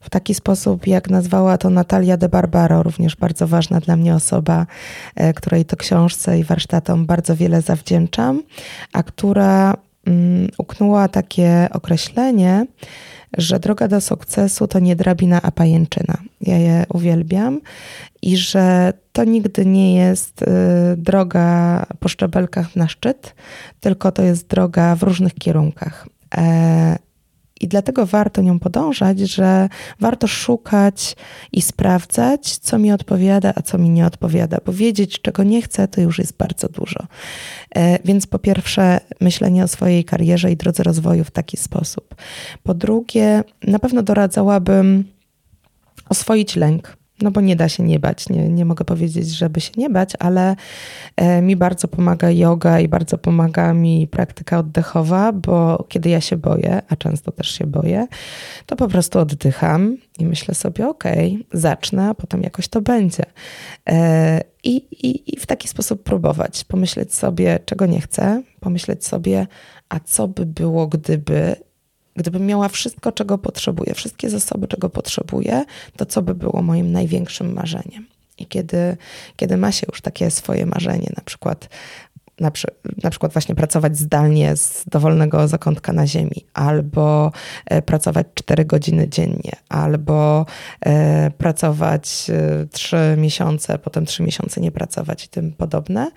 w 0.00 0.10
taki 0.10 0.34
sposób, 0.34 0.86
jak 0.86 1.10
nazwała 1.10 1.58
to 1.58 1.70
Natalia 1.70 2.16
de 2.16 2.28
Barbaro, 2.28 2.82
również 2.82 3.16
bardzo 3.16 3.46
ważna 3.46 3.80
dla 3.80 3.96
mnie 3.96 4.14
osoba, 4.14 4.66
e, 5.14 5.34
której 5.34 5.64
to 5.64 5.76
książce 5.76 6.38
i 6.38 6.44
warsztatom 6.44 7.06
bardzo 7.06 7.36
wiele 7.36 7.62
zawdzięczam, 7.62 8.42
a 8.92 9.02
która 9.02 9.76
uknęła 10.58 11.08
takie 11.08 11.68
określenie, 11.72 12.66
że 13.38 13.60
droga 13.60 13.88
do 13.88 14.00
sukcesu 14.00 14.66
to 14.66 14.78
nie 14.78 14.96
drabina, 14.96 15.42
a 15.42 15.50
pajęczyna. 15.50 16.16
Ja 16.40 16.58
je 16.58 16.84
uwielbiam 16.88 17.60
i 18.22 18.36
że 18.36 18.92
to 19.12 19.24
nigdy 19.24 19.66
nie 19.66 19.96
jest 19.96 20.42
y, 20.42 20.46
droga 20.96 21.86
po 22.00 22.08
szczebelkach 22.08 22.76
na 22.76 22.88
szczyt, 22.88 23.34
tylko 23.80 24.12
to 24.12 24.22
jest 24.22 24.46
droga 24.46 24.96
w 24.96 25.02
różnych 25.02 25.34
kierunkach. 25.34 26.06
I 27.62 27.68
dlatego 27.68 28.06
warto 28.06 28.42
nią 28.42 28.58
podążać, 28.58 29.18
że 29.18 29.68
warto 30.00 30.26
szukać 30.26 31.16
i 31.52 31.62
sprawdzać, 31.62 32.56
co 32.58 32.78
mi 32.78 32.92
odpowiada, 32.92 33.52
a 33.56 33.62
co 33.62 33.78
mi 33.78 33.90
nie 33.90 34.06
odpowiada, 34.06 34.58
bo 34.66 34.72
wiedzieć, 34.72 35.20
czego 35.20 35.42
nie 35.42 35.62
chcę, 35.62 35.88
to 35.88 36.00
już 36.00 36.18
jest 36.18 36.36
bardzo 36.36 36.68
dużo. 36.68 37.06
E, 37.74 37.98
więc 38.04 38.26
po 38.26 38.38
pierwsze, 38.38 39.00
myślenie 39.20 39.64
o 39.64 39.68
swojej 39.68 40.04
karierze 40.04 40.52
i 40.52 40.56
drodze 40.56 40.82
rozwoju 40.82 41.24
w 41.24 41.30
taki 41.30 41.56
sposób. 41.56 42.14
Po 42.62 42.74
drugie, 42.74 43.44
na 43.62 43.78
pewno 43.78 44.02
doradzałabym 44.02 45.04
oswoić 46.08 46.56
lęk 46.56 46.96
no 47.22 47.30
bo 47.30 47.40
nie 47.40 47.56
da 47.56 47.68
się 47.68 47.82
nie 47.82 47.98
bać. 47.98 48.28
Nie, 48.28 48.48
nie 48.48 48.64
mogę 48.64 48.84
powiedzieć, 48.84 49.28
żeby 49.28 49.60
się 49.60 49.72
nie 49.76 49.90
bać, 49.90 50.12
ale 50.18 50.56
e, 51.16 51.42
mi 51.42 51.56
bardzo 51.56 51.88
pomaga 51.88 52.30
yoga 52.30 52.80
i 52.80 52.88
bardzo 52.88 53.18
pomaga 53.18 53.74
mi 53.74 54.06
praktyka 54.06 54.58
oddechowa, 54.58 55.32
bo 55.32 55.84
kiedy 55.88 56.08
ja 56.08 56.20
się 56.20 56.36
boję, 56.36 56.82
a 56.88 56.96
często 56.96 57.32
też 57.32 57.50
się 57.58 57.66
boję, 57.66 58.06
to 58.66 58.76
po 58.76 58.88
prostu 58.88 59.18
oddycham 59.18 59.96
i 60.18 60.26
myślę 60.26 60.54
sobie, 60.54 60.88
okej, 60.88 61.32
okay, 61.34 61.60
zacznę, 61.60 62.08
a 62.08 62.14
potem 62.14 62.42
jakoś 62.42 62.68
to 62.68 62.80
będzie. 62.80 63.24
E, 63.88 64.40
I, 64.64 64.76
i, 64.76 65.34
I 65.34 65.40
w 65.40 65.46
taki 65.46 65.68
sposób 65.68 66.02
próbować, 66.02 66.64
pomyśleć 66.64 67.14
sobie, 67.14 67.58
czego 67.64 67.86
nie 67.86 68.00
chcę, 68.00 68.42
pomyśleć 68.60 69.06
sobie, 69.06 69.46
a 69.88 70.00
co 70.00 70.28
by 70.28 70.46
było, 70.46 70.86
gdyby 70.86 71.56
Gdybym 72.16 72.46
miała 72.46 72.68
wszystko, 72.68 73.12
czego 73.12 73.38
potrzebuję, 73.38 73.94
wszystkie 73.94 74.30
zasoby, 74.30 74.68
czego 74.68 74.90
potrzebuję, 74.90 75.64
to 75.96 76.06
co 76.06 76.22
by 76.22 76.34
było 76.34 76.62
moim 76.62 76.92
największym 76.92 77.52
marzeniem? 77.52 78.06
I 78.38 78.46
kiedy, 78.46 78.96
kiedy 79.36 79.56
ma 79.56 79.72
się 79.72 79.86
już 79.90 80.00
takie 80.00 80.30
swoje 80.30 80.66
marzenie, 80.66 81.12
na 81.16 81.22
przykład 81.24 81.68
na, 82.40 82.50
na, 83.02 83.10
przykład 83.10 83.32
właśnie 83.32 83.54
pracować 83.54 83.98
zdalnie 83.98 84.56
z 84.56 84.84
dowolnego 84.90 85.48
zakątka 85.48 85.92
na 85.92 86.06
ziemi, 86.06 86.46
albo 86.54 87.32
e, 87.66 87.82
pracować 87.82 88.26
4 88.34 88.64
godziny 88.64 89.08
dziennie, 89.08 89.52
albo 89.68 90.46
e, 90.80 91.30
pracować 91.30 92.30
e, 92.30 92.66
3 92.66 92.96
miesiące, 93.16 93.78
potem 93.78 94.06
3 94.06 94.22
miesiące 94.22 94.60
nie 94.60 94.72
pracować 94.72 95.24
i 95.24 95.28
tym 95.28 95.52
podobne, 95.52 96.10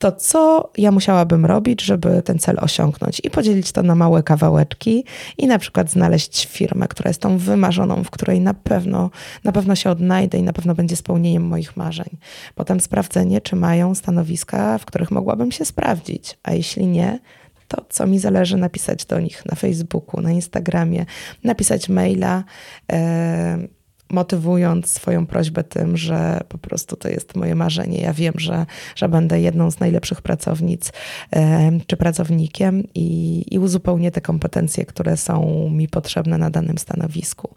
to 0.00 0.12
co 0.12 0.70
ja 0.78 0.90
musiałabym 0.92 1.46
robić, 1.46 1.82
żeby 1.82 2.22
ten 2.22 2.38
cel 2.38 2.56
osiągnąć 2.60 3.20
i 3.24 3.30
podzielić 3.30 3.72
to 3.72 3.82
na 3.82 3.94
małe 3.94 4.22
kawałeczki 4.22 5.04
i 5.38 5.46
na 5.46 5.58
przykład 5.58 5.90
znaleźć 5.90 6.46
firmę, 6.46 6.88
która 6.88 7.08
jest 7.08 7.20
tą 7.20 7.38
wymarzoną, 7.38 8.04
w 8.04 8.10
której 8.10 8.40
na 8.40 8.54
pewno, 8.54 9.10
na 9.44 9.52
pewno 9.52 9.74
się 9.76 9.90
odnajdę 9.90 10.38
i 10.38 10.42
na 10.42 10.52
pewno 10.52 10.74
będzie 10.74 10.96
spełnieniem 10.96 11.46
moich 11.46 11.76
marzeń. 11.76 12.18
Potem 12.54 12.80
sprawdzenie, 12.80 13.40
czy 13.40 13.56
mają 13.56 13.94
stanowiska, 13.94 14.78
w 14.78 14.84
których 14.84 15.10
mogłabym 15.10 15.52
się 15.52 15.64
sprawdzić, 15.64 16.38
a 16.42 16.52
jeśli 16.52 16.86
nie, 16.86 17.18
to 17.68 17.84
co 17.88 18.06
mi 18.06 18.18
zależy 18.18 18.56
napisać 18.56 19.04
do 19.04 19.20
nich 19.20 19.46
na 19.46 19.54
Facebooku, 19.54 20.20
na 20.20 20.32
Instagramie, 20.32 21.06
napisać 21.44 21.88
maila. 21.88 22.44
Yy, 22.92 23.79
motywując 24.10 24.90
swoją 24.90 25.26
prośbę 25.26 25.64
tym, 25.64 25.96
że 25.96 26.40
po 26.48 26.58
prostu 26.58 26.96
to 26.96 27.08
jest 27.08 27.36
moje 27.36 27.54
marzenie. 27.54 28.00
Ja 28.00 28.12
wiem, 28.12 28.34
że, 28.36 28.66
że 28.96 29.08
będę 29.08 29.40
jedną 29.40 29.70
z 29.70 29.80
najlepszych 29.80 30.22
pracownic 30.22 30.92
czy 31.86 31.96
pracownikiem 31.96 32.84
i, 32.94 33.44
i 33.50 33.58
uzupełnię 33.58 34.10
te 34.10 34.20
kompetencje, 34.20 34.86
które 34.86 35.16
są 35.16 35.68
mi 35.70 35.88
potrzebne 35.88 36.38
na 36.38 36.50
danym 36.50 36.78
stanowisku. 36.78 37.54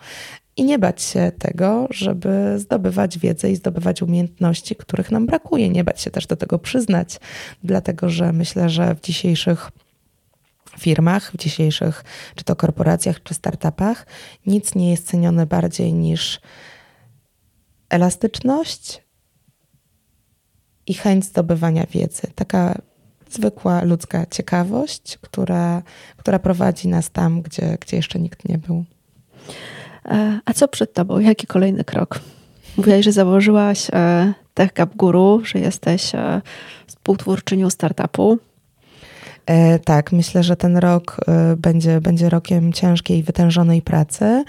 I 0.58 0.64
nie 0.64 0.80
bać 0.80 1.02
się 1.02 1.32
tego, 1.40 1.88
żeby 1.90 2.60
zdobywać 2.60 3.20
wiedzę 3.20 3.52
i 3.52 3.56
zdobywać 3.56 4.02
umiejętności, 4.02 4.76
których 4.76 5.12
nam 5.12 5.26
brakuje. 5.26 5.70
Nie 5.70 5.84
bać 5.84 6.02
się 6.02 6.12
też 6.12 6.28
do 6.28 6.36
tego 6.36 6.60
przyznać, 6.60 7.20
dlatego 7.64 8.10
że 8.10 8.34
myślę, 8.34 8.70
że 8.70 8.96
w 8.96 9.02
dzisiejszych 9.02 9.72
firmach, 10.80 11.32
w 11.32 11.38
dzisiejszych 11.38 12.04
czy 12.36 12.44
to 12.44 12.56
korporacjach, 12.56 13.24
czy 13.24 13.34
startupach, 13.34 14.06
nic 14.46 14.76
nie 14.76 14.92
jest 14.92 15.08
cenione 15.08 15.46
bardziej 15.46 15.94
niż 15.94 16.42
elastyczność 17.90 19.04
i 20.88 20.94
chęć 20.94 21.26
zdobywania 21.26 21.86
wiedzy. 21.92 22.22
Taka 22.36 22.82
zwykła 23.30 23.84
ludzka 23.84 24.26
ciekawość, 24.26 25.18
która, 25.22 25.82
która 26.18 26.40
prowadzi 26.40 26.88
nas 26.88 27.12
tam, 27.12 27.42
gdzie, 27.42 27.78
gdzie 27.82 27.98
jeszcze 27.98 28.20
nikt 28.20 28.50
nie 28.50 28.58
był. 28.58 28.86
E, 30.06 30.40
a 30.46 30.54
co 30.54 30.68
przed 30.68 30.94
tobą? 30.94 31.20
Jaki 31.20 31.48
kolejny 31.48 31.84
krok? 31.84 32.20
Mówiłaś, 32.78 33.06
że 33.06 33.12
założyłaś 33.12 33.88
e, 33.94 34.34
Tech 34.54 34.74
Gap 34.74 34.96
Guru, 34.96 35.42
że 35.46 35.60
jesteś 35.60 36.16
e, 36.16 36.42
współtwórczynią 36.88 37.70
startupu. 37.70 38.40
E, 39.46 39.80
tak, 39.80 40.12
myślę, 40.12 40.44
że 40.44 40.56
ten 40.56 40.78
rok 40.78 41.18
e, 41.28 41.56
będzie, 41.56 42.02
będzie 42.02 42.30
rokiem 42.30 42.74
ciężkiej, 42.74 43.24
wytężonej 43.24 43.82
pracy. 43.82 44.44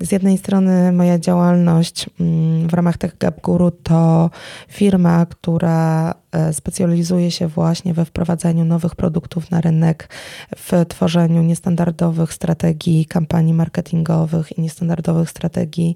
Z 0.00 0.12
jednej 0.12 0.38
strony 0.38 0.92
moja 0.92 1.18
działalność 1.18 2.10
mm, 2.20 2.68
w 2.68 2.74
ramach 2.74 2.96
Tech 2.96 3.18
Gap 3.18 3.40
Guru 3.40 3.70
to 3.70 4.30
firma, 4.68 5.26
która 5.26 6.14
specjalizuje 6.52 7.30
się 7.30 7.48
właśnie 7.48 7.94
we 7.94 8.04
wprowadzaniu 8.04 8.64
nowych 8.64 8.94
produktów 8.94 9.50
na 9.50 9.60
rynek, 9.60 10.08
w 10.56 10.72
tworzeniu 10.88 11.42
niestandardowych 11.42 12.32
strategii 12.32 13.06
kampanii 13.06 13.54
marketingowych 13.54 14.58
i 14.58 14.60
niestandardowych 14.60 15.30
strategii 15.30 15.94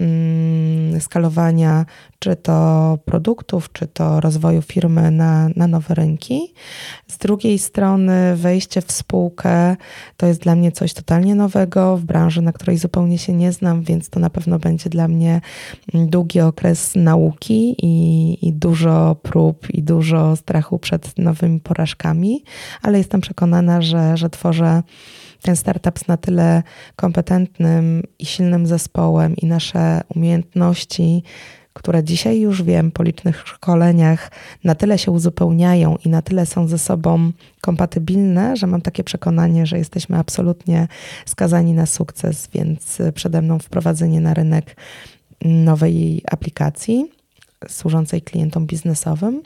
mm, 0.00 1.00
skalowania 1.00 1.86
czy 2.18 2.36
to 2.36 2.98
produktów, 3.04 3.72
czy 3.72 3.86
to 3.86 4.20
rozwoju 4.20 4.62
firmy 4.62 5.10
na, 5.10 5.48
na 5.56 5.66
nowe 5.66 5.94
rynki. 5.94 6.54
Z 7.08 7.18
drugiej 7.18 7.58
strony 7.58 8.36
wejście 8.36 8.82
w 8.82 8.92
spółkę 8.92 9.76
to 10.16 10.26
jest 10.26 10.40
dla 10.40 10.54
mnie 10.54 10.72
coś 10.72 10.94
totalnie 10.94 11.34
nowego 11.34 11.96
w 11.96 12.04
branży, 12.04 12.42
na 12.42 12.52
której 12.52 12.78
zupełnie 12.78 13.18
się 13.18 13.32
nie 13.32 13.52
znam, 13.52 13.82
więc 13.82 14.10
to 14.10 14.20
na 14.20 14.30
pewno 14.30 14.58
będzie 14.58 14.90
dla 14.90 15.08
mnie 15.08 15.40
długi 15.94 16.40
okres 16.40 16.92
nauki 16.96 17.76
i, 17.82 18.48
i 18.48 18.52
dużo 18.52 19.16
prób 19.22 19.63
i 19.70 19.82
dużo 19.82 20.36
strachu 20.36 20.78
przed 20.78 21.18
nowymi 21.18 21.60
porażkami, 21.60 22.44
ale 22.82 22.98
jestem 22.98 23.20
przekonana, 23.20 23.82
że, 23.82 24.16
że 24.16 24.30
tworzę 24.30 24.82
ten 25.42 25.56
startup 25.56 25.98
z 25.98 26.08
na 26.08 26.16
tyle 26.16 26.62
kompetentnym 26.96 28.02
i 28.18 28.26
silnym 28.26 28.66
zespołem 28.66 29.36
i 29.36 29.46
nasze 29.46 30.00
umiejętności, 30.16 31.22
które 31.72 32.04
dzisiaj 32.04 32.40
już 32.40 32.62
wiem 32.62 32.90
po 32.90 33.02
licznych 33.02 33.42
szkoleniach, 33.46 34.30
na 34.64 34.74
tyle 34.74 34.98
się 34.98 35.10
uzupełniają 35.10 35.96
i 36.04 36.08
na 36.08 36.22
tyle 36.22 36.46
są 36.46 36.68
ze 36.68 36.78
sobą 36.78 37.32
kompatybilne, 37.60 38.56
że 38.56 38.66
mam 38.66 38.80
takie 38.80 39.04
przekonanie, 39.04 39.66
że 39.66 39.78
jesteśmy 39.78 40.18
absolutnie 40.18 40.88
skazani 41.26 41.72
na 41.72 41.86
sukces, 41.86 42.48
więc 42.54 42.98
przede 43.14 43.42
mną 43.42 43.58
wprowadzenie 43.58 44.20
na 44.20 44.34
rynek 44.34 44.76
nowej 45.44 46.22
aplikacji 46.30 47.10
służącej 47.68 48.22
klientom 48.22 48.66
biznesowym 48.66 49.42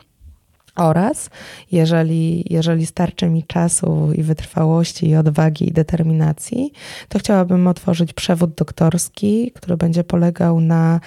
Oraz 0.78 1.30
jeżeli, 1.72 2.44
jeżeli 2.50 2.86
starczy 2.86 3.26
mi 3.26 3.42
czasu 3.42 4.12
i 4.12 4.22
wytrwałości, 4.22 5.08
i 5.08 5.16
odwagi, 5.16 5.68
i 5.68 5.72
determinacji, 5.72 6.72
to 7.08 7.18
chciałabym 7.18 7.66
otworzyć 7.66 8.12
przewód 8.12 8.54
doktorski, 8.54 9.52
który 9.54 9.76
będzie 9.76 10.04
polegał 10.04 10.60
na 10.60 11.00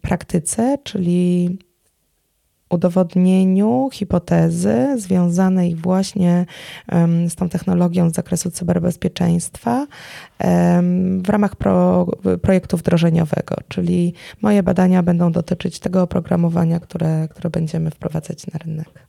praktyce, 0.00 0.78
czyli 0.84 1.58
udowodnieniu 2.70 3.88
hipotezy 3.92 4.94
związanej 4.96 5.74
właśnie 5.74 6.46
z 7.28 7.34
tą 7.34 7.48
technologią 7.48 8.10
z 8.10 8.14
zakresu 8.14 8.50
cyberbezpieczeństwa 8.50 9.86
w 11.22 11.28
ramach 11.28 11.56
pro, 11.56 12.06
projektu 12.42 12.76
wdrożeniowego, 12.76 13.56
czyli 13.68 14.14
moje 14.42 14.62
badania 14.62 15.02
będą 15.02 15.32
dotyczyć 15.32 15.78
tego 15.78 16.02
oprogramowania, 16.02 16.80
które, 16.80 17.28
które 17.30 17.50
będziemy 17.50 17.90
wprowadzać 17.90 18.46
na 18.46 18.58
rynek. 18.58 19.06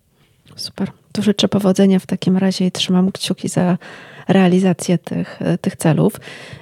Super. 0.56 0.92
Tu 1.12 1.24
życzę 1.24 1.48
powodzenia 1.48 2.00
w 2.00 2.06
takim 2.06 2.38
razie 2.38 2.66
i 2.66 2.72
trzymam 2.72 3.12
kciuki 3.12 3.50
za 3.50 3.78
realizację 4.28 4.98
tych, 4.98 5.40
tych 5.62 5.76
celów. 5.76 6.14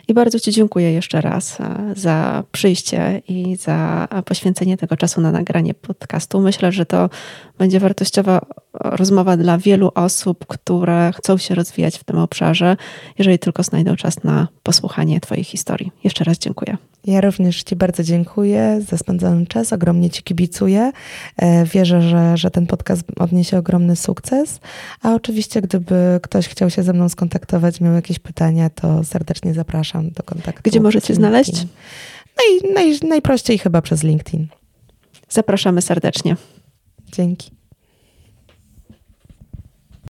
I 0.08 0.14
bardzo 0.14 0.40
Ci 0.40 0.52
dziękuję 0.52 0.92
jeszcze 0.94 1.22
raz 1.22 1.62
e, 1.62 1.94
za 1.96 2.44
przyjście 2.52 3.22
i 3.28 3.56
za 3.56 4.08
poświęcenie 4.26 4.78
tego 4.78 4.98
czasu 4.98 5.22
na 5.22 5.32
nagranie 5.32 5.74
podcastu. 5.74 6.42
Myślę, 6.42 6.72
że 6.72 6.86
to 6.86 7.10
będzie 7.58 7.80
wartościowa 7.80 8.42
rozmowa 8.74 9.38
dla 9.38 9.58
wielu 9.58 9.92
osób, 9.96 10.46
które 10.48 11.12
chcą 11.18 11.38
się 11.38 11.56
rozwijać 11.56 11.98
w 11.98 12.04
tym 12.04 12.18
obszarze, 12.18 12.78
jeżeli 13.18 13.40
tylko 13.40 13.64
znajdą 13.64 13.96
czas 13.96 14.24
na 14.24 14.48
posłuchanie 14.64 15.20
Twojej 15.20 15.44
historii. 15.44 15.92
Jeszcze 16.04 16.24
raz 16.24 16.38
dziękuję. 16.38 16.78
Ja 17.06 17.22
również 17.22 17.64
Ci 17.64 17.76
bardzo 17.76 18.04
dziękuję 18.04 18.82
za 18.90 18.98
spędzony 18.98 19.46
czas, 19.46 19.74
ogromnie 19.74 20.10
Ci 20.10 20.24
kibicuję. 20.24 20.92
E, 21.38 21.66
wierzę, 21.66 22.02
że, 22.02 22.38
że 22.38 22.52
ten 22.52 22.68
podcast 22.68 23.04
odniesie 23.20 23.58
ogromny 23.58 23.96
sukces. 23.96 24.60
A 25.02 25.14
oczywiście, 25.14 25.62
gdyby 25.62 26.20
ktoś 26.24 26.48
chciał 26.48 26.70
się 26.70 26.84
ze 26.84 26.94
mną 26.94 27.10
skontaktować, 27.10 27.82
miał 27.82 27.94
jakieś 27.94 28.20
pytania, 28.20 28.70
to 28.70 29.04
serdecznie 29.04 29.54
zapraszam 29.96 30.12
do 30.12 30.24
kontaktu. 30.24 30.62
Gdzie 30.64 30.80
możecie 30.80 31.16
znaleźć? 31.16 31.54
Naj, 32.38 32.74
naj, 32.74 33.00
najprościej 33.10 33.58
chyba 33.58 33.82
przez 33.82 34.04
LinkedIn. 34.04 34.48
Zapraszamy 35.30 35.82
serdecznie. 35.82 36.36
Dzięki. 37.12 37.52